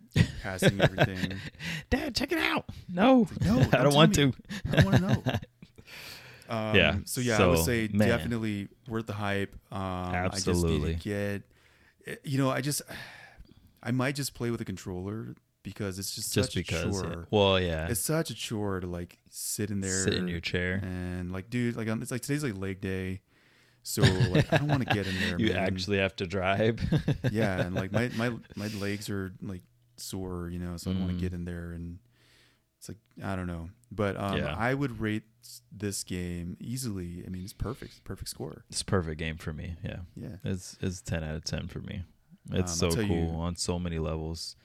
passing 0.43 0.79
everything. 0.81 1.37
dad 1.89 2.15
check 2.15 2.31
it 2.31 2.37
out 2.39 2.65
no 2.89 3.27
No, 3.43 3.59
i 3.73 3.83
don't 3.83 3.93
want 3.93 4.17
me. 4.17 4.31
to 4.31 4.33
I 4.71 4.75
don't 4.81 4.85
want 4.85 4.95
to 4.97 5.01
know. 5.01 5.23
Um, 6.47 6.75
Yeah, 6.75 6.97
So 7.05 7.21
yeah, 7.21 7.41
I 7.43 7.47
would 7.47 7.59
say 7.65 7.89
man. 7.91 8.07
definitely 8.07 8.67
worth 8.87 9.07
the 9.07 9.13
hype. 9.13 9.55
Um, 9.71 9.79
Absolutely. 9.81 10.31
I 10.31 10.63
just 10.63 10.65
need 10.65 10.97
to 10.99 11.09
get. 11.09 11.41
eh, 12.05 12.15
You 12.23 12.37
know, 12.37 12.51
I 12.51 12.61
just, 12.61 12.83
I 13.81 13.89
might 13.91 14.13
just 14.15 14.35
play 14.35 14.51
with 14.51 14.61
a 14.61 14.65
controller 14.65 15.35
because 15.63 15.97
it's 15.97 16.13
just 16.13 16.31
just 16.35 16.49
such 16.51 16.55
because 16.55 16.83
a 16.83 16.87
yeah. 17.07 17.13
chore. 17.13 17.27
well 17.31 17.59
yeah 17.59 17.87
It's 17.87 17.99
such 17.99 18.29
a 18.29 18.35
chore 18.35 18.79
to 18.79 18.85
like 18.85 19.17
sit 19.31 19.71
in 19.71 19.81
there, 19.81 20.03
sit 20.03 20.13
in 20.13 20.27
your 20.27 20.39
chair 20.39 20.75
and 20.83 21.31
like, 21.31 21.49
dude, 21.49 21.75
like 21.75 21.87
um, 21.89 22.03
it's 22.03 22.11
like 22.11 22.21
today's 22.21 22.43
like 22.43 22.55
leg 22.57 22.79
day, 22.79 23.21
so 23.87 24.01
like 24.01 24.51
I 24.51 24.57
don't 24.57 24.67
want 24.67 24.87
to 24.87 24.93
get 24.93 25.05
in 25.05 25.13
there. 25.19 25.37
you 25.39 25.53
man. 25.53 25.57
actually 25.57 25.99
have 25.99 26.15
to 26.17 26.25
drive 26.25 26.79
yeah, 27.31 27.61
and 27.61 27.75
like 27.75 27.91
my 27.91 28.09
my 28.17 28.31
my 28.55 28.67
legs 28.79 29.09
are 29.11 29.31
like 29.41 29.61
sore, 29.97 30.49
you 30.49 30.57
know, 30.59 30.75
so 30.77 30.89
I 30.89 30.93
don't 30.93 31.03
want 31.03 31.13
Mm. 31.13 31.19
to 31.19 31.21
get 31.21 31.33
in 31.33 31.45
there 31.45 31.71
and 31.71 31.99
it's 32.79 32.89
like 32.89 32.97
I 33.23 33.35
don't 33.35 33.47
know. 33.47 33.69
But 33.91 34.17
um 34.17 34.37
Yeah. 34.37 34.55
I 34.57 34.73
would 34.73 34.99
rate 34.99 35.23
this 35.71 36.03
game 36.03 36.57
easily. 36.59 37.23
I 37.25 37.29
mean, 37.29 37.43
it's 37.43 37.53
perfect. 37.53 38.03
Perfect 38.03 38.29
score. 38.29 38.65
It's 38.71 38.81
a 38.81 38.85
perfect 38.85 39.19
game 39.19 39.37
for 39.37 39.53
me. 39.53 39.75
Yeah, 39.83 39.99
Yeah. 40.15 40.37
it's 40.43 40.77
it's 40.81 41.01
ten 41.01 41.23
out 41.23 41.35
of 41.35 41.43
ten 41.45 41.67
for 41.67 41.79
me. 41.79 42.03
It's 42.51 42.81
Um, 42.81 42.91
so 42.91 42.95
cool 43.05 43.05
you- 43.31 43.39
on 43.45 43.55
so 43.55 43.77
many 43.79 43.99
levels. 43.99 44.55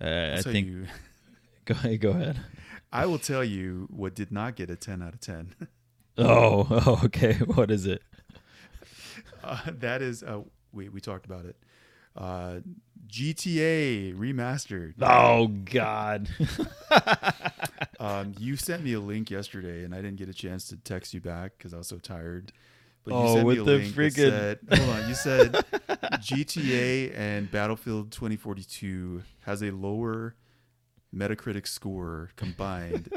Uh, 0.00 0.34
I 0.38 0.42
think 0.42 0.66
you, 0.66 0.86
go 1.64 1.72
ahead, 1.74 2.00
go 2.00 2.10
ahead. 2.10 2.40
I 2.92 3.06
will 3.06 3.18
tell 3.18 3.42
you 3.44 3.86
what 3.90 4.14
did 4.14 4.30
not 4.32 4.56
get 4.56 4.68
a 4.68 4.76
10 4.76 5.00
out 5.02 5.14
of 5.14 5.20
10. 5.20 5.54
Oh, 6.18 6.66
oh, 6.70 7.00
okay. 7.04 7.34
What 7.34 7.70
is 7.70 7.86
it? 7.86 8.02
uh, 9.66 9.70
that 9.78 10.02
is 10.02 10.22
uh 10.22 10.40
wait, 10.72 10.92
we 10.92 11.00
talked 11.00 11.26
about 11.26 11.44
it. 11.44 11.56
Uh 12.16 12.60
GTA 13.06 14.14
remastered. 14.16 14.94
Oh 15.00 15.48
God. 15.48 16.28
Um, 18.00 18.34
you 18.36 18.56
sent 18.56 18.82
me 18.82 18.94
a 18.94 19.00
link 19.00 19.30
yesterday, 19.30 19.84
and 19.84 19.94
I 19.94 19.98
didn't 19.98 20.16
get 20.16 20.28
a 20.28 20.34
chance 20.34 20.66
to 20.68 20.76
text 20.76 21.14
you 21.14 21.20
back 21.20 21.52
because 21.56 21.72
I 21.72 21.76
was 21.78 21.86
so 21.86 21.98
tired. 21.98 22.50
But 23.04 23.14
you 23.14 23.20
Oh, 23.20 23.34
sent 23.34 23.46
with 23.46 23.58
me 23.58 23.60
a 23.60 23.64
the 23.64 23.70
link 23.76 23.94
that 23.94 24.58
said, 24.68 24.78
"Hold 24.80 24.90
on." 24.90 25.08
You 25.08 25.14
said 25.14 25.52
GTA 26.20 27.16
and 27.16 27.48
Battlefield 27.48 28.10
2042 28.10 29.22
has 29.42 29.62
a 29.62 29.70
lower 29.70 30.34
Metacritic 31.14 31.68
score 31.68 32.30
combined 32.34 33.08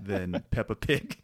than 0.00 0.42
Peppa 0.50 0.74
Pig. 0.74 1.18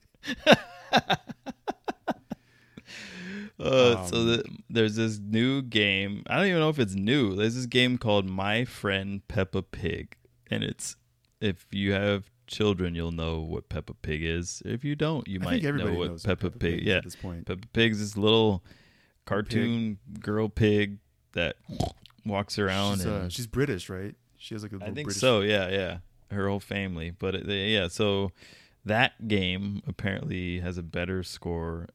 Uh, 3.58 4.04
so 4.06 4.16
Um, 4.18 4.26
the, 4.26 4.44
there's 4.70 4.96
this 4.96 5.18
new 5.18 5.62
game. 5.62 6.22
I 6.28 6.36
don't 6.36 6.46
even 6.46 6.60
know 6.60 6.68
if 6.68 6.78
it's 6.78 6.94
new. 6.94 7.34
There's 7.34 7.56
this 7.56 7.66
game 7.66 7.98
called 7.98 8.24
My 8.28 8.64
Friend 8.64 9.26
Peppa 9.26 9.62
Pig, 9.62 10.16
and 10.50 10.62
it's 10.62 10.96
if 11.40 11.66
you 11.72 11.92
have 11.92 12.30
children, 12.46 12.94
you'll 12.94 13.12
know 13.12 13.40
what 13.40 13.68
Peppa 13.68 13.94
Pig 13.94 14.22
is. 14.22 14.62
If 14.64 14.84
you 14.84 14.94
don't, 14.96 15.26
you 15.28 15.40
I 15.42 15.44
might 15.44 15.62
know 15.62 15.92
what 15.94 16.08
knows 16.08 16.22
Peppa, 16.24 16.50
Pig. 16.50 16.80
is 16.80 16.86
Yeah, 16.86 16.96
at 16.96 17.04
this 17.04 17.16
point. 17.16 17.46
Peppa 17.46 17.66
Pig's 17.72 17.98
this 17.98 18.16
little 18.16 18.64
cartoon 19.26 19.98
girl 20.20 20.48
pig 20.48 20.98
that 21.32 21.56
walks 22.24 22.58
around 22.58 22.96
She's, 22.96 23.04
and 23.04 23.14
uh, 23.26 23.28
she's 23.28 23.46
British, 23.46 23.88
right? 23.88 24.14
She 24.36 24.54
has 24.54 24.62
like 24.62 24.72
a 24.72 24.76
I 24.76 24.86
think 24.86 25.06
British. 25.06 25.20
so. 25.20 25.40
Yeah, 25.40 25.68
yeah. 25.68 25.98
Her 26.30 26.48
whole 26.48 26.60
family, 26.60 27.10
but 27.10 27.34
it, 27.34 27.46
they, 27.46 27.68
yeah. 27.68 27.88
So 27.88 28.32
that 28.84 29.28
game 29.28 29.82
apparently 29.86 30.60
has 30.60 30.78
a 30.78 30.82
better 30.82 31.22
score 31.22 31.86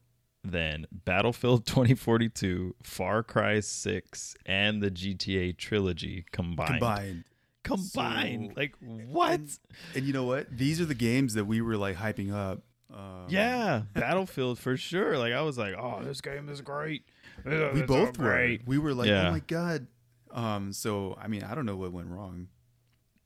than 0.44 0.86
Battlefield 0.92 1.66
2042, 1.66 2.74
Far 2.82 3.22
Cry 3.22 3.60
6, 3.60 4.36
and 4.46 4.82
the 4.82 4.90
GTA 4.90 5.56
trilogy 5.56 6.24
combined. 6.32 6.68
combined. 6.80 7.24
Combined. 7.62 8.52
So- 8.54 8.60
like 8.60 8.74
what? 9.08 9.40
And, 9.40 9.58
and 9.94 10.04
you 10.04 10.12
know 10.12 10.24
what? 10.24 10.54
These 10.56 10.80
are 10.80 10.84
the 10.84 10.94
games 10.94 11.34
that 11.34 11.46
we 11.46 11.60
were 11.62 11.76
like 11.76 11.96
hyping 11.96 12.32
up. 12.32 12.62
Um, 12.92 13.26
yeah, 13.28 13.82
Battlefield 13.94 14.58
for 14.58 14.76
sure. 14.76 15.18
Like 15.18 15.32
I 15.32 15.40
was 15.40 15.56
like, 15.58 15.74
oh, 15.76 16.02
this 16.04 16.20
game 16.20 16.48
is 16.48 16.60
great. 16.60 17.02
we 17.44 17.82
both 17.82 18.18
were. 18.18 18.56
We 18.66 18.78
were 18.78 18.94
like, 18.94 19.08
Yeah. 19.08 19.28
oh 19.28 19.32
my 19.32 19.40
god, 19.40 19.86
Um, 20.30 20.72
so 20.72 21.18
I 21.20 21.26
mean, 21.26 21.42
I 21.42 21.54
don't 21.54 21.66
know 21.66 21.76
what 21.76 21.90
went 21.92 22.08
wrong. 22.08 22.48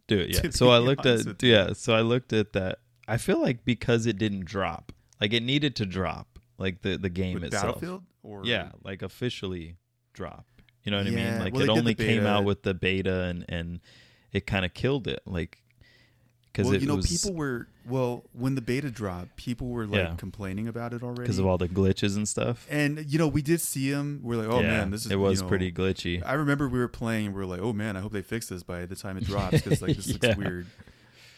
Dude, 0.07 0.35
yeah. 0.45 0.51
So 0.51 0.71
I 0.71 0.79
looked 0.79 1.05
at 1.05 1.43
yeah, 1.43 1.73
so 1.75 1.95
I 1.95 2.01
looked 2.01 2.33
at 2.33 2.53
that. 2.55 2.79
I 3.09 3.17
feel 3.19 3.41
like 3.43 3.65
because 3.65 4.07
it 4.07 4.17
didn't 4.19 4.45
drop, 4.47 4.93
like 5.21 5.33
it 5.33 5.43
needed 5.43 5.75
to 5.77 5.85
drop, 5.87 6.28
like 6.59 6.83
the 6.83 6.97
the 6.99 7.09
game 7.09 7.35
With 7.35 7.45
itself. 7.45 7.67
Battlefield 7.81 8.03
or 8.23 8.43
Yeah, 8.45 8.71
like 8.85 9.03
officially 9.03 9.77
drop. 10.13 10.45
You 10.85 10.91
know 10.93 10.99
what 10.99 11.07
I 11.07 11.11
mean? 11.11 11.39
Like 11.39 11.53
well, 11.55 11.63
it 11.63 11.69
only 11.69 11.95
came 11.95 12.27
out 12.27 12.45
with 12.45 12.63
the 12.63 12.75
beta 12.75 13.23
and 13.25 13.45
and 13.49 13.81
it 14.33 14.47
kind 14.47 14.65
of 14.65 14.75
killed 14.75 15.07
it 15.09 15.21
like 15.27 15.59
cuz 16.55 16.65
well, 16.67 16.75
you 16.77 16.87
know, 16.87 16.97
was 16.97 17.07
people 17.07 17.35
were 17.35 17.69
well 17.87 18.25
when 18.33 18.55
the 18.55 18.61
beta 18.61 18.91
dropped, 18.91 19.37
people 19.37 19.69
were 19.69 19.87
like 19.87 19.99
Yeah. 20.01 20.15
complaining 20.17 20.67
about 20.67 20.93
it 20.95 21.03
already 21.03 21.23
because 21.23 21.39
of 21.39 21.47
all 21.47 21.59
the 21.59 21.69
glitches 21.69 22.17
and 22.17 22.27
stuff. 22.29 22.67
And 22.71 23.05
you 23.11 23.19
know, 23.19 23.29
we 23.29 23.43
did 23.43 23.61
see 23.61 23.91
them. 23.91 24.21
We're 24.23 24.37
like, 24.37 24.49
oh 24.49 24.61
yeah, 24.61 24.69
man, 24.69 24.91
this 24.91 25.05
is 25.07 25.13
it 25.13 25.17
was 25.17 25.39
you 25.39 25.43
know, 25.45 25.49
pretty 25.49 25.71
glitchy. 25.73 26.23
I 26.25 26.33
remember 26.35 26.69
we 26.69 26.79
were 26.79 26.89
playing. 26.89 27.27
and 27.27 27.35
We 27.35 27.41
were 27.41 27.47
like, 27.47 27.61
oh 27.61 27.73
man, 27.73 27.97
I 27.97 28.01
hope 28.01 28.13
they 28.13 28.23
fix 28.23 28.49
this 28.49 28.63
by 28.63 28.87
the 28.87 28.97
time 28.97 29.17
it 29.19 29.25
drops 29.25 29.61
because 29.63 29.83
like 29.83 29.95
this 29.97 30.07
Yeah. 30.09 30.15
looks 30.21 30.37
weird. 30.37 30.67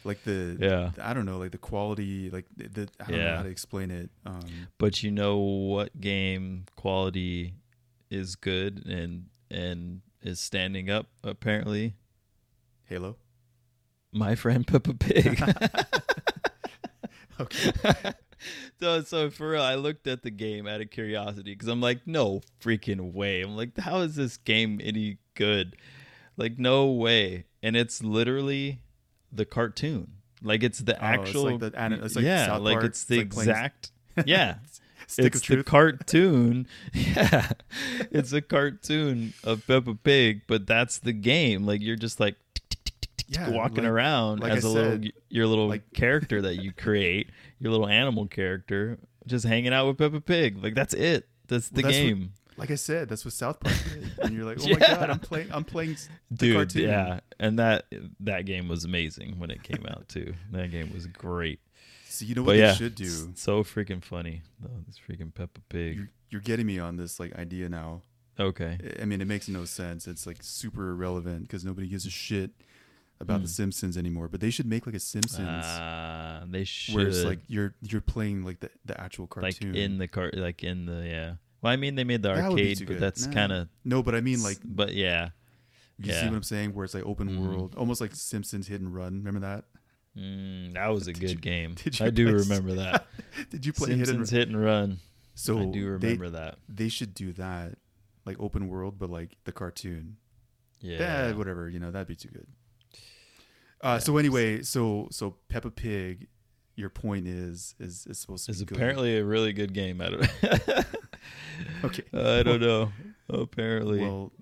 Like 0.04 0.22
the 0.24 0.56
Yeah. 0.58 0.90
I 1.02 1.12
don't 1.14 1.26
know, 1.26 1.38
like 1.38 1.52
the 1.52 1.58
quality, 1.58 2.30
like 2.30 2.46
the, 2.56 2.68
the 2.68 2.88
I 3.00 3.04
don't 3.10 3.18
know 3.18 3.24
Yeah. 3.24 3.36
how 3.38 3.42
to 3.42 3.48
explain 3.48 3.90
it. 3.90 4.10
Um, 4.26 4.68
But 4.78 5.02
you 5.02 5.10
know 5.10 5.38
what 5.38 6.00
game 6.00 6.64
quality 6.76 7.54
is 8.10 8.34
good 8.36 8.84
and 8.86 9.26
and 9.50 10.00
is 10.22 10.40
standing 10.40 10.88
up 10.90 11.06
apparently? 11.22 11.94
Halo. 12.84 13.16
My 14.12 14.34
friend 14.34 14.66
Peppa 14.66 14.94
Pig. 14.94 15.40
Okay. 17.40 17.72
so, 18.80 19.00
so 19.02 19.30
for 19.30 19.50
real, 19.50 19.62
I 19.62 19.74
looked 19.76 20.06
at 20.06 20.22
the 20.22 20.30
game 20.30 20.66
out 20.66 20.82
of 20.82 20.90
curiosity 20.90 21.52
because 21.54 21.68
I'm 21.68 21.80
like, 21.80 22.06
no 22.06 22.42
freaking 22.62 23.12
way. 23.14 23.40
I'm 23.40 23.56
like, 23.56 23.78
how 23.78 24.00
is 24.00 24.14
this 24.16 24.36
game 24.36 24.78
any 24.84 25.16
good? 25.34 25.74
Like, 26.36 26.58
no 26.58 26.90
way. 26.90 27.46
And 27.62 27.76
it's 27.76 28.02
literally 28.02 28.80
the 29.32 29.44
cartoon. 29.44 30.12
Like, 30.42 30.62
it's 30.62 30.78
the 30.78 30.94
Oh, 30.94 31.10
it's 31.20 31.28
actual. 31.28 31.42
like 31.58 31.60
the 31.60 31.72
ani- 31.78 31.98
it's 32.02 32.16
like 32.16 32.24
yeah, 32.24 32.46
South 32.46 32.62
like 32.62 32.74
Park. 32.74 32.84
it's 32.86 33.04
the 33.04 33.20
It's 33.20 33.36
like 33.36 33.46
playing- 33.46 33.50
exact. 33.50 33.90
yeah, 34.26 34.54
Stick 35.06 35.34
it's 35.34 35.46
the 35.46 35.62
cartoon. 35.64 36.66
Yeah, 36.94 37.50
it's 38.10 38.32
a 38.32 38.40
cartoon 38.40 39.34
of 39.44 39.66
Peppa 39.66 39.94
Pig, 39.96 40.42
but 40.46 40.66
that's 40.66 40.98
the 40.98 41.12
game. 41.12 41.64
Like, 41.66 41.80
you're 41.82 41.96
just 41.96 42.20
like 42.20 42.36
yeah, 43.28 43.50
walking 43.50 43.84
like- 43.84 43.92
around 43.92 44.40
like 44.40 44.52
as 44.52 44.64
I 44.64 44.68
a 44.68 44.72
little 44.72 45.10
your 45.28 45.46
little 45.46 45.68
like- 45.68 45.92
character 45.92 46.40
that 46.42 46.56
you 46.62 46.72
create, 46.72 47.30
your 47.58 47.70
little 47.72 47.88
animal 47.88 48.26
character, 48.26 48.98
just 49.26 49.44
hanging 49.44 49.72
out 49.72 49.86
with 49.88 49.98
Peppa 49.98 50.20
Pig. 50.20 50.62
Like 50.62 50.74
that's 50.74 50.94
it. 50.94 51.28
That's 51.48 51.68
the 51.68 51.82
Well, 51.82 51.90
that's 51.92 52.00
game, 52.02 52.32
Like 52.60 52.70
I 52.70 52.76
said, 52.76 53.08
that's 53.08 53.24
what 53.24 53.32
South 53.34 53.58
Park 53.58 53.74
did, 53.92 54.10
and 54.22 54.34
you're 54.34 54.44
like, 54.44 54.58
oh 54.60 54.68
my 54.68 54.78
god, 54.78 55.10
I'm 55.10 55.18
playing, 55.18 55.48
I'm 55.50 55.64
playing 55.64 55.96
the 56.30 56.36
dude. 56.36 56.54
cartoon. 56.56 56.82
Yeah, 56.82 57.20
and 57.38 57.58
that 57.58 57.86
that 58.20 58.44
game 58.44 58.68
was 58.68 58.84
amazing 58.84 59.38
when 59.38 59.50
it 59.50 59.62
came 59.62 59.84
out 59.88 60.08
too. 60.08 60.34
That 60.52 60.70
game 60.70 60.92
was 60.92 61.06
great. 61.06 61.60
So 62.08 62.24
you 62.26 62.34
know 62.34 62.42
what 62.42 62.48
But 62.48 62.52
they 62.52 62.58
yeah, 62.58 62.74
should 62.74 63.00
it's 63.00 63.22
do? 63.24 63.32
so 63.34 63.64
freaking 63.64 64.04
funny. 64.04 64.42
Oh, 64.64 64.68
this 64.86 64.98
freaking 65.08 65.32
Peppa 65.34 65.60
Pig. 65.70 65.96
You're, 65.96 66.08
you're 66.28 66.40
getting 66.42 66.66
me 66.66 66.78
on 66.78 66.96
this 66.96 67.18
like 67.18 67.34
idea 67.36 67.68
now. 67.68 68.02
Okay. 68.38 68.78
I 69.00 69.04
mean, 69.06 69.20
it 69.20 69.26
makes 69.26 69.48
no 69.48 69.64
sense. 69.64 70.06
It's 70.06 70.26
like 70.26 70.38
super 70.40 70.90
irrelevant 70.90 71.42
because 71.42 71.64
nobody 71.64 71.88
gives 71.88 72.04
a 72.06 72.10
shit 72.10 72.50
about 73.20 73.38
Hmm. 73.38 73.42
the 73.44 73.48
Simpsons 73.48 73.96
anymore. 73.96 74.28
But 74.28 74.40
they 74.40 74.50
should 74.50 74.66
make 74.66 74.86
like 74.86 74.94
a 74.96 75.00
Simpsons 75.00 75.46
Ah, 75.64 76.42
they 76.46 76.64
should 76.64 76.94
where 76.94 77.06
it's 77.06 77.22
like 77.24 77.38
you're 77.48 77.74
you're 77.80 78.00
playing 78.02 78.44
like 78.44 78.60
the, 78.60 78.70
the 78.84 79.00
actual 79.00 79.26
cartoon, 79.26 79.72
like 79.72 79.76
in 79.80 79.96
the 79.98 80.08
car, 80.08 80.30
like 80.34 80.62
in 80.64 80.84
the 80.86 81.06
yeah. 81.06 81.34
Well, 81.62 81.72
I 81.72 81.76
mean, 81.76 81.94
they 81.94 82.04
made 82.04 82.22
the 82.22 82.34
That 82.34 82.48
would 82.48 82.56
be 82.56 82.62
arcade, 82.62 82.78
too 82.78 82.86
but 82.86 82.92
good. 82.94 83.00
that's 83.02 83.26
Nah. 83.26 83.32
kind 83.32 83.52
of 83.52 83.68
no, 83.84 84.02
but 84.02 84.14
I 84.14 84.20
mean 84.20 84.42
like 84.42 84.58
But 84.64 84.94
yeah, 84.94 85.30
you 85.98 86.06
see 86.06 86.10
yeah. 86.18 86.28
what 86.28 86.36
I'm 86.36 86.42
saying, 86.42 86.74
where 86.74 86.84
it's 86.84 86.94
like 86.94 87.04
open 87.06 87.28
Mhm. 87.30 87.46
world, 87.46 87.74
almost 87.76 88.00
like 88.00 88.14
Simpsons 88.14 88.66
Hit 88.68 88.80
and 88.80 88.94
Run. 88.94 89.18
Remember 89.22 89.40
that? 89.40 89.64
mm, 90.16 90.72
that 90.74 90.88
was 90.88 91.06
a 91.06 91.12
good 91.12 91.40
game. 91.40 91.74
did 91.74 92.00
you 92.00 92.06
I 92.06 92.10
do 92.10 92.24
play- 92.26 92.34
remember 92.34 92.74
that. 92.74 93.06
Did 93.50 93.64
you 93.64 93.72
play 93.72 93.90
Hit 93.90 93.98
and 93.98 94.06
Simpsons 94.08 94.32
Run? 94.32 94.38
hit 94.40 94.48
and 94.48 94.60
run. 94.60 94.98
So 95.34 95.60
I 95.60 95.64
do 95.66 95.98
they 95.98 96.08
remember 96.08 96.30
that. 96.30 96.58
they 96.68 96.88
should 96.88 97.14
do 97.14 97.32
that, 97.34 97.76
like 98.26 98.36
open 98.40 98.68
world, 98.68 98.98
but 98.98 99.08
like 99.08 99.36
the 99.44 99.52
cartoon. 99.52 100.16
Yeah. 100.80 100.98
Yeah, 101.28 101.32
whatever. 101.34 101.68
You 101.68 101.78
know, 101.78 101.90
that'd 101.90 102.08
be 102.08 102.16
too 102.16 102.28
good. 102.30 102.46
Uh, 103.82 103.98
So 103.98 104.16
anyway, 104.18 104.62
so 104.62 105.08
so 105.10 105.36
Peppa 105.48 105.70
Pig, 105.70 106.26
your 106.74 106.90
point 106.90 107.26
is 107.28 107.74
is 107.78 108.06
is 108.06 108.18
supposed 108.18 108.46
to 108.46 108.50
It's 108.50 108.60
be 108.60 108.66
good. 108.66 108.76
apparently 108.78 109.16
a 109.18 109.24
really 109.24 109.52
good 109.52 109.72
game. 109.72 110.00
I 110.00 110.08
don't. 110.10 110.28
okay. 111.84 112.02
I 112.12 112.42
don't 112.42 112.60
know. 112.60 112.92
Apparently, 113.28 114.00
Well, 114.00 114.32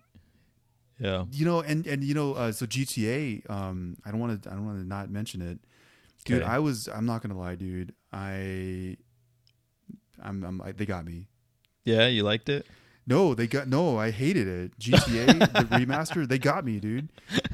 yeah. 0.99 1.25
you 1.31 1.45
know, 1.45 1.61
and 1.61 1.87
and 1.87 2.03
you 2.03 2.15
know, 2.15 2.33
uh, 2.35 2.53
so 2.53 2.67
GTA. 2.67 3.49
Um, 3.51 3.97
I 4.05 4.11
don't 4.11 4.21
want 4.21 4.43
to 4.43 4.51
I 4.51 4.55
don't 4.55 4.65
want 4.65 4.79
to 4.81 4.87
not 4.87 5.11
mention 5.11 5.43
it, 5.43 5.59
dude. 6.25 6.43
Okay. 6.43 6.51
I 6.51 6.59
was 6.59 6.89
I'm 6.89 7.05
not 7.07 7.23
gonna 7.23 7.39
lie, 7.39 7.55
dude. 7.55 7.95
I 8.13 8.97
I'm, 10.23 10.43
I'm 10.45 10.63
I, 10.63 10.73
they 10.73 10.87
got 10.87 11.05
me. 11.05 11.29
Yeah, 11.85 12.07
you 12.07 12.23
liked 12.23 12.49
it. 12.49 12.67
No, 13.07 13.35
they 13.35 13.47
got 13.47 13.69
no. 13.69 13.99
I 13.99 14.11
hated 14.11 14.47
it. 14.49 14.79
GTA 14.79 15.39
the 15.39 15.65
remaster. 15.77 16.29
They 16.29 16.39
got 16.39 16.65
me, 16.65 16.79
dude, 16.79 17.09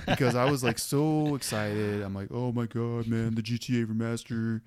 because 0.07 0.35
I 0.35 0.51
was 0.51 0.65
like 0.65 0.79
so 0.79 1.35
excited. 1.37 2.03
I'm 2.03 2.15
like, 2.15 2.29
oh 2.33 2.51
my 2.53 2.67
god, 2.67 3.07
man, 3.07 3.35
the 3.37 3.43
GTA 3.43 3.87
remaster, 3.87 4.63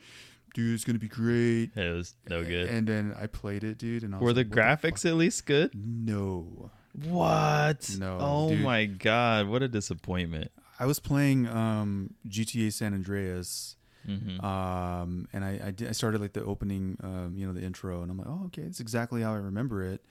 dude, 0.58 0.74
it's 0.74 0.84
gonna 0.84 0.98
be 0.98 1.08
great. 1.08 1.70
It 1.78 1.94
was 1.94 2.16
no 2.30 2.44
good. 2.44 2.68
And 2.70 2.88
then 2.88 3.16
I 3.22 3.28
played 3.28 3.64
it, 3.64 3.78
dude, 3.78 4.04
and 4.04 4.16
I 4.16 4.18
Were 4.18 4.34
the 4.34 4.42
like, 4.42 4.50
graphics 4.50 5.04
fuck? 5.04 5.12
at 5.12 5.16
least 5.16 5.46
good? 5.46 5.72
No, 5.76 6.72
What? 6.94 7.96
No, 8.00 8.18
Oh 8.20 8.50
dude. 8.50 8.62
my 8.62 8.86
god! 8.86 9.48
What 9.48 9.62
a 9.62 9.68
disappointment. 9.68 10.52
I 10.80 10.86
was 10.86 11.00
playing 11.00 11.48
um, 11.48 12.16
GTA 12.28 12.74
San 12.74 12.94
Andreas, 12.94 13.76
hmm 14.06 14.40
um, 14.44 15.28
and 15.34 15.44
I 15.46 15.60
I, 15.66 15.72
did, 15.72 15.90
I 15.90 15.92
started 15.92 16.22
like 16.22 16.34
the 16.34 16.44
opening, 16.44 16.98
um, 17.04 17.34
you 17.38 17.46
know, 17.46 17.54
the 17.54 17.62
intro, 17.64 18.02
and 18.02 18.10
I'm 18.12 18.18
like, 18.18 18.28
oh, 18.28 18.44
okay, 18.48 18.64
it's 18.64 18.80
exactly 18.80 19.22
how 19.22 19.34
I 19.34 19.38
remember 19.38 19.84
it. 19.84 20.04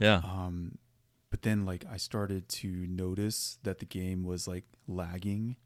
yeah. 0.00 0.20
Um, 0.24 0.78
but 1.30 1.42
then 1.42 1.64
like 1.64 1.84
I 1.90 1.96
started 1.96 2.48
to 2.60 2.68
notice 2.68 3.58
that 3.62 3.78
the 3.78 3.84
game 3.86 4.24
was 4.24 4.46
like 4.48 4.64
lagging, 4.88 5.56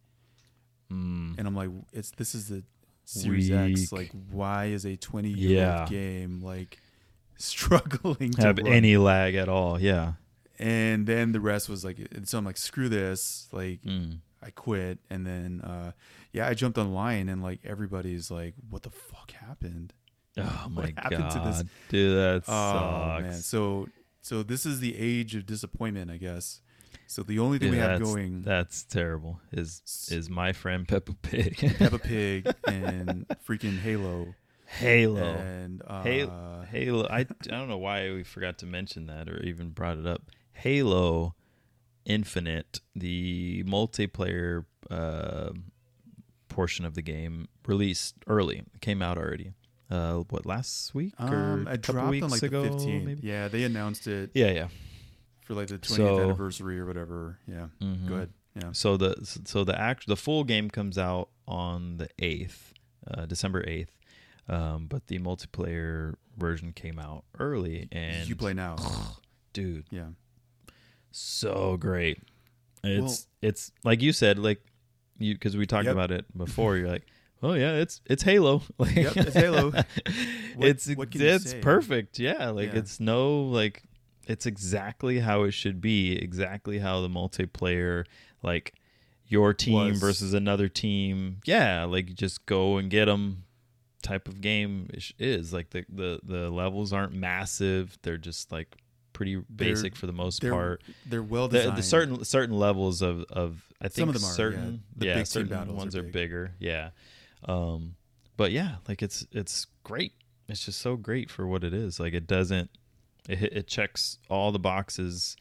Mm. 0.92 1.36
and 1.38 1.48
I'm 1.48 1.54
like, 1.56 1.70
it's 1.92 2.12
this 2.12 2.34
is 2.34 2.48
the 2.48 2.62
Series 3.06 3.50
X. 3.50 3.92
Like, 3.92 4.10
why 4.30 4.66
is 4.66 4.84
a 4.84 4.96
20 4.96 5.28
year 5.30 5.58
Yeah. 5.60 5.80
old 5.80 5.90
game 5.90 6.42
like 6.42 6.78
struggling 7.38 8.32
to 8.32 8.42
Have 8.42 8.58
run? 8.58 8.66
any 8.66 8.96
lag 8.96 9.34
at 9.34 9.48
all? 9.48 9.80
Yeah. 9.80 10.14
And 10.58 11.06
then 11.06 11.32
the 11.32 11.40
rest 11.40 11.68
was 11.68 11.84
like, 11.84 11.98
so 12.24 12.38
I'm 12.38 12.44
like, 12.44 12.56
screw 12.56 12.88
this. 12.88 13.48
Like, 13.52 13.82
Mm. 13.82 14.18
I 14.42 14.50
quit, 14.50 14.98
and 15.10 15.26
then 15.26 15.60
uh, 15.62 15.92
yeah, 16.32 16.46
I 16.46 16.54
jumped 16.54 16.78
online, 16.78 17.28
and 17.28 17.42
like 17.42 17.60
everybody's 17.64 18.30
like, 18.30 18.54
what 18.70 18.82
the 18.82 18.90
fuck 18.90 19.32
happened? 19.32 19.92
Oh 20.38 20.66
my 20.70 20.92
happened 20.96 21.22
god, 21.24 21.30
to 21.30 21.40
this- 21.50 21.64
dude, 21.88 22.16
that 22.16 22.42
Oh 22.48 23.18
man, 23.22 23.32
so 23.34 23.88
so 24.20 24.42
this 24.42 24.64
is 24.66 24.78
the 24.80 24.96
age 24.96 25.34
of 25.34 25.46
disappointment, 25.46 26.10
I 26.10 26.18
guess. 26.18 26.60
So 27.06 27.22
the 27.22 27.38
only 27.38 27.58
thing 27.58 27.70
Dude, 27.70 27.78
we 27.78 27.82
have 27.84 28.02
going 28.02 28.42
That's 28.42 28.84
terrible. 28.84 29.40
Is 29.52 29.82
is 30.10 30.28
my 30.28 30.52
friend 30.52 30.86
Peppa 30.86 31.14
Pig? 31.14 31.56
Peppa 31.78 31.98
Pig 31.98 32.52
and 32.66 33.26
freaking 33.46 33.78
Halo. 33.78 34.34
Halo. 34.66 35.22
And 35.22 35.82
uh, 35.86 36.02
Halo. 36.02 36.64
Halo. 36.70 37.06
I, 37.08 37.20
I 37.20 37.24
don't 37.46 37.68
know 37.68 37.78
why 37.78 38.10
we 38.10 38.24
forgot 38.24 38.58
to 38.58 38.66
mention 38.66 39.06
that 39.06 39.28
or 39.28 39.40
even 39.42 39.70
brought 39.70 39.98
it 39.98 40.06
up. 40.06 40.22
Halo 40.52 41.34
Infinite, 42.04 42.80
the 42.94 43.64
multiplayer 43.64 44.64
uh, 44.90 45.50
portion 46.48 46.84
of 46.84 46.94
the 46.94 47.02
game, 47.02 47.48
released 47.66 48.14
early. 48.26 48.58
It 48.74 48.80
came 48.80 49.02
out 49.02 49.18
already. 49.18 49.52
Uh, 49.88 50.18
what 50.30 50.44
last 50.44 50.94
week 50.96 51.14
or 51.20 51.26
um, 51.26 51.68
a 51.70 51.78
couple 51.78 52.08
weeks 52.08 52.24
on 52.24 52.30
like 52.30 52.42
ago? 52.42 52.64
the 52.64 52.70
15th. 52.70 53.04
Maybe? 53.04 53.26
Yeah, 53.26 53.46
they 53.46 53.62
announced 53.62 54.08
it 54.08 54.30
Yeah, 54.34 54.50
yeah. 54.50 54.68
For 55.46 55.54
like 55.54 55.68
the 55.68 55.78
20th 55.78 55.96
So- 55.96 56.20
anniversary 56.22 56.78
or 56.78 56.86
whatever. 56.86 57.38
Yeah, 57.48 57.68
Mhm. 57.80 58.08
go 58.08 58.14
ahead. 58.16 58.30
Yeah, 58.54 58.72
So 58.72 58.96
the 58.96 59.14
so 59.44 59.64
the 59.64 59.78
act 59.78 60.06
the 60.06 60.16
full 60.16 60.42
game 60.44 60.70
comes 60.70 60.96
out 60.98 61.28
on 61.46 61.98
the 61.98 62.08
eighth, 62.18 62.72
uh, 63.06 63.26
December 63.26 63.62
eighth, 63.68 63.92
um, 64.48 64.86
but 64.86 65.06
the 65.08 65.18
multiplayer 65.18 66.14
version 66.38 66.72
came 66.72 66.98
out 66.98 67.24
early 67.38 67.86
and 67.92 68.28
you 68.28 68.34
play 68.36 68.54
now. 68.54 68.76
dude, 69.52 69.84
Yeah, 69.90 70.08
so 71.10 71.76
great. 71.76 72.18
It's 72.84 73.26
it's 73.42 73.72
like 73.84 74.00
you 74.02 74.12
said, 74.12 74.38
like 74.38 74.60
you 75.18 75.34
because 75.34 75.56
we 75.56 75.66
talked 75.66 75.86
Yep. 75.86 75.92
about 75.92 76.10
it 76.10 76.24
before. 76.36 76.76
You're 76.76 76.88
like, 76.88 77.06
oh 77.42 77.54
yeah, 77.54 77.72
it's 77.74 78.00
it's 78.06 78.22
Halo. 78.22 78.62
Like, 78.78 78.94
Yep, 78.96 79.16
it's 79.16 79.34
Halo. 79.34 79.72
it's 80.60 80.88
what 80.94 81.10
can 81.10 81.20
you 81.20 81.26
it's 81.28 81.50
say? 81.50 81.60
perfect. 81.60 82.18
Yeah, 82.18 82.50
like 82.50 82.72
Yeah. 82.72 82.78
it's 82.80 83.00
no 83.00 83.42
like 83.44 83.82
it's 84.26 84.46
exactly 84.46 85.20
how 85.20 85.42
it 85.44 85.52
should 85.52 85.80
be. 85.80 86.16
Exactly 86.16 86.78
how 86.78 87.00
the 87.00 87.08
multiplayer 87.08 88.04
like 88.42 88.74
your 89.28 89.52
team 89.54 89.90
Was. 89.90 90.00
versus 90.00 90.34
another 90.34 90.68
team. 90.68 91.38
Yeah, 91.44 91.84
like 91.84 92.14
just 92.14 92.46
go 92.46 92.76
and 92.76 92.90
get 92.90 93.06
them 93.06 93.44
type 94.02 94.28
of 94.28 94.40
game 94.40 94.88
is 95.18 95.52
like 95.52 95.70
the 95.70 95.84
the 95.88 96.20
the 96.22 96.48
levels 96.48 96.92
aren't 96.92 97.12
massive 97.12 97.98
they're 98.02 98.16
just 98.18 98.52
like 98.52 98.76
pretty 99.12 99.34
basic 99.56 99.96
for 99.96 100.06
the 100.06 100.12
most 100.12 100.42
they're 100.42 100.52
part. 100.52 100.82
they're 101.06 101.24
well 101.24 101.48
The, 101.48 101.58
designed. 101.58 101.76
the 101.78 101.82
certain 101.82 102.24
certain 102.24 102.56
levels 102.56 103.02
of 103.02 103.24
of 103.30 103.64
I 103.80 103.88
think 103.88 103.94
Some 104.06 104.08
of 104.10 104.14
them 104.14 104.24
are, 104.24 104.50
yeah. 104.52 104.70
The 104.96 105.06
yeah, 105.06 105.14
big 105.16 105.26
certain 105.26 105.48
battles 105.48 105.76
ones 105.76 105.96
are 105.96 106.00
are, 106.00 106.02
bigger. 106.04 106.52
Yeah. 106.60 106.90
Um 107.46 107.96
but 108.36 108.52
yeah, 108.52 108.76
like 108.86 109.02
it's 109.02 109.26
it's 109.32 109.66
great. 109.82 110.12
It's 110.48 110.64
just 110.64 110.80
so 110.80 110.96
great 110.96 111.28
for 111.30 111.44
what 111.46 111.64
it 111.64 111.74
is. 111.74 111.98
Like 111.98 112.14
it 112.14 112.28
doesn't 112.28 112.70
it 113.28 113.42
it 113.42 113.66
checks 113.66 114.18
all 114.28 114.52
the 114.52 114.58
boxes 114.58 115.36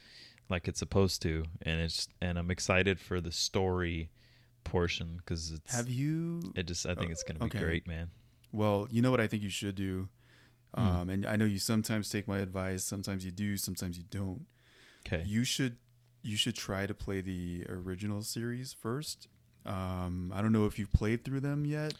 like 0.49 0.67
it's 0.67 0.79
supposed 0.79 1.21
to 1.23 1.43
and 1.61 1.81
it's 1.81 2.07
and 2.21 2.37
I'm 2.37 2.51
excited 2.51 2.99
for 2.99 3.19
the 3.21 3.31
story 3.31 4.09
portion 4.63 5.19
cuz 5.25 5.51
it's 5.51 5.75
Have 5.75 5.89
you? 5.89 6.53
it 6.55 6.67
just 6.67 6.85
I 6.85 6.95
think 6.95 7.11
it's 7.11 7.23
going 7.23 7.37
to 7.39 7.45
be 7.45 7.57
okay. 7.57 7.59
great, 7.59 7.87
man. 7.87 8.09
Well, 8.51 8.87
you 8.89 9.01
know 9.01 9.11
what 9.11 9.19
I 9.21 9.27
think 9.27 9.43
you 9.43 9.49
should 9.49 9.75
do. 9.75 10.09
Hmm. 10.73 10.81
Um, 10.81 11.09
and 11.09 11.25
I 11.25 11.35
know 11.35 11.45
you 11.45 11.59
sometimes 11.59 12.09
take 12.09 12.27
my 12.27 12.39
advice. 12.39 12.83
Sometimes 12.83 13.25
you 13.25 13.31
do. 13.31 13.57
Sometimes 13.57 13.97
you 13.97 14.03
don't. 14.09 14.45
Okay. 15.05 15.23
You 15.25 15.43
should 15.43 15.77
you 16.21 16.35
should 16.35 16.55
try 16.55 16.87
to 16.87 16.93
play 16.93 17.21
the 17.21 17.65
original 17.69 18.21
series 18.23 18.73
first. 18.73 19.27
Um, 19.65 20.31
I 20.35 20.41
don't 20.41 20.51
know 20.51 20.65
if 20.65 20.79
you've 20.79 20.91
played 20.91 21.23
through 21.23 21.41
them 21.41 21.65
yet. 21.65 21.93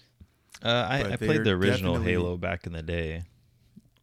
Uh, 0.64 0.88
I, 0.90 1.14
I 1.14 1.16
played 1.16 1.44
the 1.44 1.52
original 1.52 2.00
Halo 2.00 2.38
back 2.38 2.66
in 2.66 2.74
the 2.74 2.82
day. 2.82 3.24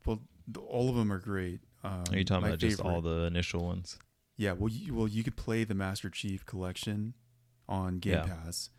Well, 0.04 0.20
all 0.66 0.88
of 0.88 0.96
them 0.96 1.12
are 1.12 1.18
great. 1.18 1.60
Um, 1.84 2.04
Are 2.10 2.18
you 2.18 2.24
talking 2.24 2.46
about 2.46 2.58
just 2.58 2.80
all 2.80 3.00
the 3.00 3.22
initial 3.24 3.64
ones? 3.64 3.98
Yeah. 4.36 4.52
Well, 4.52 4.70
you, 4.70 4.94
well, 4.94 5.08
you 5.08 5.22
could 5.24 5.36
play 5.36 5.64
the 5.64 5.74
Master 5.74 6.08
Chief 6.10 6.46
Collection 6.46 7.14
on 7.68 7.98
Game 7.98 8.14
Yeah. 8.14 8.22
Pass. 8.24 8.70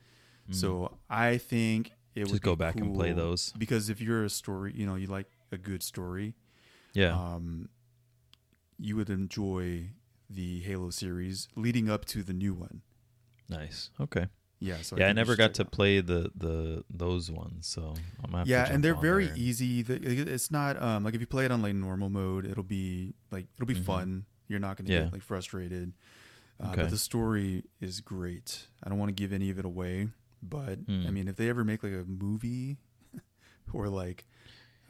Mm. 0.50 0.56
So 0.56 0.98
I 1.10 1.38
think 1.38 1.92
it 2.16 2.22
would 2.22 2.30
just 2.30 2.42
go 2.42 2.56
be 2.56 2.60
back 2.60 2.76
and 2.76 2.94
play 2.94 3.12
those. 3.12 3.54
because 3.58 3.90
if 3.90 4.00
you're 4.02 4.24
a 4.24 4.30
story, 4.30 4.74
you 4.76 4.86
know, 4.86 4.96
you 4.96 5.08
like 5.08 5.28
a 5.52 5.58
good 5.58 5.84
story. 5.84 6.36
Yeah. 6.94 7.14
um, 7.14 7.70
you 8.78 8.96
would 8.96 9.10
enjoy 9.10 9.90
the 10.30 10.60
Halo 10.62 10.90
series 10.90 11.48
leading 11.56 11.90
up 11.90 12.06
to 12.06 12.24
the 12.24 12.34
new 12.34 12.54
one. 12.54 12.82
nice. 13.50 13.90
Okay. 14.00 14.28
Yeah, 14.64 14.78
so 14.82 14.96
yeah, 14.98 15.06
I 15.06 15.08
you 15.10 15.14
never 15.14 15.36
got 15.36 15.54
to 15.56 15.66
play 15.66 16.00
the 16.00 16.32
the 16.36 16.84
those 16.90 17.30
ones, 17.30 17.68
so 17.68 17.96
Yeah, 18.46 18.66
and 18.72 18.82
they're 18.84 18.96
very 18.96 19.26
there. 19.28 19.36
easy. 19.38 19.82
It's 19.82 20.50
not 20.52 20.82
um, 20.82 21.04
like 21.04 21.14
if 21.16 21.20
you 21.22 21.28
play 21.28 21.44
it 21.46 21.52
on 21.52 21.62
like 21.62 21.76
normal 21.76 22.10
mode, 22.10 22.46
it'll 22.46 22.64
be 22.64 23.14
like 23.30 23.48
it'll 23.56 23.68
be 23.68 23.76
Mhm. 23.76 23.84
fun. 23.86 24.26
You're 24.48 24.60
not 24.62 24.78
going 24.78 24.86
to 24.88 24.94
Yeah. 24.94 25.04
get 25.04 25.14
like 25.14 25.22
frustrated. 25.22 25.94
Uh, 26.60 26.68
Okay. 26.72 26.82
But 26.84 26.92
the 26.92 26.98
story 26.98 27.64
is 27.82 28.00
great. 28.00 28.68
I 28.84 28.90
don't 28.90 28.98
want 29.00 29.10
to 29.10 29.14
give 29.14 29.34
any 29.34 29.50
of 29.50 29.60
it 29.60 29.66
away, 29.66 30.10
but 30.42 30.80
I 30.88 30.92
Mm. 30.92 31.12
mean, 31.14 31.28
if 31.28 31.36
they 31.36 31.50
ever 31.50 31.64
make 31.66 31.84
like 31.84 31.94
a 31.94 32.06
movie 32.06 32.78
or 33.74 33.90
like 33.90 34.26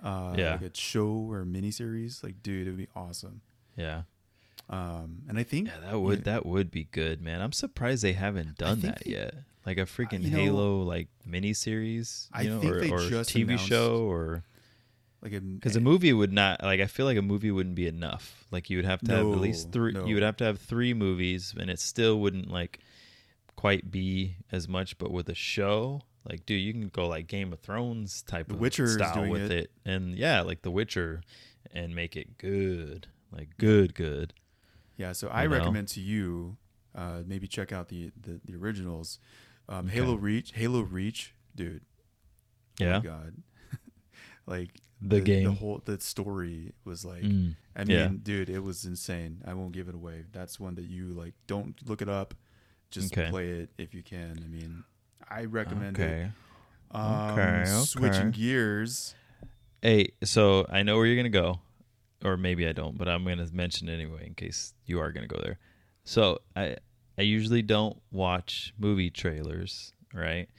uh, 0.04 0.36
Yeah. 0.38 0.52
like 0.54 0.62
a 0.62 0.78
show 0.78 1.08
or 1.08 1.42
a 1.42 1.46
miniseries, 1.46 2.24
like 2.24 2.44
dude, 2.44 2.68
it 2.68 2.72
would 2.72 2.78
be 2.78 2.90
awesome. 2.96 3.42
Yeah. 3.76 4.04
Um, 4.70 5.24
and 5.28 5.38
I 5.38 5.44
think 5.44 5.68
Yeah, 5.68 5.80
that 5.80 6.00
would 6.00 6.24
that 6.26 6.46
would 6.46 6.70
be 6.72 6.86
good, 6.86 7.22
man. 7.22 7.42
I'm 7.42 7.52
surprised 7.52 8.04
they 8.04 8.14
haven't 8.14 8.58
done 8.58 8.82
that 8.82 9.02
they- 9.06 9.12
yet. 9.12 9.34
Like 9.66 9.78
a 9.78 9.82
freaking 9.86 10.24
you 10.24 10.30
know, 10.32 10.38
Halo 10.38 10.82
like 10.84 11.08
miniseries, 11.28 12.28
I 12.34 12.42
you 12.42 12.50
know, 12.50 12.60
think 12.60 12.74
or, 12.74 12.80
they 12.82 12.90
or 12.90 13.00
just 13.10 13.30
TV 13.30 13.58
show 13.58 14.04
or 14.06 14.44
like 15.22 15.32
a, 15.34 15.40
because 15.40 15.78
a 15.78 15.80
movie 15.80 16.12
would 16.12 16.34
not 16.34 16.62
like 16.62 16.82
I 16.82 16.88
feel 16.88 17.06
like 17.06 17.18
a 17.18 17.22
movie 17.22 17.50
wouldn't 17.52 17.76
be 17.76 17.88
enough. 17.88 18.46
Like 18.52 18.70
you 18.70 18.78
would 18.78 18.86
have 18.86 19.00
to 19.02 19.12
have 19.12 19.26
at 19.26 19.40
least 19.40 19.72
three. 19.72 19.94
no. 19.94 20.06
You 20.06 20.16
would 20.16 20.24
have 20.24 20.36
to 20.38 20.44
have 20.44 20.60
three 20.60 20.94
movies, 20.94 21.54
and 21.58 21.70
it 21.70 21.80
still 21.80 22.20
wouldn't 22.20 22.52
like 22.52 22.80
quite 23.56 23.90
be 23.90 24.36
as 24.52 24.68
much. 24.68 24.98
But 24.98 25.12
with 25.12 25.30
a 25.30 25.34
show, 25.36 26.02
like 26.30 26.46
dude, 26.46 26.62
you 26.62 26.74
can 26.74 26.90
go 26.90 27.08
like 27.08 27.28
Game 27.28 27.54
of 27.54 27.60
Thrones 27.62 28.22
type 28.22 28.50
The 28.50 28.56
of 28.56 28.60
Witcher 28.60 28.88
style 28.88 29.16
doing 29.16 29.32
with 29.32 29.50
it. 29.52 29.52
it. 29.52 29.72
and 29.86 30.14
yeah, 30.18 30.42
like 30.42 30.62
The 30.62 30.72
Witcher, 30.72 31.22
and 31.74 31.96
make 31.96 32.18
it 32.18 32.38
good, 32.38 33.08
like 33.32 33.58
good, 33.58 33.96
good. 33.96 34.34
Yeah, 34.98 35.14
so 35.14 35.30
I 35.30 35.44
You 35.44 35.50
know? 35.50 35.56
recommend 35.58 35.88
to 35.90 36.02
you 36.02 36.58
uh, 36.96 37.22
maybe 37.26 37.48
check 37.48 37.72
out 37.72 37.88
the 37.88 38.12
the, 38.22 38.42
the 38.44 38.56
originals. 38.58 39.20
Um, 39.70 39.86
Okay. 39.88 39.96
Halo 39.96 40.16
Reach, 40.16 40.52
Halo 40.54 40.82
Reach, 40.82 41.34
dude. 41.56 41.82
Oh 42.82 42.84
Yeah, 42.86 42.98
my 43.00 43.04
god. 43.04 43.34
like 44.46 44.70
The 45.02 45.16
the 45.18 45.22
game. 45.22 45.44
The 45.46 45.52
whole 45.52 45.82
the 45.84 46.00
story 46.00 46.74
was 46.86 47.06
like 47.06 47.24
Mm. 47.24 47.56
I 47.76 47.84
mean, 47.86 47.98
Yeah. 47.98 48.10
dude, 48.22 48.50
it 48.50 48.60
was 48.60 48.86
insane. 48.86 49.42
I 49.46 49.54
won't 49.54 49.72
give 49.72 49.88
it 49.90 49.96
away. 49.96 50.26
That's 50.32 50.60
one 50.60 50.76
that 50.76 50.86
you 50.86 51.08
like 51.10 51.34
don't 51.48 51.76
look 51.88 52.02
it 52.02 52.10
up. 52.10 52.34
Just 52.92 53.12
Okay. 53.18 53.30
play 53.30 53.50
it 53.50 53.70
if 53.78 53.94
you 53.94 54.04
can. 54.04 54.40
I 54.44 54.48
mean, 54.48 54.84
I 55.30 55.46
recommend 55.46 55.98
it. 55.98 56.02
okay. 56.04 56.32
Um, 56.92 57.32
Okay, 57.32 57.64
Switching 57.66 58.30
gears. 58.32 59.16
Hey, 59.82 60.12
so 60.24 60.66
I 60.70 60.84
know 60.84 60.96
where 60.98 61.06
you're 61.08 61.16
gonna 61.16 61.30
go, 61.30 61.60
or 62.24 62.38
maybe 62.38 62.68
I 62.68 62.72
don't, 62.74 62.98
but 62.98 63.08
I'm 63.10 63.24
gonna 63.26 63.48
mention 63.52 63.90
it 63.90 63.94
anyway 63.94 64.28
in 64.28 64.36
case 64.36 64.74
you 64.86 65.00
are 65.00 65.12
gonna 65.12 65.28
go 65.28 65.40
there. 65.44 65.58
So 66.06 66.40
I 66.56 66.78
I 67.18 67.22
usually 67.22 67.62
don't 67.62 68.02
watch 68.12 68.74
movie 68.80 69.10
trailers, 69.10 69.94
right? 70.14 70.50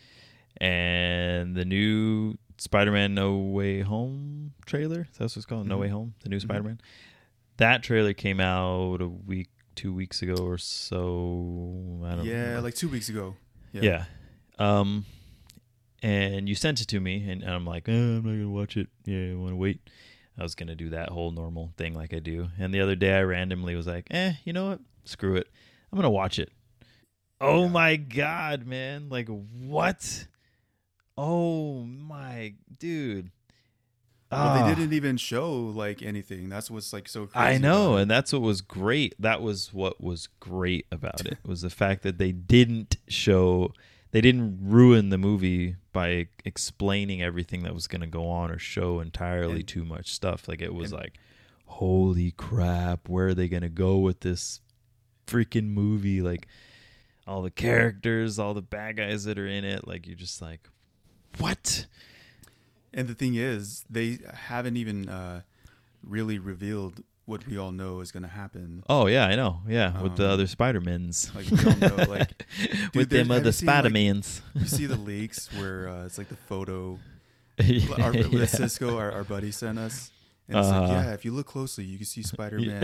And 0.58 1.56
the 1.56 1.64
new 1.64 2.36
Spider-Man 2.58 3.14
No 3.14 3.36
Way 3.38 3.80
Home 3.80 4.52
trailer, 4.66 5.08
that's 5.18 5.34
what 5.34 5.38
it's 5.38 5.46
called, 5.46 5.66
No 5.66 5.76
Mhm. 5.76 5.80
Way 5.80 5.88
Home, 5.88 6.14
the 6.20 6.28
new 6.28 6.36
Mhm. 6.38 6.42
Spider-Man. 6.42 6.80
That 7.56 7.82
trailer 7.82 8.12
came 8.14 8.40
out 8.40 9.00
a 9.00 9.08
week, 9.08 9.48
two 9.74 9.92
weeks 9.92 10.22
ago 10.22 10.34
or 10.44 10.58
so. 10.58 12.02
I 12.04 12.14
don't 12.16 12.24
Yeah, 12.26 12.60
like 12.60 12.74
two 12.74 12.88
weeks 12.88 13.08
ago. 13.08 13.36
Yeah. 13.72 14.04
Um, 14.58 15.04
and 16.02 16.48
you 16.48 16.54
sent 16.54 16.80
it 16.80 16.86
to 16.88 17.00
me, 17.00 17.28
and 17.28 17.42
I'm 17.42 17.64
like, 17.64 17.88
eh, 17.88 17.92
I'm 17.92 18.16
not 18.22 18.22
gonna 18.30 18.48
watch 18.50 18.76
it. 18.76 18.88
Yeah, 19.04 19.32
I 19.32 19.34
want 19.34 19.52
to 19.52 19.56
wait. 19.56 19.80
I 20.38 20.42
was 20.42 20.54
gonna 20.54 20.74
do 20.76 20.90
that 20.90 21.08
whole 21.10 21.30
normal 21.32 21.72
thing 21.76 21.94
like 21.94 22.12
I 22.14 22.18
do. 22.20 22.50
And 22.58 22.72
the 22.72 22.80
other 22.80 22.94
day, 22.94 23.16
I 23.18 23.22
randomly 23.22 23.74
was 23.74 23.86
like, 23.86 24.06
eh, 24.10 24.34
you 24.44 24.52
know 24.52 24.68
what? 24.68 24.80
Screw 25.04 25.34
it. 25.36 25.48
I'm 25.94 25.98
gonna 25.98 26.10
watch 26.10 26.40
it. 26.40 26.50
Oh 27.40 27.66
Yeah. 27.66 27.68
my 27.70 27.94
god, 27.96 28.66
man! 28.66 29.08
Like 29.10 29.28
what? 29.28 30.26
Oh 31.16 31.84
my 31.84 32.54
dude. 32.80 33.30
Well, 34.32 34.40
Ah. 34.48 34.66
they 34.68 34.74
didn't 34.74 34.92
even 34.94 35.16
show 35.16 35.54
like 35.54 36.02
anything. 36.02 36.48
That's 36.48 36.68
what's 36.68 36.92
like 36.92 37.08
so 37.08 37.26
crazy. 37.26 37.54
I 37.54 37.58
know, 37.58 37.96
and 37.96 38.10
that's 38.10 38.32
what 38.32 38.42
was 38.42 38.60
great. 38.60 39.14
That 39.20 39.40
was 39.40 39.72
what 39.72 40.02
was 40.02 40.26
great 40.40 40.86
about 40.90 41.24
it 41.24 41.38
was 41.44 41.60
the 41.62 41.70
fact 41.70 42.02
that 42.02 42.18
they 42.18 42.32
didn't 42.32 42.96
show, 43.06 43.72
they 44.10 44.20
didn't 44.20 44.58
ruin 44.60 45.10
the 45.10 45.18
movie 45.18 45.76
by 45.92 46.26
explaining 46.44 47.22
everything 47.22 47.62
that 47.62 47.72
was 47.74 47.86
going 47.86 48.00
to 48.00 48.08
go 48.08 48.28
on 48.28 48.50
or 48.50 48.58
show 48.58 48.98
entirely 48.98 49.60
And- 49.60 49.68
too 49.68 49.84
much 49.84 50.12
stuff. 50.12 50.48
Like 50.48 50.60
it 50.60 50.74
was 50.74 50.90
and- 50.90 51.00
like, 51.02 51.18
holy 51.66 52.32
crap, 52.32 53.08
where 53.08 53.28
are 53.28 53.34
they 53.34 53.46
going 53.48 53.62
to 53.62 53.68
go 53.68 53.98
with 53.98 54.18
this 54.20 54.60
freaking 55.26 55.68
movie? 55.68 56.20
Like 56.20 56.46
all 57.26 57.42
the 57.42 57.50
characters, 57.50 58.38
all 58.38 58.54
the 58.54 58.62
bad 58.62 58.96
guys 58.96 59.24
that 59.24 59.38
are 59.38 59.46
in 59.46 59.64
it. 59.64 59.86
Like 59.86 60.06
you're 60.06 60.16
just 60.16 60.40
like, 60.42 60.68
what? 61.38 61.86
And 62.92 63.08
the 63.08 63.14
thing 63.14 63.34
is, 63.34 63.84
they 63.90 64.18
haven't 64.32 64.76
even 64.76 65.08
uh, 65.08 65.40
really 66.02 66.38
revealed 66.38 67.02
what 67.26 67.46
we 67.46 67.56
all 67.56 67.72
know 67.72 68.00
is 68.00 68.12
going 68.12 68.22
to 68.22 68.28
happen. 68.28 68.84
Oh 68.88 69.06
yeah, 69.06 69.26
I 69.26 69.34
know. 69.34 69.60
Yeah, 69.66 70.00
with 70.02 70.16
the 70.16 70.26
Um, 70.26 70.32
other 70.32 70.46
Spider-Mans. 70.46 71.32
like, 71.34 71.50
we 71.50 71.58
all 71.64 71.76
know, 71.76 72.04
like, 72.04 72.46
with 72.94 73.08
them 73.08 73.30
other 73.30 73.46
you 73.46 73.52
seen, 73.52 73.66
like, 73.66 73.74
Spider-Mans. 73.74 74.42
You 74.54 74.66
see 74.66 74.86
the 74.86 74.96
leaks 74.96 75.50
where 75.54 75.88
uh, 75.88 76.04
it's 76.04 76.18
like 76.18 76.28
the 76.28 76.36
photo 76.36 76.98
our. 78.02 78.12
Cisco, 78.46 78.98
our, 78.98 79.10
our 79.10 79.24
buddy, 79.24 79.50
sent 79.50 79.78
us. 79.78 80.10
And 80.48 80.58
it's 80.58 80.68
Uh-huh. 80.68 80.92
yeah, 80.92 81.12
if 81.14 81.24
you 81.24 81.32
look 81.32 81.46
closely, 81.46 81.84
you 81.84 81.96
can 81.96 82.04
see 82.06 82.22
Spider 82.22 82.58
Man, 82.58 82.82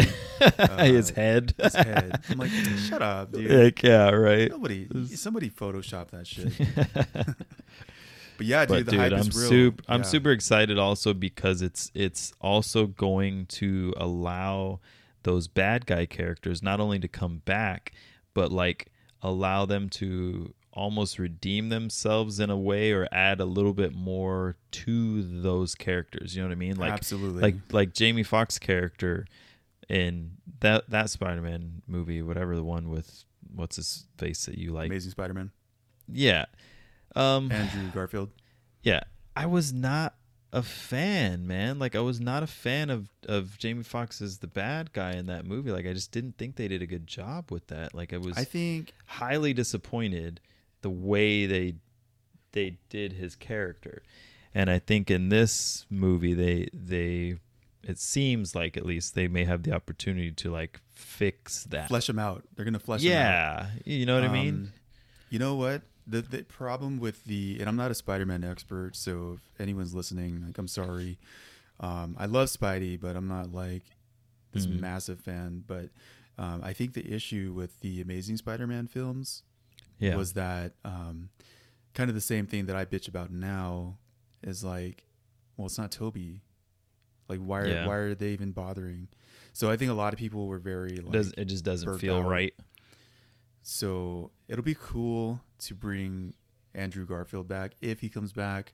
his 0.78 1.10
head. 1.10 1.54
his 1.58 1.74
head. 1.74 2.20
I'm 2.30 2.38
like, 2.38 2.50
shut 2.88 3.02
up, 3.02 3.32
dude. 3.32 3.50
Like, 3.50 3.82
yeah, 3.82 4.10
right. 4.10 4.50
Nobody, 4.50 4.88
somebody 5.14 5.50
photoshopped 5.50 6.10
that 6.10 6.26
shit. 6.26 6.52
But 8.36 8.46
yeah, 8.46 8.64
dude, 8.64 8.68
but 8.68 8.84
the 8.86 8.90
dude, 8.92 9.00
hype 9.00 9.12
I'm 9.12 9.18
is 9.18 9.36
real. 9.36 9.48
super. 9.50 9.84
I'm 9.86 10.02
super 10.02 10.30
excited 10.30 10.78
also 10.78 11.12
because 11.12 11.60
it's 11.60 11.90
it's 11.94 12.32
also 12.40 12.86
going 12.86 13.44
to 13.46 13.92
allow 13.98 14.80
those 15.24 15.46
bad 15.46 15.84
guy 15.84 16.06
characters 16.06 16.62
not 16.62 16.80
only 16.80 16.98
to 17.00 17.08
come 17.08 17.42
back, 17.44 17.92
but 18.32 18.50
like 18.50 18.86
allow 19.20 19.66
them 19.66 19.90
to 19.90 20.54
almost 20.80 21.18
redeem 21.18 21.68
themselves 21.68 22.40
in 22.40 22.48
a 22.48 22.56
way 22.56 22.90
or 22.90 23.06
add 23.12 23.38
a 23.38 23.44
little 23.44 23.74
bit 23.74 23.94
more 23.94 24.56
to 24.70 25.22
those 25.42 25.74
characters. 25.74 26.34
You 26.34 26.40
know 26.40 26.48
what 26.48 26.52
I 26.52 26.56
mean? 26.56 26.76
Like 26.76 26.92
Absolutely. 26.92 27.42
like 27.42 27.56
like 27.70 27.92
Jamie 27.92 28.22
Foxx 28.22 28.58
character 28.58 29.26
in 29.90 30.32
that 30.60 30.88
that 30.88 31.10
Spider-Man 31.10 31.82
movie, 31.86 32.22
whatever 32.22 32.56
the 32.56 32.64
one 32.64 32.88
with 32.88 33.24
what's 33.54 33.76
his 33.76 34.06
face 34.16 34.46
that 34.46 34.56
you 34.56 34.72
like. 34.72 34.86
Amazing 34.86 35.10
Spider 35.10 35.34
Man, 35.34 35.50
Yeah. 36.10 36.46
Um 37.14 37.52
Andrew 37.52 37.90
Garfield. 37.92 38.30
yeah, 38.82 39.00
I 39.36 39.44
was 39.46 39.74
not 39.74 40.14
a 40.52 40.62
fan, 40.62 41.46
man. 41.46 41.78
Like 41.78 41.94
I 41.94 42.00
was 42.00 42.20
not 42.20 42.42
a 42.42 42.46
fan 42.46 42.88
of 42.88 43.10
of 43.28 43.58
Jamie 43.58 43.82
Foxx 43.82 44.22
as 44.22 44.38
the 44.38 44.46
bad 44.46 44.94
guy 44.94 45.12
in 45.12 45.26
that 45.26 45.44
movie. 45.44 45.72
Like 45.72 45.86
I 45.86 45.92
just 45.92 46.10
didn't 46.10 46.38
think 46.38 46.56
they 46.56 46.68
did 46.68 46.80
a 46.80 46.86
good 46.86 47.06
job 47.06 47.50
with 47.50 47.66
that. 47.66 47.94
Like 47.94 48.14
I 48.14 48.16
was 48.16 48.38
I 48.38 48.44
think 48.44 48.94
highly 49.04 49.52
disappointed 49.52 50.40
the 50.82 50.90
way 50.90 51.46
they 51.46 51.74
they 52.52 52.78
did 52.88 53.12
his 53.14 53.36
character. 53.36 54.02
And 54.54 54.68
I 54.70 54.78
think 54.80 55.10
in 55.10 55.28
this 55.28 55.86
movie 55.90 56.34
they 56.34 56.68
they 56.72 57.36
it 57.82 57.98
seems 57.98 58.54
like 58.54 58.76
at 58.76 58.84
least 58.84 59.14
they 59.14 59.26
may 59.28 59.44
have 59.44 59.62
the 59.62 59.72
opportunity 59.72 60.30
to 60.32 60.50
like 60.50 60.80
fix 60.94 61.64
that. 61.64 61.88
Flesh 61.88 62.06
them 62.08 62.18
out. 62.18 62.44
They're 62.54 62.64
gonna 62.64 62.78
flesh 62.78 63.02
them 63.02 63.12
out. 63.12 63.14
yeah, 63.14 63.66
you 63.84 64.04
know 64.06 64.14
what 64.14 64.24
I 64.24 64.32
mean. 64.32 64.54
Um, 64.54 64.72
You 65.30 65.38
know 65.38 65.54
what? 65.54 65.82
The 66.06 66.22
the 66.22 66.42
problem 66.42 66.98
with 66.98 67.24
the 67.24 67.58
and 67.60 67.68
I'm 67.68 67.76
not 67.76 67.90
a 67.90 67.94
Spider-Man 67.94 68.42
expert, 68.44 68.96
so 68.96 69.38
if 69.38 69.60
anyone's 69.60 69.94
listening, 69.94 70.44
like 70.46 70.58
I'm 70.58 70.68
sorry. 70.68 71.18
Um, 71.78 72.14
I 72.18 72.26
love 72.26 72.48
Spidey, 72.48 73.00
but 73.00 73.16
I'm 73.16 73.28
not 73.28 73.52
like 73.54 73.84
this 74.52 74.66
Mhm. 74.66 74.80
massive 74.80 75.20
fan. 75.20 75.64
But 75.66 75.88
um, 76.36 76.60
I 76.64 76.72
think 76.74 76.92
the 76.94 77.10
issue 77.14 77.52
with 77.54 77.80
the 77.80 78.00
Amazing 78.02 78.36
Spider-Man 78.38 78.88
films 78.88 79.42
Yeah, 80.00 80.16
was 80.16 80.32
that 80.32 80.72
um, 80.84 81.28
kind 81.94 82.08
of 82.10 82.14
the 82.14 82.20
same 82.20 82.46
thing 82.46 82.66
that 82.66 82.74
I 82.76 82.84
bitch 82.84 83.06
about 83.08 83.30
now 83.30 83.98
is 84.42 84.64
like, 84.64 85.04
well, 85.56 85.66
it's 85.66 85.78
not 85.78 85.90
Tobey. 85.92 86.40
Like, 87.28 87.38
why 87.40 87.60
are 87.60 87.68
Yeah. 87.68 87.86
why 87.86 87.94
are 87.96 88.14
they 88.14 88.30
even 88.30 88.50
bothering? 88.52 89.08
So 89.52 89.70
I 89.70 89.76
think 89.76 89.90
a 89.90 89.94
lot 89.94 90.12
of 90.12 90.18
people 90.18 90.46
were 90.48 90.58
very 90.58 90.96
like, 90.96 91.12
Does 91.12 91.32
it 91.36 91.44
just 91.44 91.64
doesn't 91.64 91.98
feel 91.98 92.16
out. 92.16 92.26
right? 92.26 92.54
so 93.62 94.30
it'll 94.48 94.64
be 94.64 94.76
cool 94.78 95.40
to 95.58 95.74
bring 95.74 96.34
Andrew 96.74 97.04
Garfield 97.06 97.46
back 97.48 97.72
if 97.80 98.00
he 98.00 98.08
comes 98.08 98.32
back. 98.32 98.72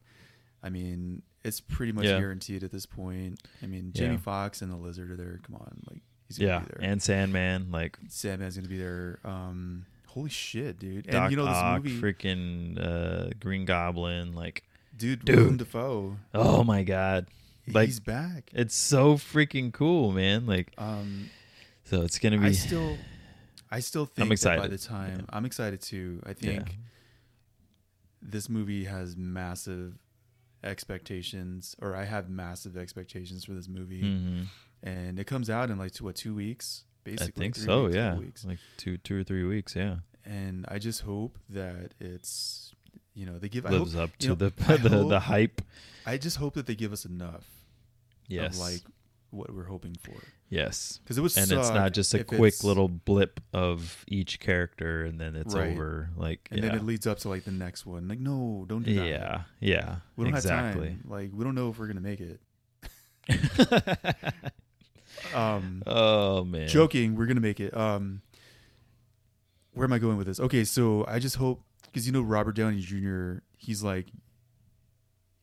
I 0.62 0.68
mean, 0.70 1.22
it's 1.44 1.60
pretty 1.60 1.92
much 1.92 2.04
Yeah. 2.06 2.18
guaranteed 2.18 2.62
at 2.64 2.70
this 2.70 2.86
point. 2.86 3.40
I 3.62 3.66
mean, 3.66 3.92
Jamie 3.92 4.14
Yeah. 4.14 4.20
Foxx 4.20 4.62
and 4.62 4.70
the 4.70 4.76
Lizard 4.76 5.10
are 5.10 5.16
there. 5.16 5.40
Come 5.42 5.56
on, 5.56 5.82
like 5.90 6.02
he's 6.28 6.38
gonna 6.38 6.50
Yeah, 6.50 6.58
be 6.60 6.66
there. 6.66 6.90
and 6.90 7.02
Sandman, 7.02 7.70
like 7.70 7.98
Sandman's 8.08 8.56
gonna 8.56 8.68
be 8.68 8.78
there. 8.78 9.18
Um, 9.24 9.86
holy 10.16 10.30
shit, 10.30 10.78
dude! 10.78 11.06
Doc 11.06 11.14
and 11.24 11.30
you 11.30 11.36
know 11.36 11.44
this 11.44 11.54
Ock, 11.54 11.84
movie, 11.84 12.00
freaking 12.00 12.78
uh, 12.80 13.30
Green 13.38 13.64
Goblin, 13.66 14.34
like 14.34 14.64
dude, 14.96 15.24
Dude. 15.24 15.36
Willem 15.36 15.56
Dafoe. 15.58 16.16
oh 16.34 16.64
my 16.64 16.82
god, 16.82 17.26
Like- 17.68 17.86
he's 17.86 18.00
back. 18.00 18.50
it's 18.54 18.74
so 18.74 19.14
freaking 19.16 19.72
cool, 19.72 20.10
man. 20.12 20.46
Like 20.46 20.72
Um, 20.78 21.30
so, 21.84 22.02
it's 22.02 22.18
gonna 22.18 22.38
be 22.38 22.46
I 22.46 22.52
still, 22.52 22.96
I 23.70 23.80
still 23.80 24.06
think 24.06 24.28
by 24.30 24.32
excited. 24.32 24.70
the 24.70 24.78
time 24.78 25.18
Yeah. 25.20 25.24
I'm 25.36 25.44
excited 25.44 25.80
too. 25.82 26.20
I 26.24 26.30
yeah. 26.30 26.34
think 26.34 26.78
this 28.22 28.48
movie 28.48 28.84
has 28.86 29.16
massive 29.16 29.98
expectations, 30.64 31.76
or 31.80 31.94
I 31.94 32.04
have 32.04 32.28
massive 32.28 32.76
expectations 32.76 33.44
for 33.44 33.52
this 33.52 33.68
movie, 33.68 34.02
Mhm. 34.02 34.46
and 34.82 35.18
it 35.18 35.26
comes 35.26 35.48
out 35.50 35.70
in 35.70 35.78
like 35.78 35.92
two, 35.92 36.04
what 36.04 36.16
two 36.16 36.34
weeks, 36.34 36.84
I 37.06 37.26
think 37.26 37.54
so. 37.56 37.84
weeks, 37.84 37.96
Yeah, 37.96 38.18
like 38.48 38.58
two, 38.76 38.96
two 38.98 39.20
or 39.20 39.24
three 39.24 39.44
weeks. 39.44 39.74
Yeah, 39.76 39.96
And 40.24 40.64
I 40.68 40.78
just 40.78 41.02
hope 41.02 41.38
that 41.50 41.92
it's, 42.00 42.74
you 43.14 43.26
know, 43.26 43.38
they 43.38 43.48
give. 43.48 43.64
I 43.66 43.70
hope, 43.70 43.78
lives 43.80 43.96
up 43.96 44.16
to 44.18 44.28
know, 44.28 44.34
the 44.34 44.50
the, 44.82 44.88
hope- 44.88 45.08
the 45.08 45.20
hype. 45.20 45.62
I 46.04 46.18
just 46.18 46.36
hope 46.36 46.54
that 46.54 46.66
they 46.66 46.74
give 46.74 46.92
us 46.92 47.04
enough 47.04 47.44
Yes, 48.28 48.54
of 48.54 48.60
like 48.60 48.80
what 49.30 49.52
we're 49.52 49.64
hoping 49.64 49.96
for, 50.02 50.14
yes, 50.48 50.98
because 51.02 51.18
it 51.18 51.20
was. 51.20 51.36
and 51.36 51.50
it's 51.50 51.68
not 51.70 51.92
just 51.92 52.14
a 52.14 52.22
quick 52.24 52.62
little 52.64 52.88
blip 52.88 53.40
of 53.52 54.04
each 54.08 54.38
character, 54.40 55.04
and 55.04 55.20
then 55.20 55.34
it's 55.36 55.54
Right. 55.54 55.72
over. 55.72 56.10
Like 56.16 56.48
and 56.50 56.60
yeah. 56.62 56.68
then 56.70 56.78
it 56.78 56.84
leads 56.84 57.06
up 57.06 57.18
to 57.20 57.28
like 57.28 57.44
the 57.44 57.50
next 57.52 57.84
one. 57.86 58.06
Like, 58.08 58.18
no, 58.20 58.64
don't 58.68 58.82
do 58.84 58.94
that. 58.94 59.06
yeah, 59.06 59.42
yeah, 59.60 59.96
We 60.16 60.24
don't 60.24 60.34
exactly. 60.34 60.88
have 60.88 60.96
time. 61.02 61.04
Like, 61.10 61.30
we 61.34 61.44
don't 61.44 61.54
know 61.56 61.70
if 61.70 61.78
we're 61.78 61.88
gonna 61.88 62.00
make 62.00 62.20
it. 62.20 62.40
Um, 65.34 65.82
oh 65.86 66.44
man, 66.44 66.68
joking, 66.68 67.14
we're 67.16 67.26
gonna 67.26 67.40
make 67.40 67.60
it. 67.60 67.76
Um, 67.76 68.22
where 69.72 69.84
am 69.84 69.92
I 69.92 69.98
going 69.98 70.16
with 70.16 70.26
this? 70.26 70.40
Okay, 70.40 70.64
so 70.64 71.04
I 71.08 71.18
just 71.18 71.36
hope 71.36 71.62
because 71.84 72.06
you 72.06 72.12
know 72.12 72.22
Robert 72.22 72.56
Downey 72.56 72.80
Jr. 72.80 73.38
He's 73.56 73.82
like 73.82 74.06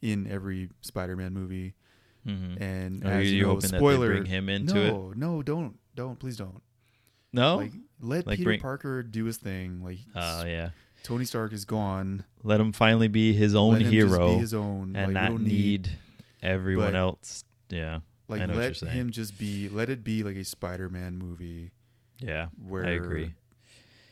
in 0.01 0.27
every 0.29 0.69
Spider-Man 0.81 1.33
movie, 1.33 1.75
Mhm. 2.27 2.59
and 2.61 3.03
Are 3.05 3.11
as 3.21 3.31
you, 3.31 3.37
you 3.37 3.43
know, 3.43 3.49
hoping 3.55 3.69
spoiler. 3.69 4.07
bring 4.09 4.25
him 4.25 4.49
into 4.49 4.77
it? 4.79 4.91
no, 4.91 5.13
no, 5.15 5.41
don't, 5.43 5.77
don't, 5.95 6.19
please 6.19 6.35
don't. 6.37 6.61
No. 7.31 7.57
Like, 7.57 7.71
let 8.01 8.27
Like 8.27 8.37
Peter 8.37 8.47
bring- 8.49 8.59
Parker 8.59 9.01
do 9.01 9.25
his 9.25 9.37
thing. 9.37 9.81
Like, 9.83 9.99
Oh 10.15 10.43
yeah. 10.45 10.69
Tony 11.03 11.25
Stark 11.25 11.51
is 11.53 11.65
gone. 11.65 12.23
Let 12.43 12.59
him 12.61 12.71
finally 12.73 13.07
be 13.07 13.33
his 13.33 13.55
own 13.55 13.73
let 13.73 13.81
him 13.83 13.91
hero 13.91 14.37
his 14.37 14.53
own, 14.53 14.95
and 14.95 15.13
like, 15.13 15.23
not 15.23 15.29
don't 15.29 15.43
need 15.43 15.89
everyone 16.41 16.91
but- 16.93 16.95
else. 16.97 17.43
Yeah. 17.69 17.99
Like, 18.27 18.41
I 18.41 18.45
know 18.45 18.55
what 18.55 18.81
let 18.81 18.91
him 18.91 19.11
just 19.11 19.37
be. 19.37 19.69
Let 19.69 19.89
it 19.89 20.03
be 20.03 20.23
like 20.23 20.35
a 20.37 20.43
Spider-Man 20.45 21.17
movie 21.17 21.71
Yeah. 22.19 22.47
where 22.67 22.85
I 22.85 22.91
agree. 22.91 23.33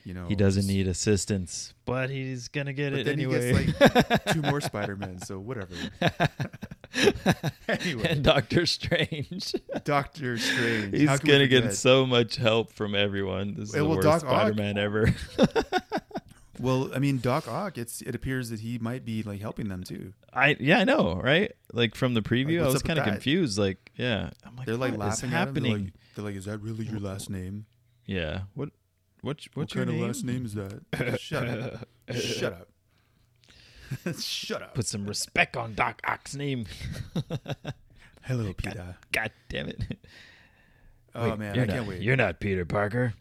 You 0.04 0.16
know, 0.16 0.28
He 0.28 0.36
doesn't 0.36 0.66
need 0.66 0.88
assistance, 0.88 1.76
but 1.86 2.10
he's 2.10 2.48
gonna 2.48 2.74
get 2.74 2.92
it 2.94 3.06
then 3.06 3.20
he 3.20 3.26
anyway. 3.26 3.68
gets, 3.80 4.34
two 4.34 4.42
more 4.42 4.60
Spider-Men, 4.62 5.20
so 5.22 5.40
whatever. 5.40 5.76
Anyway. 7.70 8.06
and 8.10 8.22
Doctor 8.24 8.66
Strange. 8.66 9.56
Doctor 9.86 10.38
Strange. 10.38 10.94
He's 10.94 11.08
How 11.08 11.16
can 11.18 11.28
we 11.28 11.32
gonna 11.34 11.48
get 11.48 11.74
so 11.74 12.06
much 12.06 12.36
help 12.36 12.74
from 12.74 12.96
everyone. 12.96 13.54
This 13.56 13.70
is 13.70 13.76
Well, 13.76 13.84
the 13.86 13.90
worst 13.96 14.02
Doc 14.06 14.16
Ock- 14.26 14.30
Spider-Man 14.30 14.78
ever. 14.78 15.14
Well, 16.62 16.92
I 16.94 17.00
mean, 17.00 17.18
Doc 17.20 17.48
Ock. 17.48 17.78
It's 17.78 18.02
it 18.02 18.14
appears 18.16 18.50
that 18.50 18.60
he 18.60 18.78
might 18.78 19.04
be 19.04 19.24
like 19.24 19.42
helping 19.42 19.68
them 19.70 19.84
too. 19.84 20.14
I 20.34 20.56
yeah, 20.60 20.80
I 20.80 20.84
know, 20.84 21.16
right? 21.24 21.52
Like 21.74 21.96
from 21.96 22.14
the 22.14 22.22
preview, 22.22 22.60
I 22.60 22.64
what's 22.64 22.74
was 22.74 22.82
up 22.82 22.84
with 22.84 22.88
kind 22.88 23.00
of 23.00 23.06
that? 23.06 23.12
confused. 23.12 23.58
Like, 23.58 23.92
yeah, 23.96 24.30
I'm 24.46 24.56
like, 24.56 24.66
They're 24.68 24.76
like 24.76 24.98
what 24.98 25.08
is 25.08 25.24
laughing 25.24 25.34
at 25.34 25.48
him. 25.50 25.54
They're 25.56 25.64
happening? 25.64 25.84
like, 25.86 25.94
they're 26.16 26.26
like, 26.26 26.36
"Is 26.36 26.46
that 26.46 26.60
really 26.60 26.86
your 26.86 27.00
last 27.00 27.30
name? 27.30 27.66
yeah. 28.06 28.42
What? 28.54 28.70
What's 29.22 29.46
What 29.48 29.58
what's 29.64 29.76
your 29.76 29.86
kind 29.86 29.96
name? 29.98 30.04
of 30.04 30.08
last 30.10 30.24
name 30.26 30.46
is 30.46 30.54
that? 30.56 31.20
Shut 31.20 31.48
up! 31.48 31.86
Shut 32.16 32.54
up! 32.54 32.68
Shut 34.20 34.62
up! 34.64 34.74
Put 34.74 34.88
some 34.88 35.06
respect 35.06 35.56
on 35.58 35.74
Doc 35.76 36.02
Ock's 36.06 36.36
name. 36.36 36.66
Hello, 38.24 38.54
Peter. 38.58 38.96
God 39.12 39.32
damn 39.50 39.68
it! 39.70 39.98
Oh 41.14 41.30
Wait, 41.32 41.40
man, 41.40 41.56
you're 41.56 41.64
I 41.66 41.68
can't 41.68 41.80
not, 41.82 41.88
wait. 41.88 42.02
You're 42.02 42.16
not 42.16 42.40
Peter 42.40 42.66
Parker. 42.66 43.14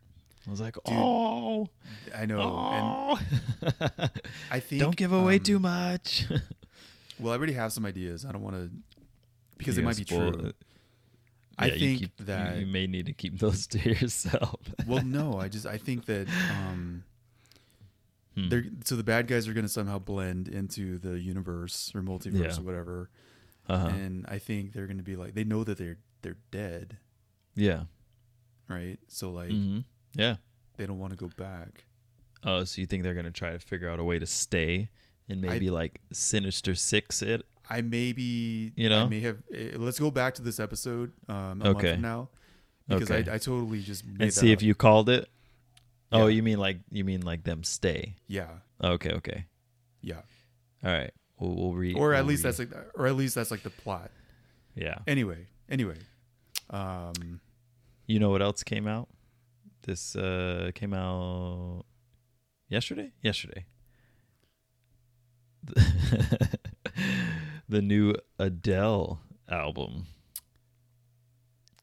I 0.46 0.50
was 0.50 0.60
like, 0.60 0.76
oh, 0.86 1.68
I 2.16 2.26
know, 2.26 2.40
and 2.40 2.84
oh. 2.84 3.20
I 4.50 4.60
think 4.60 4.80
don't 4.82 4.96
give 4.96 5.12
away 5.12 5.36
um, 5.36 5.40
too 5.42 5.58
much. 5.58 6.26
Well, 7.18 7.34
I 7.34 7.36
already 7.36 7.52
have 7.52 7.70
some 7.70 7.84
ideas. 7.84 8.24
I 8.24 8.32
don't 8.32 8.40
want 8.40 8.56
to 8.56 8.70
because 9.58 9.76
it 9.76 9.84
might 9.84 9.98
be 9.98 10.06
true. 10.06 10.30
it. 10.30 10.56
I 11.58 11.66
Yeah, 11.66 11.78
think 11.78 11.98
keep- 11.98 12.16
that 12.24 12.56
you, 12.56 12.64
may 12.66 12.86
need 12.86 13.04
to 13.06 13.12
keep 13.12 13.38
those 13.44 13.66
to 13.66 13.78
yourself. 13.78 14.58
well, 14.86 15.04
no, 15.04 15.38
I 15.38 15.48
just 15.48 15.66
I 15.66 15.76
think 15.76 16.06
that 16.06 16.26
um, 16.50 17.04
Hmm. 18.36 18.48
they're 18.48 18.64
so 18.84 18.96
the 18.96 19.02
bad 19.04 19.26
guys 19.26 19.46
are 19.48 19.52
going 19.52 19.66
to 19.66 19.68
somehow 19.68 19.98
blend 19.98 20.48
into 20.48 20.96
the 20.98 21.18
universe 21.20 21.92
or 21.94 22.00
multiverse 22.00 22.32
Yeah. 22.54 22.58
or 22.58 22.62
whatever, 22.62 23.10
Uh-huh. 23.68 23.88
and 23.88 24.24
I 24.26 24.38
think 24.38 24.72
they're 24.72 24.86
going 24.86 24.96
to 24.96 25.02
be 25.04 25.16
like 25.16 25.34
they 25.34 25.44
know 25.44 25.62
that 25.64 25.76
they're 25.76 25.98
they're 26.22 26.38
dead, 26.50 26.96
Yeah. 27.54 27.82
right? 28.66 28.98
So 29.08 29.30
like 29.30 29.50
hmm 29.50 29.80
Yeah. 30.14 30.36
they 30.76 30.86
don't 30.86 30.98
want 30.98 31.12
to 31.12 31.16
go 31.16 31.30
back. 31.36 31.84
Oh, 32.42 32.64
so 32.64 32.80
you 32.80 32.86
think 32.86 33.02
they're 33.02 33.14
gonna 33.14 33.30
try 33.30 33.52
to 33.52 33.58
figure 33.58 33.88
out 33.90 33.98
a 34.00 34.04
way 34.04 34.18
to 34.18 34.26
stay 34.26 34.88
and 35.28 35.40
maybe 35.40 35.68
like 35.70 36.00
Sinister 36.12 36.74
Six 36.74 37.20
it? 37.22 37.44
I 37.68 37.82
maybe 37.82 38.72
You 38.76 38.86
I 38.86 38.88
know? 38.90 39.08
may 39.08 39.20
have. 39.20 39.38
eh, 39.54 39.72
Let's 39.76 39.98
go 39.98 40.10
back 40.10 40.34
to 40.36 40.42
this 40.42 40.58
episode 40.58 41.12
um, 41.28 41.36
a 41.36 41.54
month 41.54 41.76
Okay. 41.78 41.92
from 41.92 42.02
now 42.02 42.28
because 42.88 43.10
Okay. 43.10 43.30
I, 43.30 43.34
I 43.34 43.38
totally 43.38 43.80
just 43.82 44.04
made 44.06 44.20
and 44.22 44.32
see 44.32 44.52
if 44.52 44.62
you 44.62 44.74
called 44.74 45.08
it. 45.08 45.28
Oh, 46.12 46.26
you 46.26 46.42
mean 46.42 46.58
like 46.58 46.80
you 46.90 47.04
mean 47.04 47.20
like 47.20 47.44
them 47.44 47.62
stay? 47.62 48.16
yeah 48.26 48.48
Okay, 48.82 49.10
okay, 49.12 49.44
yeah 50.02 50.22
all 50.82 50.90
right. 50.92 51.12
We'll, 51.38 51.54
we'll 51.54 51.72
read, 51.74 51.96
or 51.96 52.12
at 52.14 52.20
we'll 52.24 52.30
least 52.30 52.42
that's 52.42 52.58
like 52.58 52.70
the- 52.70 52.86
or 52.94 53.06
at 53.06 53.14
least 53.16 53.34
that's 53.34 53.50
like 53.50 53.62
the 53.62 53.70
plot. 53.70 54.10
yeah. 54.74 54.98
Anyway, 55.06 55.46
anyway, 55.68 55.96
um, 56.70 57.40
You 58.06 58.18
know 58.18 58.30
what 58.30 58.42
else 58.42 58.62
came 58.62 58.86
out? 58.88 59.08
This 59.82 60.14
uh 60.16 60.70
came 60.74 60.92
out 60.94 61.84
yesterday. 62.68 63.12
Yesterday. 63.22 63.66
the 67.68 67.82
new 67.82 68.14
Adele 68.38 69.20
album. 69.48 70.06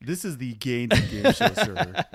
this 0.02 0.26
is 0.26 0.38
the 0.38 0.54
game 0.54 0.90
game 0.90 1.32
show, 1.32 1.54
server. 1.54 2.06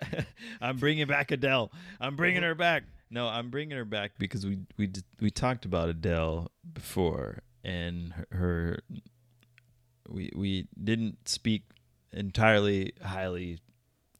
I'm 0.60 0.76
bringing 0.76 1.06
back 1.06 1.30
Adele. 1.30 1.70
I'm 2.00 2.16
bringing 2.16 2.42
her 2.42 2.54
back. 2.54 2.84
No, 3.10 3.28
I'm 3.28 3.50
bringing 3.50 3.76
her 3.76 3.84
back 3.84 4.12
because 4.18 4.44
we 4.44 4.58
we 4.76 4.90
we 5.20 5.30
talked 5.30 5.64
about 5.64 5.88
Adele 5.88 6.50
before, 6.72 7.42
and 7.64 8.12
her, 8.12 8.26
her 8.32 8.78
we 10.08 10.30
we 10.34 10.68
didn't 10.82 11.28
speak 11.28 11.62
entirely 12.12 12.92
highly 13.02 13.58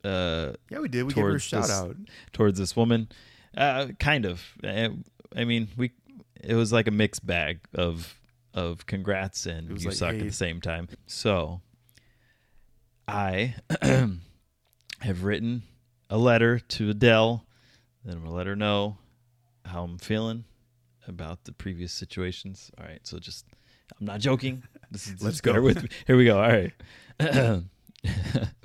uh, 0.06 0.52
Yeah, 0.70 0.78
we 0.78 0.88
did. 0.88 1.04
We 1.04 1.12
gave 1.12 1.24
her 1.24 1.34
a 1.36 1.40
shout 1.40 1.62
this- 1.62 1.70
out. 1.72 1.96
towards 2.32 2.58
this 2.58 2.74
woman. 2.76 3.08
Uh, 3.56 3.88
kind 3.98 4.24
of. 4.24 4.42
Uh, 4.62 4.88
I 5.34 5.44
mean, 5.44 5.68
we 5.76 5.92
it 6.42 6.54
was 6.54 6.72
like 6.72 6.86
a 6.86 6.90
mixed 6.90 7.26
bag 7.26 7.60
of 7.74 8.14
of 8.54 8.86
congrats 8.86 9.46
and 9.46 9.68
you 9.80 9.88
like, 9.88 9.96
suck 9.96 10.12
hey- 10.12 10.20
at 10.20 10.24
the 10.26 10.32
same 10.32 10.60
time. 10.60 10.88
So 11.06 11.60
I 13.08 13.54
have 15.00 15.24
written 15.24 15.62
a 16.10 16.18
letter 16.18 16.58
to 16.58 16.90
Adele. 16.90 17.44
Then 18.04 18.16
I'm 18.16 18.22
gonna 18.24 18.34
let 18.34 18.46
her 18.46 18.56
know 18.56 18.98
how 19.64 19.82
I'm 19.84 19.98
feeling 19.98 20.44
about 21.08 21.44
the 21.44 21.52
previous 21.52 21.92
situations. 21.92 22.70
All 22.78 22.84
right, 22.84 23.00
so 23.04 23.18
just 23.18 23.46
I'm 23.98 24.06
not 24.06 24.20
joking. 24.20 24.62
This 24.90 25.08
is, 25.08 25.22
Let's 25.22 25.40
go. 25.40 25.60
with 25.60 25.82
me. 25.82 25.88
Here 26.06 26.16
we 26.16 26.24
go. 26.24 26.40
All 26.40 26.48
right. 26.48 26.72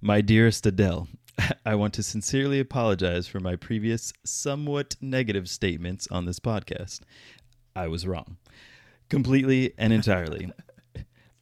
my 0.00 0.20
dearest 0.20 0.66
Adele, 0.66 1.08
I 1.66 1.74
want 1.74 1.94
to 1.94 2.02
sincerely 2.02 2.60
apologize 2.60 3.26
for 3.26 3.40
my 3.40 3.56
previous 3.56 4.12
somewhat 4.24 4.96
negative 5.00 5.48
statements 5.48 6.08
on 6.10 6.26
this 6.26 6.40
podcast. 6.40 7.00
I 7.74 7.88
was 7.88 8.06
wrong. 8.06 8.36
Completely 9.08 9.72
and 9.78 9.92
entirely. 9.92 10.50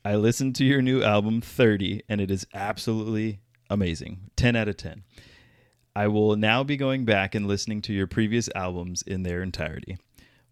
I 0.04 0.16
listened 0.16 0.56
to 0.56 0.64
your 0.64 0.82
new 0.82 1.02
album 1.02 1.40
30 1.40 2.02
and 2.08 2.20
it 2.20 2.30
is 2.30 2.46
absolutely 2.54 3.40
amazing. 3.68 4.30
10 4.36 4.56
out 4.56 4.68
of 4.68 4.76
10. 4.76 5.04
I 5.94 6.06
will 6.08 6.36
now 6.36 6.62
be 6.62 6.76
going 6.76 7.04
back 7.04 7.34
and 7.34 7.46
listening 7.46 7.82
to 7.82 7.92
your 7.92 8.06
previous 8.06 8.48
albums 8.54 9.02
in 9.02 9.22
their 9.22 9.42
entirety. 9.42 9.98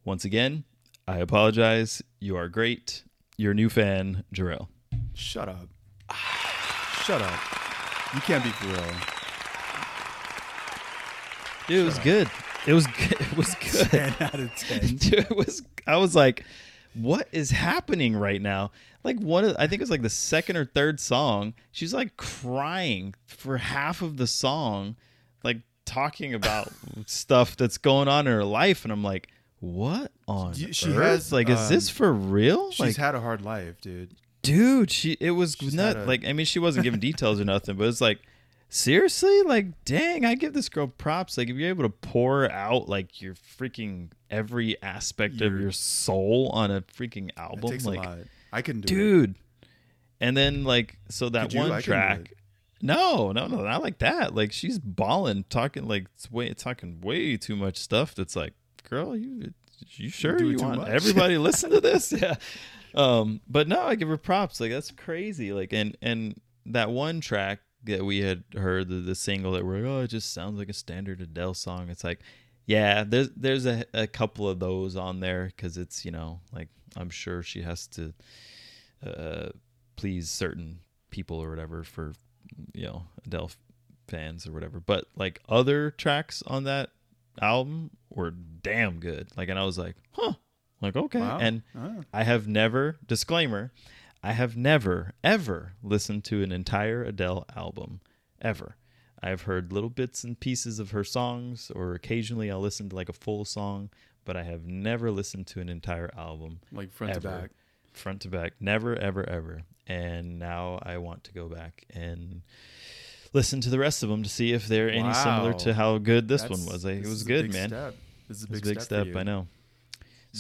Once 0.04 0.24
again, 0.24 0.64
I 1.08 1.18
apologize. 1.18 2.02
You 2.20 2.36
are 2.36 2.48
great. 2.48 3.04
Your 3.36 3.54
new 3.54 3.68
fan, 3.68 4.24
Jarrell. 4.34 4.68
Shut 5.14 5.48
up. 5.48 5.68
Shut 7.04 7.22
up. 7.22 7.55
You 8.14 8.20
can't 8.20 8.42
be 8.44 8.50
for 8.50 8.66
real. 8.66 8.84
Dude, 11.68 11.80
it 11.80 11.84
was 11.84 11.98
good. 11.98 12.30
It 12.66 12.72
was 12.72 12.86
good. 12.86 13.16
It 13.20 13.36
was 13.36 13.54
good. 13.60 13.88
10 13.90 14.14
out 14.20 14.34
of 14.40 14.54
10. 14.56 14.96
Dude, 14.96 15.14
it 15.14 15.36
was. 15.36 15.62
I 15.86 15.96
was 15.96 16.14
like, 16.14 16.44
"What 16.94 17.28
is 17.32 17.50
happening 17.50 18.16
right 18.16 18.40
now?" 18.40 18.70
Like 19.04 19.18
one 19.20 19.44
of, 19.44 19.56
I 19.58 19.66
think 19.66 19.80
it 19.80 19.82
was 19.82 19.90
like 19.90 20.02
the 20.02 20.08
second 20.10 20.56
or 20.56 20.64
third 20.64 20.98
song. 21.00 21.54
She's 21.72 21.92
like 21.94 22.16
crying 22.16 23.14
for 23.26 23.58
half 23.58 24.00
of 24.02 24.16
the 24.16 24.26
song, 24.26 24.96
like 25.44 25.58
talking 25.84 26.34
about 26.34 26.72
stuff 27.06 27.56
that's 27.56 27.78
going 27.78 28.08
on 28.08 28.26
in 28.26 28.32
her 28.32 28.44
life, 28.44 28.84
and 28.84 28.92
I'm 28.92 29.04
like, 29.04 29.28
"What 29.60 30.12
on 30.28 30.54
She- 30.54 30.88
earth? 30.90 31.02
has, 31.02 31.32
like, 31.32 31.48
is 31.48 31.68
this 31.68 31.88
um, 31.90 31.94
for 31.94 32.12
real?" 32.12 32.70
She's 32.70 32.80
like, 32.80 32.96
had 32.96 33.14
a 33.14 33.20
hard 33.20 33.42
life, 33.42 33.80
dude. 33.80 34.14
Dude, 34.46 34.90
she 34.90 35.16
it 35.20 35.32
was 35.32 35.56
She's 35.58 35.74
had 35.74 35.96
a- 35.96 36.04
like, 36.04 36.24
I 36.26 36.32
mean, 36.32 36.46
she 36.46 36.58
wasn't 36.58 36.84
giving 36.84 37.00
details 37.10 37.40
or 37.40 37.44
nothing, 37.44 37.76
but 37.76 37.88
it's 37.88 38.00
like. 38.00 38.20
Seriously, 38.68 39.42
like, 39.42 39.84
dang! 39.84 40.24
I 40.24 40.34
give 40.34 40.52
this 40.52 40.68
girl 40.68 40.88
props. 40.88 41.38
Like, 41.38 41.48
if 41.48 41.54
you're 41.56 41.68
able 41.68 41.84
to 41.84 41.88
pour 41.88 42.50
out 42.50 42.88
like 42.88 43.22
your 43.22 43.34
freaking 43.34 44.10
every 44.28 44.80
aspect 44.82 45.34
of 45.40 45.52
Your- 45.52 45.60
your 45.60 45.72
soul 45.72 46.50
on 46.52 46.72
a 46.72 46.80
freaking 46.82 47.30
album, 47.36 47.70
takes 47.70 47.86
like, 47.86 48.00
a 48.00 48.08
lot. 48.08 48.18
I 48.52 48.62
couldn't 48.62 48.84
do 48.84 48.92
it. 48.92 48.96
dude. 48.96 49.34
And 50.20 50.36
then 50.36 50.64
like, 50.64 50.98
so 51.08 51.28
that 51.28 51.50
Could 51.50 51.58
one 51.58 51.68
couldn't 51.68 51.82
track. 51.84 52.32
No, 52.82 53.30
no, 53.30 53.46
no, 53.46 53.58
not 53.62 53.82
like 53.84 53.98
that. 53.98 54.34
Like 54.34 54.50
she's 54.52 54.80
bawling, 54.80 55.44
talking 55.48 55.86
like 55.86 56.06
it's 56.16 56.30
way, 56.30 56.52
talking 56.52 57.00
way 57.00 57.36
too 57.36 57.54
much 57.54 57.76
stuff. 57.76 58.16
That's 58.16 58.34
like, 58.34 58.52
girl, 58.90 59.16
you, 59.16 59.52
you 59.90 60.08
sure 60.10 60.38
doing 60.38 60.58
you 60.58 60.64
want 60.64 60.78
much. 60.78 60.88
everybody 60.88 61.38
listen 61.38 61.70
to 61.70 61.80
this? 61.80 62.12
Yeah. 62.20 62.34
Um, 62.96 63.40
but 63.46 63.68
no, 63.68 63.82
I 63.82 63.94
give 63.94 64.08
her 64.08 64.16
props. 64.16 64.60
Like 64.60 64.70
that's 64.70 64.90
crazy. 64.90 65.52
Like 65.52 65.72
and 65.72 65.96
and 66.00 66.40
that 66.64 66.90
one 66.90 67.20
track 67.20 67.60
that 67.84 68.04
we 68.04 68.18
had 68.18 68.42
heard, 68.56 68.88
the, 68.88 68.96
the 68.96 69.14
single 69.14 69.52
that 69.52 69.64
we're 69.64 69.80
like, 69.80 69.90
oh, 69.90 70.00
it 70.00 70.08
just 70.08 70.32
sounds 70.32 70.58
like 70.58 70.68
a 70.68 70.74
standard 70.74 71.20
Adele 71.20 71.54
song. 71.54 71.88
It's 71.88 72.02
like, 72.02 72.20
yeah, 72.64 73.04
there's 73.06 73.30
there's 73.36 73.66
a, 73.66 73.84
a 73.94 74.06
couple 74.06 74.48
of 74.48 74.58
those 74.58 74.96
on 74.96 75.20
there 75.20 75.52
because 75.54 75.76
it's 75.76 76.04
you 76.04 76.10
know 76.10 76.40
like 76.52 76.68
I'm 76.96 77.10
sure 77.10 77.42
she 77.42 77.62
has 77.62 77.86
to 77.88 78.14
uh, 79.06 79.48
please 79.96 80.30
certain 80.30 80.80
people 81.10 81.38
or 81.38 81.50
whatever 81.50 81.84
for 81.84 82.14
you 82.74 82.86
know 82.86 83.04
Adele 83.26 83.50
fans 84.08 84.46
or 84.46 84.52
whatever. 84.52 84.80
But 84.80 85.06
like 85.16 85.40
other 85.48 85.90
tracks 85.92 86.42
on 86.46 86.64
that 86.64 86.90
album 87.40 87.90
were 88.10 88.30
damn 88.30 88.98
good. 89.00 89.28
Like, 89.36 89.48
and 89.48 89.58
I 89.58 89.64
was 89.64 89.78
like, 89.78 89.96
huh, 90.12 90.34
like 90.86 90.96
okay. 90.96 91.20
Wow. 91.20 91.38
And 91.40 91.62
Ah. 91.76 91.96
I 92.12 92.24
have 92.24 92.46
never 92.48 92.96
disclaimer, 93.06 93.72
I 94.22 94.32
have 94.32 94.56
never 94.56 95.12
ever 95.22 95.72
listened 95.82 96.24
to 96.24 96.42
an 96.42 96.52
entire 96.52 97.02
Adele 97.04 97.46
album 97.54 98.00
ever. 98.40 98.76
I've 99.22 99.42
heard 99.42 99.72
little 99.72 99.90
bits 99.90 100.24
and 100.24 100.38
pieces 100.38 100.78
of 100.78 100.90
her 100.90 101.02
songs, 101.04 101.70
or 101.74 101.94
occasionally 101.94 102.50
I'll 102.50 102.60
listen 102.60 102.88
to 102.90 102.96
like 102.96 103.08
a 103.08 103.12
full 103.14 103.44
song, 103.44 103.90
but 104.24 104.36
I 104.36 104.42
have 104.42 104.64
never 104.66 105.10
listened 105.10 105.46
to 105.48 105.60
an 105.60 105.68
entire 105.68 106.10
album 106.16 106.60
like 106.72 106.92
front 106.92 107.14
to 107.14 107.20
back. 107.20 107.50
front 107.92 108.20
to 108.22 108.28
back 108.28 108.52
never 108.60 108.94
ever 108.96 109.26
ever 109.28 109.62
and 109.86 110.38
now 110.38 110.78
i 110.82 110.98
want 110.98 111.22
to 111.24 111.32
go 111.32 111.48
back 111.48 111.84
and 111.94 112.42
listen 113.32 113.60
to 113.60 113.70
the 113.70 113.78
rest 113.78 114.02
of 114.02 114.08
them 114.10 114.22
to 114.22 114.28
see 114.28 114.52
if 114.52 114.66
they're 114.66 114.90
any 114.90 115.14
similar 115.14 115.52
to 115.54 115.72
how 115.72 115.96
good 115.96 116.28
this 116.28 116.42
That's- 116.42 116.58
one 116.58 116.70
was 116.72 116.84
it 116.84 117.06
was 117.06 117.22
good 117.22 117.52
man 117.52 117.68
Step. 117.70 117.94
This 118.28 118.38
is 118.38 118.44
a 118.44 118.48
big, 118.48 118.64
a 118.64 118.68
big 118.68 118.80
step, 118.82 119.06
step, 119.06 119.16
i 119.16 119.22
know 119.22 119.46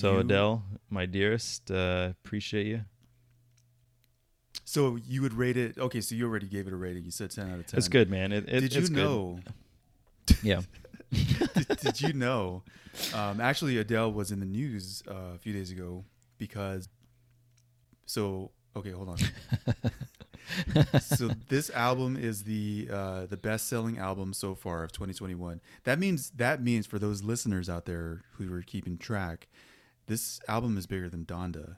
so 0.00 0.12
You- 0.14 0.20
adele 0.20 0.62
my 0.90 1.06
dearest 1.06 1.70
uh 1.70 2.12
appreciate 2.24 2.66
you 2.66 2.80
So 4.64 4.96
you 4.96 5.22
would 5.22 5.32
rate 5.34 5.56
it? 5.56 5.78
Okay, 5.78 6.00
so 6.00 6.14
you 6.14 6.24
already 6.28 6.46
gave 6.48 6.66
it 6.66 6.72
a 6.72 6.76
rating. 6.76 7.04
You 7.04 7.10
said 7.20 7.30
ten 7.30 7.50
out 7.52 7.58
of 7.60 7.66
ten. 7.66 7.78
it's 7.78 7.88
good 7.88 8.10
man 8.10 8.32
it, 8.32 8.44
it, 8.48 8.60
Did 8.60 8.74
you 8.74 8.80
it's 8.80 8.90
good. 8.90 9.04
know? 9.04 9.38
yeah 10.42 10.62
did, 11.12 11.68
did 11.84 12.00
you 12.00 12.12
know? 12.12 12.62
Um, 13.14 13.40
actually, 13.40 13.78
Adele 13.78 14.10
was 14.12 14.32
in 14.32 14.40
the 14.40 14.46
news 14.60 15.02
uh, 15.08 15.34
a 15.36 15.38
few 15.38 15.52
days 15.52 15.70
ago 15.70 16.04
because. 16.36 16.88
So 18.06 18.50
okay, 18.74 18.90
hold 18.90 19.08
on. 19.10 19.18
so 21.00 21.30
this 21.48 21.70
album 21.70 22.16
is 22.16 22.44
the 22.44 22.88
uh, 22.92 23.26
the 23.26 23.36
best 23.36 23.68
selling 23.68 23.98
album 23.98 24.32
so 24.32 24.54
far 24.54 24.82
of 24.84 24.90
2021. 24.92 25.60
That 25.84 25.98
means 25.98 26.30
that 26.36 26.62
means 26.62 26.86
for 26.86 26.98
those 26.98 27.22
listeners 27.22 27.68
out 27.68 27.84
there 27.86 28.22
who 28.36 28.52
are 28.52 28.62
keeping 28.62 28.98
track, 28.98 29.48
this 30.06 30.40
album 30.48 30.76
is 30.78 30.86
bigger 30.86 31.08
than 31.08 31.24
Donda 31.24 31.76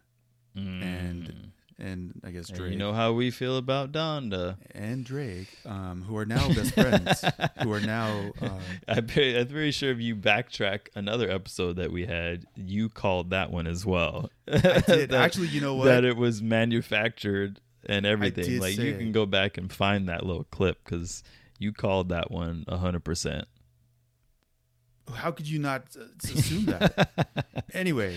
and 0.55 1.53
and 1.79 2.21
I 2.25 2.31
guess 2.31 2.49
And 2.49 2.59
Drake 2.59 2.73
you 2.73 2.79
know 2.79 2.93
how 2.93 3.13
we 3.13 3.31
feel 3.31 3.57
about 3.57 3.93
donda 3.93 4.57
and 4.73 5.05
Drake, 5.05 5.47
um, 5.65 6.03
who 6.03 6.17
are 6.17 6.27
now 6.27 6.49
best 6.49 6.75
friends, 6.75 7.25
who 7.63 7.73
are 7.73 7.81
now 7.81 8.33
uh, 8.43 8.59
I'm 8.89 9.07
pretty 9.07 9.71
sure 9.71 9.93
if 9.93 10.01
you 10.01 10.17
backtrack 10.17 10.89
another 10.97 11.31
episode 11.31 11.77
that 11.77 11.93
we 11.93 12.07
had, 12.07 12.45
you 12.57 12.89
called 12.89 13.31
that 13.31 13.53
one 13.53 13.69
as 13.69 13.87
well. 13.87 14.31
I 14.49 14.59
did 14.81 14.85
That- 15.11 15.13
actually. 15.13 15.49
You 15.49 15.61
know 15.61 15.77
what? 15.77 15.85
that 15.85 16.05
it 16.05 16.17
was 16.17 16.43
manufactured 16.43 17.61
and 17.87 18.05
everything. 18.05 18.59
Like 18.61 18.77
you 18.77 18.97
can 18.97 19.13
go 19.13 19.25
back 19.27 19.57
and 19.57 19.73
find 19.73 20.09
that 20.09 20.27
little 20.27 20.45
clip 20.51 20.83
because 20.85 21.23
you 21.61 21.73
called 21.73 22.09
that 22.09 22.33
one 22.33 22.65
hundred 22.69 23.05
percent. 23.05 23.47
How 25.15 25.31
could 25.31 25.49
you 25.49 25.59
not 25.59 25.85
uh, 25.99 26.05
assume 26.25 26.67
that? 26.67 27.09
anyway, 27.73 28.17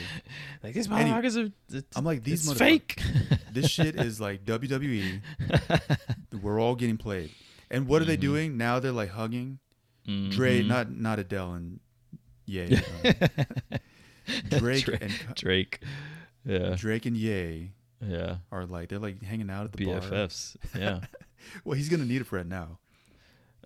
Like 0.63 0.73
these 0.73 0.87
motherfuckers 0.87 1.51
are. 1.73 1.83
I'm 1.95 2.03
like 2.05 2.23
these 2.23 2.47
motherfuckers. 2.47 2.57
fake. 2.57 3.01
This 3.51 3.69
shit 3.69 3.95
is 3.95 4.19
like 4.21 4.45
WWE. 4.45 5.21
We're 6.41 6.59
all 6.59 6.75
getting 6.75 6.97
played. 6.97 7.31
And 7.69 7.87
what 7.87 8.01
are 8.01 8.05
they 8.05 8.17
Mhm. 8.17 8.21
doing 8.21 8.57
now? 8.57 8.79
They're 8.79 8.91
like 8.91 9.09
hugging 9.11 9.59
Mhm. 10.07 10.31
Dre, 10.31 10.61
not 10.63 10.91
not 10.91 11.19
Adele 11.19 11.53
and 11.53 11.79
Ye. 12.45 12.75
uh, 12.75 13.13
Drake 14.49 14.85
Dra- 14.85 14.97
and 15.01 15.13
Drake. 15.35 15.79
Yeah, 16.45 16.75
Drake 16.77 17.05
and 17.05 17.15
Ye 17.15 17.71
yeah. 18.05 18.37
are 18.51 18.65
like 18.65 18.89
they're 18.89 18.99
like 18.99 19.21
hanging 19.23 19.49
out 19.49 19.65
at 19.65 19.73
the 19.73 19.85
bar. 19.85 19.99
BFFs. 20.01 20.57
Yeah. 20.77 21.01
Well, 21.63 21.75
he's 21.77 21.89
gonna 21.89 22.05
need 22.05 22.21
a 22.21 22.25
friend 22.25 22.49
now. 22.49 22.79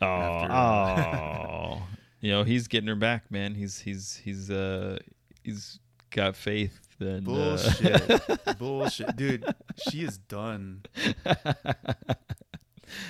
Oh, 0.01 0.05
After- 0.07 0.53
oh. 0.53 1.83
You 2.21 2.31
know 2.31 2.43
he's 2.43 2.67
getting 2.67 2.87
her 2.87 2.95
back, 2.95 3.29
man. 3.31 3.55
He's 3.55 3.79
he's 3.79 4.15
he's 4.23 4.49
uh 4.51 4.99
he's 5.43 5.79
got 6.11 6.35
faith. 6.35 6.79
And, 6.99 7.27
uh, 7.27 7.31
Bullshit, 7.31 8.21
bullshit, 8.57 9.15
dude. 9.17 9.43
She 9.89 10.03
is 10.03 10.17
done. 10.17 10.83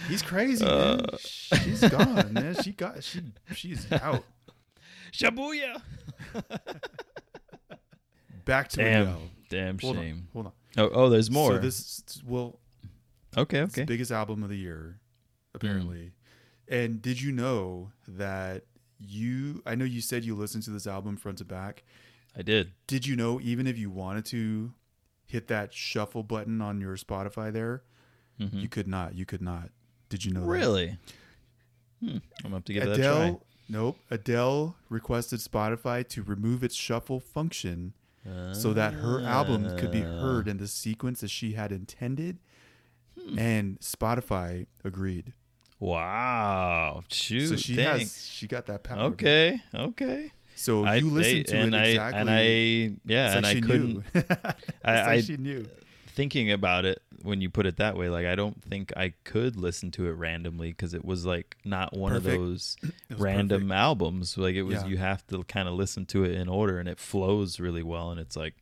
He's 0.07 0.23
crazy, 0.23 0.65
man. 0.65 1.01
Uh. 1.01 1.17
She's 1.19 1.81
gone, 1.81 2.33
man. 2.33 2.55
She 2.63 2.71
got 2.71 3.03
she 3.03 3.21
she's 3.53 3.91
out. 3.91 4.23
Shabuya. 5.11 5.81
Back 8.45 8.69
to 8.69 8.77
Damn, 8.77 9.01
Adele. 9.01 9.21
damn 9.49 9.79
Hold 9.79 9.95
shame. 9.97 10.15
on, 10.15 10.27
hold 10.33 10.45
on. 10.47 10.51
Oh, 10.77 10.89
oh, 10.93 11.09
there's 11.09 11.31
more. 11.31 11.53
So 11.53 11.59
this 11.59 12.03
well, 12.25 12.59
okay, 13.37 13.61
okay. 13.61 13.83
biggest 13.85 14.11
album 14.11 14.43
of 14.43 14.49
the 14.49 14.57
year, 14.57 14.99
apparently. 15.53 16.11
And 16.67 17.01
did 17.01 17.21
you 17.21 17.31
know 17.31 17.91
that 18.07 18.63
you? 18.99 19.61
I 19.65 19.75
know 19.75 19.85
you 19.85 20.01
said 20.01 20.23
you 20.25 20.35
listened 20.35 20.63
to 20.63 20.71
this 20.71 20.87
album 20.87 21.17
front 21.17 21.37
to 21.39 21.45
back. 21.45 21.83
I 22.37 22.41
did. 22.41 22.71
Did 22.87 23.05
you 23.07 23.15
know 23.15 23.39
even 23.41 23.67
if 23.67 23.77
you 23.77 23.89
wanted 23.89 24.25
to 24.27 24.73
hit 25.25 25.47
that 25.47 25.73
shuffle 25.73 26.23
button 26.23 26.61
on 26.61 26.79
your 26.81 26.95
Spotify 26.97 27.51
there, 27.51 27.83
Mhm. 28.39 28.61
you 28.61 28.69
could 28.69 28.87
not. 28.87 29.15
You 29.15 29.25
could 29.25 29.41
not. 29.41 29.69
Did 30.09 30.23
you 30.25 30.31
know 30.33 30.41
that? 30.41 30.47
Really? 30.47 30.97
Hmm. 32.01 32.09
I'm 32.09 32.21
gonna 32.43 32.55
have 32.55 32.65
to 32.65 32.73
give 32.73 32.83
that 32.83 32.89
a 32.91 32.93
Adele, 32.93 33.45
nope. 33.69 33.97
Adele 34.11 34.75
requested 34.89 35.39
Spotify 35.39 36.07
to 36.09 36.21
remove 36.23 36.63
its 36.63 36.75
shuffle 36.75 37.19
function 37.19 37.93
try. 38.25 38.53
so 38.53 38.73
that 38.73 38.93
her 38.95 39.21
album 39.21 39.77
could 39.77 39.91
be 39.91 40.03
Ah. 40.03 40.19
heard 40.19 40.47
in 40.47 40.57
the 40.57 40.67
sequence 40.67 41.21
that 41.21 41.29
she 41.29 41.53
had 41.53 41.71
intended, 41.71 42.39
Hmm. 43.17 43.39
and 43.39 43.79
Spotify 43.79 44.67
agreed. 44.83 45.33
Wow. 45.87 47.03
Shoot. 47.09 47.47
so 47.49 47.55
she 47.55 47.75
dang. 47.75 47.99
has 47.99 48.27
she 48.27 48.47
got 48.47 48.65
that 48.67 48.83
power. 48.83 49.03
Okay. 49.11 49.61
Okay. 49.73 50.31
So 50.55 50.85
I 50.85 50.95
you 50.95 51.09
listened 51.09 51.37
they- 51.39 51.43
to 51.51 51.57
and 51.57 51.75
it 51.75 51.77
I 51.77 51.85
exactly. 51.87 52.19
and 52.21 52.29
I 52.29 52.41
yeah, 53.05 53.33
and 53.35 53.43
like 53.43 53.51
I 53.51 53.53
she 53.55 53.61
couldn't 53.61 53.93
knew. 53.93 54.03
I- 54.83 55.05
like 55.15 55.23
she 55.25 55.37
knew. 55.37 55.67
thinking 56.07 56.51
about 56.51 56.85
it 56.85 57.01
when 57.23 57.41
you 57.41 57.49
put 57.49 57.65
it 57.65 57.77
that 57.77 57.97
way. 57.97 58.09
Like 58.09 58.25
I 58.25 58.35
don't 58.35 58.63
think 58.63 58.93
I 58.95 59.13
could 59.25 59.57
listen 59.57 59.91
to 59.91 60.07
it 60.07 60.11
randomly 60.13 60.69
because 60.69 60.93
it 60.93 61.03
was 61.03 61.25
like 61.25 61.57
not 61.65 61.95
one 61.95 62.13
Perfect. 62.13 62.35
of 62.35 62.39
those 62.41 62.77
random 63.17 63.63
perfect. 63.63 63.77
albums. 63.77 64.37
Like 64.37 64.55
it 64.55 64.63
was 64.63 64.81
Yeah. 64.83 64.87
you 64.87 64.97
have 64.97 65.25
to 65.27 65.43
kind 65.43 65.67
of 65.67 65.73
listen 65.73 66.05
to 66.07 66.23
it 66.23 66.31
in 66.31 66.47
order, 66.47 66.79
and 66.79 66.87
it 66.87 66.99
flows 66.99 67.59
really 67.59 67.83
well. 67.83 68.11
And 68.11 68.19
it's 68.19 68.35
like. 68.37 68.53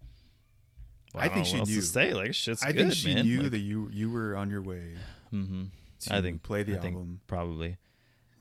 I 1.15 1.30
think 1.30 1.45
she 1.45 1.59
else 1.59 1.69
to 1.69 1.76
knew. 1.76 1.82
say 1.82 2.11
like 2.15 2.34
shit's 2.34 2.63
I 2.63 2.71
good, 2.71 2.76
think 2.88 2.93
she 2.93 3.13
man. 3.13 3.26
knew 3.28 3.41
Like, 3.43 3.51
that 3.51 3.59
you 3.59 3.88
you 3.93 4.09
were 4.09 4.36
on 4.36 4.49
your 4.49 4.63
way 4.63 4.95
mhm. 5.32 5.67
To 6.06 6.16
I 6.16 6.22
think 6.22 6.43
play 6.43 6.64
the 6.64 6.74
I 6.74 6.76
album. 6.78 7.22
probably. 7.28 7.78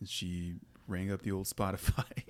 And 0.01 0.09
she 0.09 0.55
rang 0.87 1.11
up 1.13 1.23
the 1.23 1.33
old 1.33 1.47
Spotify. 1.47 2.05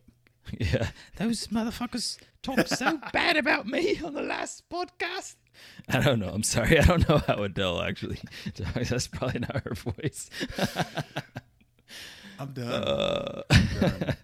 Yeah, 0.58 0.88
those 1.16 1.46
motherfuckers 1.46 2.18
talk 2.42 2.66
so 2.66 2.98
bad 3.12 3.36
about 3.36 3.64
me 3.64 4.00
on 4.04 4.12
the 4.12 4.22
last 4.22 4.68
podcast. 4.68 5.36
I 5.88 6.00
don't 6.00 6.18
know. 6.18 6.28
I'm 6.30 6.42
sorry. 6.42 6.80
I 6.80 6.82
don't 6.82 7.08
know 7.08 7.18
how 7.18 7.44
Adele 7.44 7.80
actually. 7.80 8.18
talks. 8.54 8.90
That's 8.90 9.06
probably 9.06 9.38
not 9.38 9.62
her 9.64 9.74
voice. 9.74 10.28
I'm 12.40 12.52
done. 12.52 12.68
Uh, 12.68 13.42
done. 13.80 14.16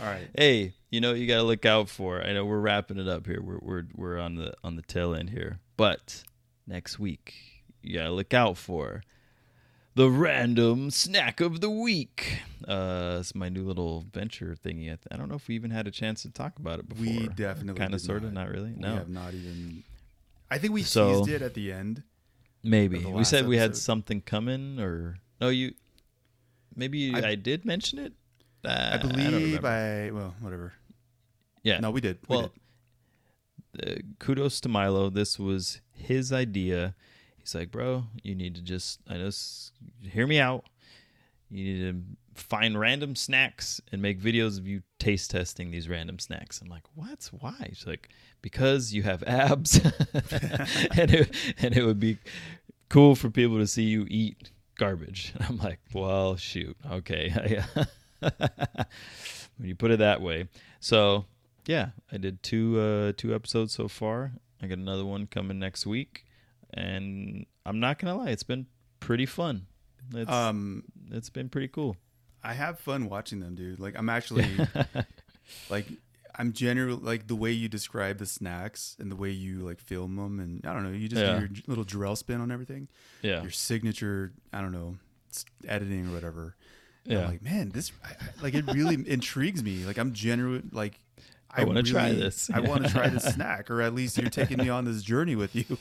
All 0.00 0.06
right. 0.06 0.28
hey, 0.38 0.74
you 0.90 1.00
know 1.00 1.10
what 1.10 1.18
you 1.20 1.26
got 1.26 1.38
to 1.38 1.42
look 1.42 1.66
out 1.66 1.88
for. 1.88 2.22
I 2.22 2.32
know 2.32 2.44
we're 2.44 2.60
wrapping 2.60 2.98
it 2.98 3.08
up 3.08 3.26
here. 3.26 3.42
We're 3.42 3.58
we're 3.60 3.84
we're 3.94 4.18
on 4.18 4.36
the 4.36 4.54
on 4.62 4.76
the 4.76 4.82
tail 4.82 5.14
end 5.14 5.30
here, 5.30 5.58
but 5.76 6.22
next 6.66 6.98
week 6.98 7.34
you 7.82 7.96
got 7.98 8.04
to 8.04 8.12
look 8.12 8.32
out 8.32 8.56
for 8.56 9.02
the 9.96 10.08
random 10.10 10.90
snack 10.90 11.40
of 11.40 11.60
the 11.60 11.68
week. 11.70 12.42
Uh, 12.68 13.16
it's 13.20 13.34
my 13.34 13.48
new 13.48 13.64
little 13.64 14.04
venture 14.12 14.54
thingy. 14.64 14.84
I, 14.84 14.96
th- 14.96 15.08
I 15.10 15.16
don't 15.16 15.28
know 15.28 15.34
if 15.34 15.48
we 15.48 15.54
even 15.56 15.70
had 15.72 15.86
a 15.86 15.90
chance 15.90 16.22
to 16.22 16.30
talk 16.30 16.58
about 16.58 16.78
it 16.78 16.88
before. 16.88 17.04
We 17.04 17.28
definitely 17.28 17.78
kind 17.80 17.94
of, 17.94 18.00
sort 18.00 18.22
of, 18.22 18.32
not. 18.32 18.48
really. 18.50 18.72
We 18.72 18.80
No, 18.80 18.94
have 18.94 19.08
not 19.08 19.34
even. 19.34 19.82
I 20.50 20.58
think 20.58 20.72
we 20.74 20.82
So- 20.82 21.24
teased 21.24 21.30
it 21.30 21.42
at 21.42 21.54
the 21.54 21.72
end. 21.72 22.02
maybe 22.62 22.98
the 23.00 23.10
we 23.10 23.24
said 23.24 23.48
we 23.48 23.56
had 23.56 23.76
something 23.76 24.20
coming, 24.20 24.78
or 24.78 25.18
no, 25.40 25.48
you. 25.48 25.74
Maybe 26.74 26.98
you, 26.98 27.16
I, 27.16 27.30
I- 27.30 27.34
did 27.34 27.64
mention 27.64 27.98
it. 27.98 28.12
Uh, 28.64 28.90
I 28.94 28.96
believe 28.98 29.32
remember. 29.32 29.66
I, 29.68 30.10
well, 30.10 30.34
whatever. 30.40 30.72
yeah. 31.62 31.78
No, 31.80 31.90
we 31.90 32.00
did. 32.00 32.18
We 32.28 32.36
Well, 32.36 32.52
did. 33.78 33.88
uh, 33.88 34.02
kudos 34.18 34.60
to 34.60 34.68
Milo. 34.68 35.08
This 35.08 35.38
was 35.38 35.80
his 35.92 36.32
idea. 36.32 36.94
He's 37.46 37.54
like, 37.54 37.70
bro, 37.70 38.02
you 38.24 38.34
need 38.34 38.56
to 38.56 38.60
just, 38.60 38.98
I 39.08 39.18
know, 39.18 39.30
hear 40.02 40.26
me 40.26 40.40
out. 40.40 40.64
You 41.48 41.64
need 41.64 41.80
to 41.92 42.02
find 42.42 42.76
random 42.76 43.14
snacks 43.14 43.80
and 43.92 44.02
make 44.02 44.20
videos 44.20 44.58
of 44.58 44.66
you 44.66 44.82
taste 44.98 45.30
testing 45.30 45.70
these 45.70 45.88
random 45.88 46.18
snacks. 46.18 46.60
I'm 46.60 46.66
like, 46.66 46.82
what? 46.96 47.30
Why? 47.38 47.54
He's 47.68 47.86
like, 47.86 48.08
because 48.42 48.92
you 48.92 49.04
have 49.04 49.22
abs, 49.22 49.76
and 50.96 51.14
it, 51.14 51.34
and 51.58 51.76
it 51.76 51.86
would 51.86 52.00
be 52.00 52.18
cool 52.88 53.14
for 53.14 53.30
people 53.30 53.58
to 53.58 53.66
see 53.68 53.84
you 53.84 54.08
eat 54.10 54.50
garbage. 54.76 55.32
And 55.36 55.44
I'm 55.48 55.58
like, 55.58 55.78
well, 55.94 56.34
shoot, 56.34 56.76
okay. 56.90 57.30
when 58.18 58.30
you 59.60 59.76
put 59.76 59.92
it 59.92 60.00
that 60.00 60.20
way, 60.20 60.48
so 60.80 61.26
yeah, 61.66 61.90
I 62.10 62.16
did 62.16 62.42
two 62.42 62.80
uh, 62.80 63.12
two 63.16 63.32
episodes 63.32 63.72
so 63.72 63.86
far. 63.86 64.32
I 64.60 64.66
got 64.66 64.78
another 64.78 65.04
one 65.04 65.28
coming 65.28 65.60
next 65.60 65.86
week, 65.86 66.25
and 66.76 67.46
I'm 67.64 67.80
not 67.80 67.98
gonna 67.98 68.16
lie, 68.16 68.28
it's 68.30 68.42
been 68.42 68.66
pretty 69.00 69.26
fun. 69.26 69.66
It's 70.14 70.30
Um, 70.30 70.84
it's 71.10 71.30
been 71.30 71.48
pretty 71.48 71.68
cool. 71.68 71.96
I 72.44 72.54
have 72.54 72.78
fun 72.78 73.08
watching 73.08 73.40
them, 73.40 73.54
dude. 73.56 73.80
Like, 73.80 73.94
I'm 73.98 74.08
actually 74.08 74.46
like, 75.70 75.86
I'm 76.38 76.52
generally 76.52 77.00
like 77.02 77.26
the 77.26 77.34
way 77.34 77.50
you 77.52 77.68
describe 77.68 78.18
the 78.18 78.26
snacks 78.26 78.96
and 79.00 79.10
the 79.10 79.16
way 79.16 79.30
you 79.30 79.60
like 79.60 79.80
film 79.80 80.16
them, 80.16 80.38
and 80.38 80.64
I 80.66 80.72
don't 80.72 80.84
know, 80.84 80.90
you 80.96 81.08
just 81.08 81.22
Yeah. 81.22 81.34
do 81.34 81.40
your 81.40 81.48
little 81.66 81.84
Jarrell 81.84 82.16
spin 82.16 82.40
on 82.40 82.52
everything. 82.52 82.88
Yeah, 83.22 83.42
Your 83.42 83.50
signature, 83.50 84.32
I 84.52 84.60
don't 84.60 84.72
know, 84.72 84.96
editing 85.66 86.08
or 86.08 86.12
whatever. 86.12 86.54
And 87.04 87.14
yeah. 87.14 87.20
I'm 87.24 87.30
like, 87.30 87.42
man, 87.42 87.70
this 87.70 87.90
I, 88.04 88.08
I- 88.10 88.42
like 88.42 88.54
it 88.54 88.66
really 88.72 88.94
intrigues 89.08 89.62
me. 89.64 89.84
Like, 89.84 89.98
I'm 89.98 90.12
genuine. 90.12 90.70
Like, 90.72 91.00
I 91.50 91.64
wanna 91.64 91.82
try 91.82 92.12
this. 92.12 92.50
I 92.52 92.60
want 92.60 92.84
to 92.84 92.90
try 92.92 93.08
this 93.08 93.24
snack, 93.34 93.70
or 93.70 93.80
at 93.80 93.94
least 93.94 94.18
you're 94.18 94.28
taking 94.30 94.58
me 94.58 94.68
on 94.68 94.84
this 94.84 95.02
journey 95.02 95.36
with 95.36 95.54
you. 95.56 95.78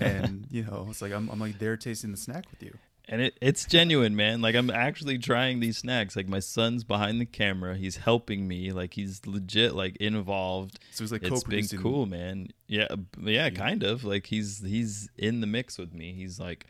And 0.00 0.46
you 0.50 0.64
know, 0.64 0.86
it's 0.90 1.02
like 1.02 1.12
I'm, 1.12 1.28
I'm 1.30 1.38
like 1.40 1.58
there 1.58 1.76
tasting 1.76 2.10
the 2.10 2.16
snack 2.16 2.44
with 2.50 2.62
you. 2.62 2.76
and 3.08 3.22
it, 3.22 3.36
it's 3.40 3.64
genuine, 3.64 4.14
man. 4.16 4.40
Like 4.40 4.54
I'm 4.54 4.70
actually 4.70 5.18
trying 5.18 5.60
these 5.60 5.78
snacks. 5.78 6.14
Like 6.16 6.28
my 6.28 6.38
son's 6.40 6.84
behind 6.84 7.20
the 7.20 7.26
camera, 7.26 7.76
he's 7.76 7.96
helping 7.96 8.46
me. 8.46 8.72
Like 8.72 8.94
he's 8.94 9.26
legit, 9.26 9.74
like 9.74 9.96
involved. 9.96 10.78
So 10.92 11.02
it's 11.04 11.12
like 11.12 11.22
it's 11.22 11.44
been 11.44 11.66
cool, 11.82 12.06
man. 12.06 12.48
Yeah, 12.66 12.86
b- 13.20 13.32
yeah, 13.34 13.50
kind 13.50 13.82
of. 13.82 14.04
Like 14.04 14.26
he's 14.26 14.60
he's 14.60 15.08
in 15.16 15.40
the 15.40 15.46
mix 15.46 15.78
with 15.78 15.92
me. 15.94 16.12
He's 16.12 16.38
like, 16.38 16.66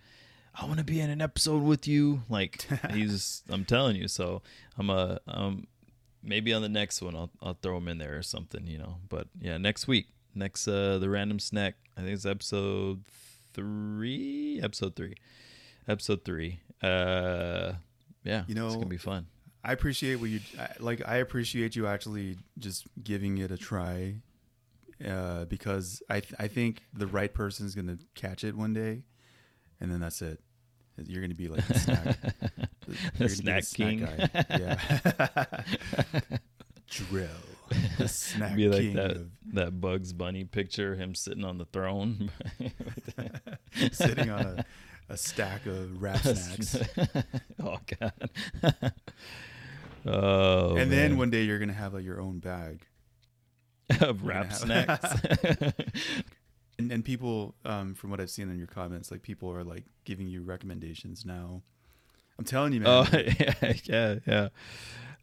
I 0.54 0.64
want 0.64 0.78
to 0.78 0.84
be 0.84 1.00
in 1.00 1.10
an 1.10 1.20
episode 1.20 1.62
with 1.62 1.86
you. 1.86 2.22
Like 2.28 2.66
he's, 2.92 3.42
I'm 3.48 3.64
telling 3.64 3.96
you. 3.96 4.08
So 4.08 4.42
I'm 4.78 4.88
a 4.90 5.20
um 5.26 5.66
maybe 6.22 6.52
on 6.52 6.60
the 6.62 6.68
next 6.68 7.00
one 7.02 7.16
I'll 7.16 7.30
I'll 7.42 7.54
throw 7.62 7.76
him 7.78 7.88
in 7.88 7.98
there 7.98 8.16
or 8.16 8.22
something, 8.22 8.66
you 8.66 8.78
know. 8.78 8.96
But 9.08 9.28
yeah, 9.40 9.58
next 9.58 9.86
week, 9.88 10.08
next 10.34 10.66
uh 10.68 10.98
the 10.98 11.08
random 11.08 11.38
snack. 11.38 11.74
I 11.96 12.00
think 12.02 12.12
it's 12.14 12.26
episode 12.26 13.04
three. 13.52 14.60
Episode 14.62 14.96
three. 14.96 15.14
Episode 15.88 16.24
three. 16.24 16.60
Uh, 16.82 17.72
yeah, 18.24 18.44
You 18.46 18.54
know, 18.54 18.66
it's 18.66 18.76
gonna 18.76 18.86
be 18.86 18.96
fun. 18.96 19.26
I 19.62 19.72
appreciate 19.72 20.16
what 20.16 20.30
you 20.30 20.40
like. 20.78 21.06
I 21.06 21.16
appreciate 21.16 21.76
you 21.76 21.86
actually 21.86 22.38
just 22.58 22.86
giving 23.02 23.38
it 23.38 23.50
a 23.50 23.58
try, 23.58 24.16
uh, 25.06 25.44
because 25.46 26.02
I 26.08 26.20
th- 26.20 26.34
I 26.38 26.48
think 26.48 26.82
the 26.94 27.06
right 27.06 27.32
person 27.32 27.66
is 27.66 27.74
gonna 27.74 27.98
catch 28.14 28.44
it 28.44 28.56
one 28.56 28.72
day, 28.72 29.02
and 29.80 29.90
then 29.92 30.00
that's 30.00 30.22
it. 30.22 30.40
You're 31.04 31.20
gonna 31.22 31.34
be 31.34 31.48
like 31.48 31.66
the 31.66 31.78
snack, 31.78 32.18
be 33.18 33.28
snack 33.28 33.64
king. 33.74 34.00
guy. 34.00 34.30
Yeah, 34.50 35.62
drill 36.88 37.28
the 37.98 38.08
snack 38.08 38.56
be 38.56 38.68
like 38.68 38.94
that 38.94 39.12
of 39.12 39.30
that 39.52 39.80
Bugs 39.80 40.12
Bunny 40.12 40.44
picture, 40.44 40.94
him 40.94 41.14
sitting 41.14 41.44
on 41.44 41.58
the 41.58 41.64
throne. 41.66 42.30
sitting 43.92 44.30
on 44.30 44.40
a, 44.40 44.64
a 45.08 45.16
stack 45.16 45.66
of 45.66 46.00
rap 46.02 46.18
snacks. 46.18 46.78
oh 47.62 47.78
god. 47.98 48.92
oh. 50.06 50.76
and 50.76 50.90
then 50.90 51.16
one 51.16 51.30
day 51.30 51.42
you're 51.42 51.58
gonna 51.58 51.72
have 51.72 51.94
like 51.94 52.04
your 52.04 52.20
own 52.20 52.38
bag. 52.38 52.86
of 54.00 54.24
rap 54.24 54.52
snacks. 54.52 55.14
And, 56.80 56.90
and 56.92 57.04
people, 57.04 57.54
um, 57.66 57.94
from 57.94 58.10
what 58.10 58.20
I've 58.20 58.30
seen 58.30 58.50
in 58.50 58.56
your 58.56 58.66
comments, 58.66 59.10
like 59.10 59.20
people 59.20 59.52
are 59.52 59.62
like 59.62 59.84
giving 60.04 60.28
you 60.28 60.42
recommendations 60.42 61.26
now. 61.26 61.60
I'm 62.38 62.44
telling 62.46 62.72
you, 62.72 62.80
man. 62.80 62.88
oh 62.88 63.18
yeah, 63.18 63.72
yeah, 63.84 64.14
yeah. 64.26 64.48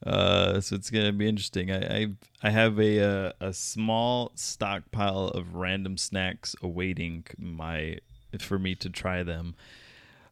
Uh, 0.05 0.61
so 0.61 0.75
it's 0.75 0.89
gonna 0.89 1.11
be 1.11 1.27
interesting. 1.27 1.71
I 1.71 1.97
I, 1.97 2.07
I 2.43 2.49
have 2.49 2.79
a 2.79 3.01
uh, 3.01 3.31
a 3.39 3.53
small 3.53 4.31
stockpile 4.35 5.29
of 5.29 5.55
random 5.55 5.97
snacks 5.97 6.55
awaiting 6.61 7.25
my 7.37 7.97
for 8.39 8.59
me 8.59 8.75
to 8.75 8.89
try 8.89 9.23
them. 9.23 9.55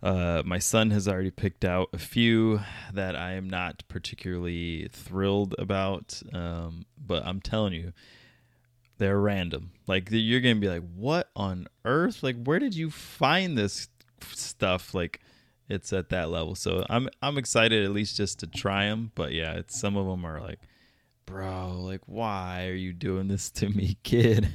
Uh, 0.04 0.44
my 0.46 0.60
son 0.60 0.92
has 0.92 1.08
already 1.08 1.32
picked 1.32 1.66
out 1.66 1.90
a 1.92 1.98
few 1.98 2.60
that 2.94 3.16
I 3.16 3.34
am 3.34 3.50
not 3.50 3.84
particularly 3.88 4.88
thrilled 4.92 5.56
about, 5.58 6.22
um, 6.32 6.86
but 6.96 7.26
I'm 7.26 7.42
telling 7.42 7.74
you, 7.74 7.92
they're 9.00 9.20
random. 9.20 9.72
Like 9.88 10.10
you're 10.12 10.42
gonna 10.42 10.56
be 10.56 10.70
like, 10.70 10.84
"What 10.96 11.30
on 11.36 11.68
earth? 11.86 12.22
Like, 12.22 12.44
where 12.44 12.60
did 12.60 12.76
you 12.76 12.92
find 12.92 13.58
this 13.58 13.88
stuff?" 14.22 14.94
Like, 14.94 15.22
it's 15.70 15.92
at 15.94 16.10
that 16.10 16.30
level. 16.30 16.56
So 16.56 16.86
I'm 16.90 17.10
I'm 17.22 17.38
excited 17.38 17.84
at 17.84 17.92
least 17.92 18.18
just 18.18 18.40
to 18.40 18.48
try 18.48 18.86
them. 18.86 19.12
But 19.16 19.34
yeah, 19.34 19.54
it's 19.54 19.80
some 19.80 19.98
of 19.98 20.06
them 20.06 20.26
are 20.26 20.40
like, 20.40 20.60
"Bro, 21.26 21.82
like, 21.82 22.02
why 22.06 22.68
are 22.68 22.76
you 22.76 22.94
doing 22.94 23.28
this 23.28 23.50
to 23.52 23.70
me, 23.70 23.98
kid?" 24.04 24.48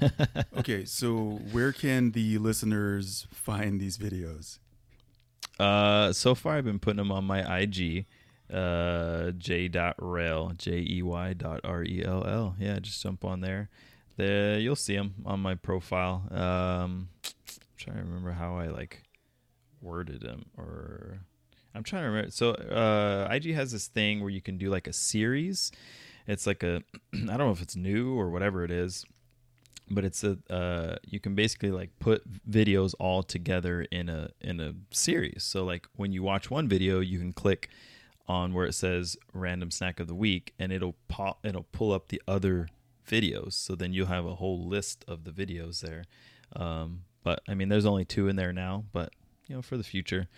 okay, 0.56 0.84
so 0.84 1.40
where 1.52 1.72
can 1.72 2.12
the 2.12 2.38
listeners 2.38 3.26
find 3.30 3.80
these 3.80 3.98
videos? 3.98 4.58
Uh, 5.58 6.12
so 6.12 6.34
far 6.34 6.56
I've 6.56 6.64
been 6.64 6.78
putting 6.78 6.96
them 6.96 7.12
on 7.12 7.24
my 7.24 7.60
IG, 7.60 8.06
uh, 8.50 9.32
j.rel, 9.32 10.52
J-E-Y 10.56 11.32
dot 11.34 11.60
R-E-L-L. 11.64 12.56
Yeah, 12.58 12.78
just 12.78 13.02
jump 13.02 13.26
on 13.26 13.42
there. 13.42 13.68
There, 14.16 14.58
you'll 14.58 14.74
see 14.74 14.96
them 14.96 15.16
on 15.26 15.40
my 15.40 15.54
profile. 15.54 16.24
Um, 16.30 17.10
I'm 17.20 17.76
trying 17.76 17.96
to 17.96 18.02
remember 18.04 18.32
how 18.32 18.56
I 18.56 18.68
like 18.68 19.02
worded 19.80 20.22
them 20.22 20.46
or 20.56 21.20
I'm 21.74 21.84
trying 21.84 22.02
to 22.02 22.08
remember. 22.08 22.30
So, 22.30 22.50
uh, 22.50 23.28
IG 23.30 23.54
has 23.54 23.70
this 23.72 23.86
thing 23.86 24.20
where 24.20 24.30
you 24.30 24.40
can 24.40 24.58
do 24.58 24.70
like 24.70 24.86
a 24.86 24.92
series. 24.92 25.70
It's 26.26 26.46
like 26.46 26.62
a, 26.62 26.82
I 27.14 27.18
don't 27.18 27.38
know 27.38 27.52
if 27.52 27.62
it's 27.62 27.76
new 27.76 28.18
or 28.18 28.30
whatever 28.30 28.64
it 28.64 28.70
is, 28.70 29.04
but 29.88 30.04
it's 30.04 30.24
a 30.24 30.38
uh, 30.48 30.96
you 31.04 31.20
can 31.20 31.34
basically 31.34 31.70
like 31.70 31.90
put 31.98 32.22
videos 32.48 32.94
all 32.98 33.22
together 33.22 33.82
in 33.90 34.08
a 34.08 34.30
in 34.40 34.60
a 34.60 34.74
series. 34.90 35.44
So 35.44 35.64
like 35.64 35.86
when 35.96 36.12
you 36.12 36.22
watch 36.22 36.50
one 36.50 36.68
video, 36.68 37.00
you 37.00 37.18
can 37.18 37.32
click 37.32 37.68
on 38.30 38.54
where 38.54 38.66
it 38.66 38.74
says 38.74 39.16
random 39.32 39.72
snack 39.72 39.98
of 39.98 40.06
the 40.06 40.14
week 40.14 40.54
and 40.56 40.70
it'll 40.70 40.94
pop 41.08 41.44
it'll 41.44 41.66
pull 41.72 41.92
up 41.92 42.08
the 42.08 42.22
other 42.28 42.68
videos 43.08 43.54
so 43.54 43.74
then 43.74 43.92
you'll 43.92 44.06
have 44.06 44.24
a 44.24 44.36
whole 44.36 44.68
list 44.68 45.04
of 45.08 45.24
the 45.24 45.32
videos 45.32 45.80
there 45.80 46.04
um, 46.54 47.00
but 47.24 47.42
i 47.48 47.54
mean 47.54 47.68
there's 47.68 47.84
only 47.84 48.04
two 48.04 48.28
in 48.28 48.36
there 48.36 48.52
now 48.52 48.84
but 48.92 49.12
you 49.50 49.56
know 49.56 49.62
for 49.62 49.76
the 49.76 49.82
future 49.82 50.28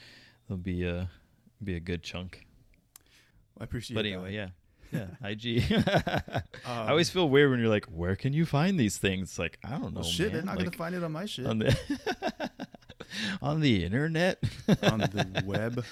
there'll 0.49 0.57
be 0.59 0.85
a 0.85 1.11
be 1.63 1.77
a 1.77 1.81
good 1.81 2.03
chunk 2.03 2.47
I 3.61 3.65
appreciate. 3.65 3.95
It. 3.95 3.99
But 3.99 4.03
that. 4.05 4.09
anyway 4.09 4.35
yeah 4.35 4.49
yeah 4.93 5.29
ig 5.31 5.73
Um, 5.73 6.43
i 6.67 6.89
always 6.91 7.11
feel 7.11 7.29
weird 7.29 7.51
when 7.51 7.61
you're 7.61 7.69
like 7.69 7.85
where 7.87 8.17
can 8.17 8.33
you 8.33 8.47
find 8.47 8.81
these 8.81 8.97
things 8.97 9.29
It's 9.31 9.39
like 9.39 9.59
i 9.65 9.71
don't 9.73 9.93
know 9.95 10.01
well, 10.01 10.03
shit, 10.09 10.33
they're 10.33 10.43
not 10.43 10.57
Like, 10.57 10.65
gonna 10.67 10.77
find 10.79 10.95
it 10.95 11.05
on 11.05 11.13
my 11.13 11.27
shit 11.27 11.47
on 11.47 11.59
the 11.59 11.77
on 13.43 13.61
the 13.61 13.85
internet 13.85 14.43
on 14.83 15.01
the 15.01 15.43
web. 15.45 15.85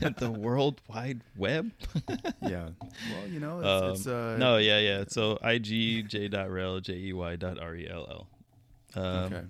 at 0.00 0.16
the 0.18 0.30
world 0.30 0.80
wide 0.88 1.22
web 1.36 1.72
Yeah. 2.40 2.68
Well, 3.10 3.26
you 3.28 3.40
know, 3.40 3.62
Um, 3.64 3.90
it's, 3.90 4.00
it's 4.00 4.06
uh, 4.06 4.36
no, 4.38 4.58
yeah, 4.58 4.78
yeah. 4.78 5.04
So 5.08 5.38
ig.j.rel, 5.42 6.80
J-E-Y 6.80 7.36
dot 7.36 7.58
R-E-L-L. 7.58 8.28
Um, 8.94 9.04
Okay. 9.04 9.42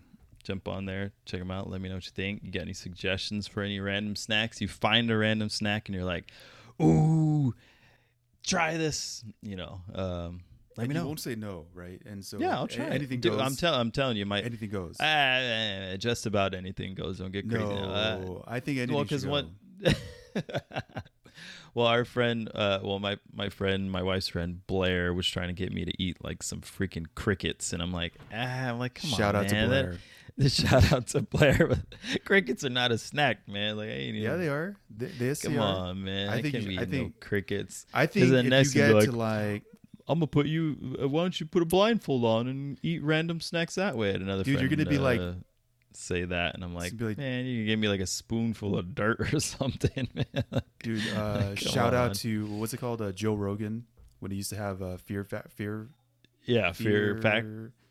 Jump 0.48 0.66
on 0.66 0.86
there, 0.86 1.12
check 1.26 1.40
them 1.40 1.50
out. 1.50 1.68
Let 1.68 1.82
me 1.82 1.90
know 1.90 1.96
what 1.96 2.06
you 2.06 2.12
think. 2.14 2.40
You 2.42 2.50
got 2.50 2.62
any 2.62 2.72
suggestions 2.72 3.46
for 3.46 3.62
any 3.62 3.80
random 3.80 4.16
snacks? 4.16 4.62
You 4.62 4.66
find 4.66 5.10
a 5.10 5.16
random 5.18 5.50
snack 5.50 5.90
and 5.90 5.94
you're 5.94 6.06
like, 6.06 6.32
ooh, 6.80 7.54
try 8.46 8.78
this. 8.78 9.22
You 9.42 9.56
know, 9.56 9.82
um, 9.94 10.40
let 10.78 10.84
and 10.84 10.88
me 10.88 10.94
you 10.94 11.00
know. 11.02 11.06
won't 11.06 11.20
say 11.20 11.34
no, 11.34 11.66
right? 11.74 12.00
And 12.06 12.24
so 12.24 12.38
yeah, 12.38 12.56
I'll 12.56 12.66
try. 12.66 12.86
Anything 12.86 13.20
Dude, 13.20 13.32
goes. 13.32 13.42
I'm, 13.42 13.56
tell- 13.56 13.74
I'm 13.74 13.90
telling 13.90 14.16
you, 14.16 14.24
my 14.24 14.40
anything 14.40 14.70
goes. 14.70 14.96
Ah, 15.00 15.96
just 15.98 16.24
about 16.24 16.54
anything 16.54 16.94
goes. 16.94 17.18
Don't 17.18 17.30
get 17.30 17.46
crazy. 17.46 17.62
Uh, 17.64 18.18
no, 18.18 18.44
I 18.48 18.60
think 18.60 18.78
anything 18.78 18.94
well, 18.94 19.04
because 19.04 19.26
one. 19.26 19.54
well, 21.74 21.88
our 21.88 22.06
friend, 22.06 22.50
uh, 22.54 22.78
well, 22.82 22.98
my 23.00 23.18
my 23.34 23.50
friend, 23.50 23.92
my 23.92 24.02
wife's 24.02 24.28
friend 24.28 24.66
Blair 24.66 25.12
was 25.12 25.28
trying 25.28 25.48
to 25.48 25.52
get 25.54 25.74
me 25.74 25.84
to 25.84 25.92
eat 26.02 26.24
like 26.24 26.42
some 26.42 26.62
freaking 26.62 27.04
crickets, 27.14 27.74
and 27.74 27.82
I'm 27.82 27.92
like, 27.92 28.14
ah, 28.32 28.68
I'm 28.70 28.78
like, 28.78 28.94
come 28.94 29.10
Shout 29.10 29.34
on, 29.34 29.44
out 29.44 29.48
to 29.48 29.54
man. 29.54 29.68
That- 29.68 29.84
Blair. 29.88 29.98
The 30.38 30.48
shout 30.48 30.92
out 30.92 31.08
to 31.08 31.22
Blair. 31.22 31.70
crickets 32.24 32.64
are 32.64 32.70
not 32.70 32.90
a 32.92 32.98
snack, 32.98 33.46
man. 33.48 33.76
Like, 33.76 33.88
I 33.88 33.92
ain't 33.92 34.16
Yeah, 34.16 34.28
even- 34.28 34.40
they 34.40 34.48
are. 34.48 34.76
They, 34.96 35.06
they 35.06 35.34
Come 35.34 35.58
are. 35.58 35.60
on, 35.88 36.04
man. 36.04 36.28
I 36.30 36.36
I, 36.38 36.42
think 36.42 36.54
can't 36.54 36.64
you- 36.64 36.78
I 36.80 36.82
eating 36.84 37.02
no 37.04 37.12
crickets. 37.20 37.86
I 37.92 38.06
think 38.06 38.30
then 38.30 38.46
if 38.46 38.50
next 38.50 38.74
you 38.74 38.82
get 38.82 38.98
be 38.98 39.06
to 39.06 39.12
like, 39.12 39.64
I'm 40.06 40.18
gonna 40.20 40.26
put 40.28 40.46
you. 40.46 40.96
Uh, 41.02 41.08
why 41.08 41.22
don't 41.22 41.38
you 41.38 41.44
put 41.44 41.60
a 41.62 41.66
blindfold 41.66 42.24
on 42.24 42.48
and 42.48 42.78
eat 42.82 43.02
random 43.02 43.40
snacks 43.40 43.74
that 43.74 43.94
way? 43.96 44.10
At 44.14 44.20
another 44.22 44.42
friend. 44.44 44.58
Dude, 44.58 44.70
you're 44.70 44.76
gonna 44.76 44.88
be 44.88 44.98
like- 44.98 45.20
uh, 45.20 45.32
say 45.92 46.24
that, 46.24 46.54
and 46.54 46.62
I'm 46.64 46.74
like, 46.74 46.92
like- 47.00 47.18
man, 47.18 47.44
you 47.44 47.58
can 47.58 47.66
give 47.66 47.78
me 47.78 47.88
like 47.88 48.00
a 48.00 48.06
spoonful 48.06 48.78
of 48.78 48.94
dirt 48.94 49.20
or 49.34 49.40
something, 49.40 50.08
man. 50.14 50.62
dude, 50.82 51.06
uh, 51.08 51.54
shout 51.56 51.92
on. 51.92 52.10
out 52.10 52.14
to 52.16 52.46
what's 52.46 52.72
it 52.72 52.78
called? 52.78 53.02
Uh, 53.02 53.10
Joe 53.12 53.34
Rogan 53.34 53.84
when 54.20 54.30
he 54.30 54.36
used 54.38 54.50
to 54.50 54.56
have 54.56 54.80
uh, 54.82 54.96
fear, 54.96 55.24
fa- 55.24 55.44
fear, 55.48 55.88
yeah, 56.44 56.72
fear, 56.72 57.14
fear, 57.14 57.22
fact, 57.22 57.46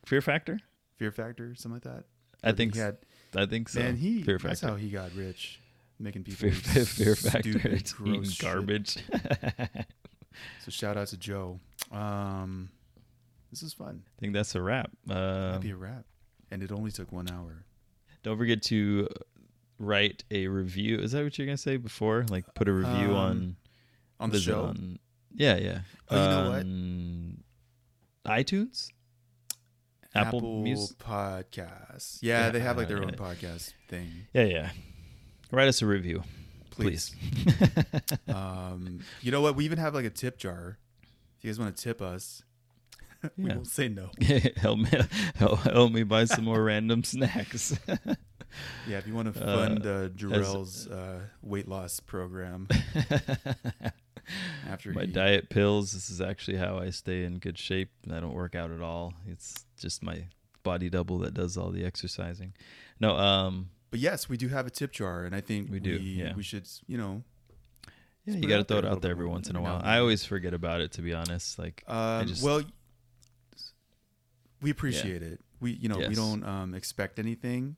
fear 0.06 0.22
factor. 0.22 0.60
fear 0.98 1.12
factor, 1.12 1.54
something 1.56 1.76
like 1.76 1.84
that. 1.84 2.04
I 2.44 2.52
think 2.52 2.74
he 2.76 2.80
had. 2.80 2.98
I 3.36 3.46
think 3.46 3.70
so. 3.70 3.80
Man, 3.80 3.98
he 3.98 4.24
fear 4.24 4.38
that's 4.38 4.62
factor. 4.62 4.74
how 4.74 4.80
he 4.80 4.90
got 4.90 5.14
rich, 5.16 5.60
making 6.00 6.24
people 6.24 6.50
fear, 6.52 6.86
fear 6.86 7.16
factor. 7.16 7.52
stupid, 7.52 7.74
It's 7.74 7.94
gross 7.94 8.32
shit. 8.34 8.46
garbage. 8.46 8.98
So 10.64 10.70
shout 10.70 10.98
out 10.98 11.08
to 11.08 11.18
Joe. 11.18 11.60
Um, 11.92 12.70
this 13.50 13.64
is 13.64 13.74
fun. 13.74 14.04
I 14.06 14.20
think 14.22 14.34
that's 14.34 14.54
a 14.54 14.62
wrap. 14.62 14.92
Uh, 15.10 15.54
Might 15.54 15.62
be 15.62 15.72
a 15.72 15.76
wrap, 15.76 16.06
and 16.52 16.62
it 16.62 16.72
only 16.72 16.92
took 16.92 17.12
one 17.12 17.28
hour. 17.32 17.66
don't 18.22 18.38
forget 18.38 18.62
to 18.64 19.08
write 19.80 20.24
a 20.30 20.48
review. 20.48 21.00
Is 21.00 21.14
that 21.14 21.24
what 21.24 21.36
you're 21.40 21.48
gonna 21.48 21.58
say 21.58 21.78
before? 21.78 22.24
Like 22.30 22.46
put 22.54 22.68
a 22.68 22.72
review 22.74 23.12
Um, 23.12 23.16
on 23.16 23.56
On 24.20 24.30
the 24.30 24.40
show, 24.40 24.66
on- 24.66 25.00
yeah, 25.34 25.58
yeah. 25.58 25.80
Oh, 26.10 26.16
you 26.16 26.30
know 26.30 26.50
what? 28.26 28.40
iTunes. 28.40 28.90
Apple 30.18 30.39
Apple, 30.39 30.63
Mus- 30.63 30.93
Podcasts. 30.93 32.20
Yeah, 32.22 32.49
they 32.49 32.59
have 32.59 32.78
like 32.78 32.88
their 32.88 32.97
own 33.01 33.09
Yeah. 33.09 33.15
podcast 33.15 33.74
thing. 33.88 34.09
Yeah, 34.34 34.43
yeah. 34.43 34.70
Write 35.51 35.68
us 35.68 35.82
a 35.82 35.86
review, 35.86 36.24
Please. 36.72 37.15
please. 37.43 38.03
um, 38.34 38.99
you 39.22 39.32
know 39.32 39.41
what? 39.41 39.55
We 39.55 39.65
even 39.65 39.78
have 39.80 39.93
like 39.93 40.05
a 40.05 40.09
tip 40.09 40.38
jar. 40.38 40.78
If 41.38 41.43
you 41.45 41.49
guys 41.51 41.59
want 41.59 41.76
to 41.78 41.84
tip 41.84 42.01
us, 42.01 42.43
we 43.38 43.45
Yeah. 43.49 43.55
won't 43.55 43.68
say 43.68 43.88
no. 43.88 44.09
help 44.57 44.80
me, 44.80 44.89
help, 45.36 45.59
help 45.59 45.91
me 45.91 46.03
buy 46.03 46.26
some 46.26 46.43
more 46.45 46.61
random 46.63 47.03
snacks. 47.03 47.78
Yeah, 48.88 48.97
if 48.97 49.05
you 49.07 49.13
want 49.13 49.34
to 49.34 49.41
Uh, 49.43 49.55
fund 49.68 49.86
uh, 49.86 50.09
Jarrell's 50.09 50.88
uh, 50.88 51.20
weight 51.41 51.68
loss 51.68 51.99
program 51.99 52.68
after 54.68 54.91
my 54.93 55.01
he, 55.01 55.07
diet 55.07 55.49
pills. 55.49 55.91
This 55.93 56.09
is 56.09 56.22
actually 56.22 56.57
how 56.57 56.78
I 56.80 56.89
stay 56.89 57.24
in 57.24 57.39
good 57.39 57.57
shape. 57.57 57.91
I 58.11 58.20
don't 58.20 58.34
work 58.34 58.55
out 58.55 58.72
at 58.72 58.82
all. 58.82 59.13
It's 59.28 59.65
just 59.78 60.03
my 60.03 60.23
body 60.63 60.89
double 60.89 61.19
that 61.19 61.34
does 61.34 61.57
all 61.57 61.69
the 61.71 61.86
exercising. 61.86 62.53
No, 62.99 63.15
um, 63.17 63.69
But 63.91 63.99
yes, 63.99 64.28
we 64.28 64.38
do 64.38 64.47
have 64.49 64.65
a 64.67 64.69
tip 64.69 64.91
jar, 64.91 65.23
and 65.23 65.34
I 65.36 65.41
think 65.41 65.67
We 65.69 65.75
we 65.75 65.80
do, 65.80 65.91
yeah. 65.91 66.36
we 66.36 66.43
should, 66.43 66.67
you 66.88 66.97
know, 66.97 67.23
yeah, 68.25 68.36
you 68.36 68.47
got 68.49 68.57
to 68.57 68.63
throw 68.65 68.80
it 68.80 68.86
out 68.86 69.01
there 69.01 69.11
every 69.11 69.25
once 69.28 69.49
in 69.49 69.55
a 69.55 69.61
while. 69.61 69.80
I 69.84 69.99
always 69.99 70.25
forget 70.25 70.53
about 70.53 70.82
it, 70.82 70.91
to 70.93 71.01
be 71.01 71.13
honest. 71.13 71.57
Like, 71.57 71.84
Um, 71.88 72.28
just- 72.28 72.43
well, 72.43 72.61
we 74.61 74.69
appreciate 74.71 75.21
it. 75.23 75.39
We, 75.59 75.71
you 75.71 75.89
know, 75.89 75.97
we 75.97 76.15
don't 76.15 76.43
um, 76.43 76.73
expect 76.73 77.19
anything, 77.19 77.78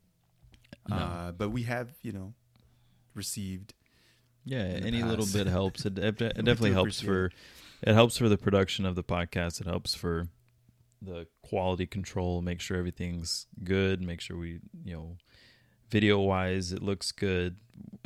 No. 0.87 0.95
uh, 0.95 1.31
but 1.31 1.49
we 1.49 1.63
have, 1.63 1.91
you 2.01 2.11
know, 2.11 2.33
received. 3.15 3.73
yeah, 4.45 4.59
any 4.59 5.03
little 5.03 5.25
bit 5.31 5.47
helps. 5.47 5.85
It, 5.85 5.97
it, 5.99 6.21
it 6.21 6.35
definitely 6.35 6.71
helps 6.73 6.99
for 7.01 7.31
it 7.81 7.93
helps 7.93 8.17
for 8.17 8.27
the 8.27 8.37
production 8.37 8.85
of 8.85 8.95
the 8.95 9.03
podcast. 9.03 9.61
It 9.61 9.67
helps 9.67 9.93
for 9.95 10.27
the 11.01 11.27
quality 11.43 11.85
control. 11.85 12.41
Make 12.41 12.59
sure 12.61 12.77
everything's 12.77 13.47
good. 13.63 14.01
Make 14.01 14.21
sure 14.21 14.37
we, 14.37 14.59
you 14.83 14.93
know, 14.93 15.17
video 15.89 16.19
wise, 16.19 16.71
it 16.71 16.81
looks 16.83 17.11
good. 17.11 17.55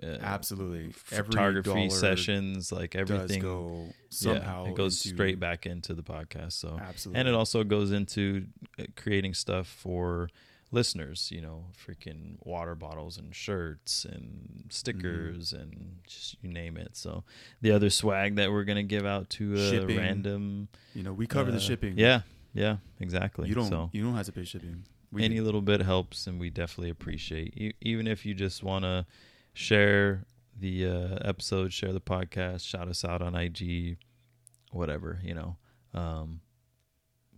Uh, 0.01 0.17
Absolutely, 0.21 0.91
photography 0.91 1.89
sessions, 1.89 2.71
like 2.71 2.95
everything. 2.95 3.41
go 3.41 3.85
yeah, 3.87 3.91
somehow. 4.09 4.65
it 4.65 4.75
goes 4.75 5.03
into- 5.03 5.15
straight 5.15 5.39
back 5.39 5.65
into 5.65 5.93
the 5.93 6.03
podcast. 6.03 6.53
So 6.53 6.77
Absolutely, 6.79 7.19
and 7.19 7.27
it 7.29 7.33
also 7.35 7.63
goes 7.63 7.91
into 7.91 8.45
uh, 8.79 8.83
creating 8.95 9.33
stuff 9.33 9.67
for 9.67 10.29
listeners 10.71 11.29
you 11.31 11.39
know 11.39 11.65
freaking 11.85 12.35
water 12.39 12.73
bottles 12.73 13.19
and 13.19 13.35
shirts 13.35 14.05
and 14.05 14.65
stickers 14.69 15.53
Mm-hmm. 15.53 15.61
and 15.61 15.97
just 16.07 16.35
you 16.41 16.49
name 16.51 16.77
it 16.77 16.97
so 16.97 17.23
the 17.61 17.69
other 17.71 17.91
swag 17.91 18.37
that 18.37 18.51
we're 18.51 18.63
gonna 18.63 18.81
give 18.81 19.05
out 19.05 19.29
to 19.31 19.53
a 19.53 19.69
Shipping. 19.69 19.97
random 19.99 20.67
you 20.95 21.03
know, 21.03 21.13
we 21.13 21.27
cover 21.27 21.51
uh, 21.51 21.53
the 21.53 21.59
shipping. 21.59 21.93
yeah 21.95 22.21
yeah 22.53 22.77
exactly 22.99 23.49
you 23.49 23.55
don't, 23.55 23.69
so 23.69 23.89
you 23.93 24.03
don't 24.03 24.15
have 24.15 24.25
to 24.25 24.31
pay 24.31 24.43
shipping. 24.45 24.83
We 25.11 25.23
any 25.23 25.35
do. 25.37 25.43
little 25.43 25.61
bit 25.61 25.81
helps 25.81 26.27
and 26.27 26.39
we 26.39 26.49
definitely 26.49 26.89
appreciate 26.89 27.55
e- 27.57 27.73
even 27.81 28.07
if 28.07 28.25
you 28.25 28.33
just 28.33 28.63
want 28.63 28.83
to 28.85 29.05
share 29.53 30.25
the 30.59 30.85
uh, 30.87 31.17
episode 31.27 31.73
share 31.73 31.93
the 31.93 32.01
podcast 32.01 32.65
shout 32.67 32.87
us 32.87 33.03
out 33.05 33.21
on 33.21 33.35
ig 33.35 33.97
whatever 34.71 35.19
you 35.23 35.33
know 35.35 35.55
um 35.93 36.41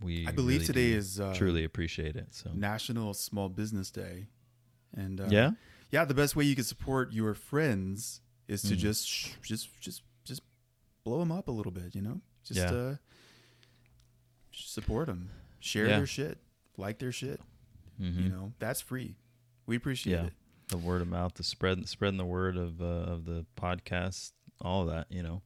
we 0.01 0.27
I 0.27 0.31
believe 0.31 0.61
really 0.61 0.65
today 0.73 0.91
is 0.91 1.19
uh, 1.19 1.33
truly 1.35 1.63
appreciate 1.63 2.15
it 2.15 2.27
so 2.31 2.49
National 2.53 3.13
Small 3.13 3.47
Business 3.49 3.89
Day, 3.91 4.27
and 4.95 5.21
uh, 5.21 5.27
yeah 5.29 5.51
yeah, 5.91 6.03
the 6.03 6.13
best 6.13 6.35
way 6.35 6.43
you 6.43 6.55
can 6.55 6.65
support 6.65 7.13
your 7.13 7.33
friends 7.33 8.19
is 8.49 8.61
to 8.63 8.73
Mm. 8.75 8.77
just 8.77 9.07
sh- 9.07 9.29
just 9.41 9.69
just 9.79 10.01
just 10.25 10.41
blow 11.05 11.19
them 11.19 11.31
up 11.31 11.47
a 11.47 11.51
little 11.51 11.71
bit. 11.71 11.95
You 11.95 12.01
know, 12.01 12.21
just 12.43 12.59
Yeah. 12.59 12.95
Support 14.55 15.07
them, 15.07 15.29
share 15.59 15.87
Yeah. 15.87 15.97
their 15.97 16.07
shit, 16.07 16.37
like 16.77 16.99
their 16.99 17.11
shit. 17.11 17.39
hmm 17.97 18.19
You 18.23 18.29
know, 18.29 18.53
that's 18.59 18.81
free. 18.81 19.15
We 19.65 19.75
appreciate 19.75 20.13
Yeah. 20.13 20.25
it. 20.27 20.33
the 20.69 20.77
word 20.77 21.01
of 21.01 21.07
mouth 21.07 21.35
the 21.35 21.43
spread 21.43 21.87
spreading 21.87 22.17
the 22.17 22.25
word 22.25 22.57
of 22.57 22.81
uh, 22.81 22.85
of 22.85 23.25
the 23.25 23.45
podcast 23.55 24.31
all 24.61 24.81
of 24.81 24.87
that 24.87 25.05
you 25.11 25.21
know 25.21 25.43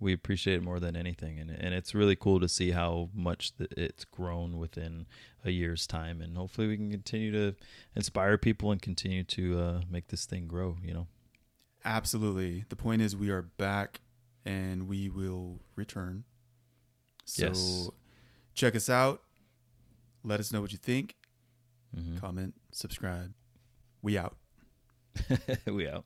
we 0.00 0.12
appreciate 0.14 0.54
it 0.56 0.62
more 0.62 0.80
than 0.80 0.96
anything 0.96 1.38
and 1.38 1.50
and 1.50 1.74
it's 1.74 1.94
really 1.94 2.16
cool 2.16 2.40
to 2.40 2.48
see 2.48 2.70
how 2.70 3.10
much 3.14 3.54
the, 3.58 3.68
it's 3.76 4.06
grown 4.06 4.56
within 4.56 5.04
a 5.44 5.50
year's 5.50 5.86
time 5.86 6.22
and 6.22 6.36
hopefully 6.38 6.66
we 6.66 6.76
can 6.78 6.90
continue 6.90 7.30
to 7.30 7.54
inspire 7.94 8.38
people 8.38 8.72
and 8.72 8.80
continue 8.80 9.22
to 9.22 9.58
uh, 9.58 9.80
make 9.90 10.08
this 10.08 10.24
thing 10.24 10.46
grow 10.48 10.78
you 10.82 10.94
know 10.94 11.06
Absolutely. 11.84 12.64
The 12.70 12.76
point 12.76 13.02
is, 13.02 13.14
we 13.14 13.28
are 13.28 13.42
back, 13.42 14.00
and 14.46 14.88
we 14.88 15.10
will 15.10 15.60
return. 15.76 16.24
So, 17.26 17.48
Yes. 17.48 17.90
Check 18.54 18.74
us 18.74 18.88
out. 18.88 19.20
Let 20.22 20.40
us 20.40 20.52
know 20.52 20.60
what 20.60 20.72
you 20.72 20.78
think. 20.78 21.14
hmm 21.94 22.16
Comment, 22.18 22.54
subscribe. 22.72 23.32
We 24.02 24.18
out. 24.18 24.36
we 25.66 25.88
out 25.88 26.04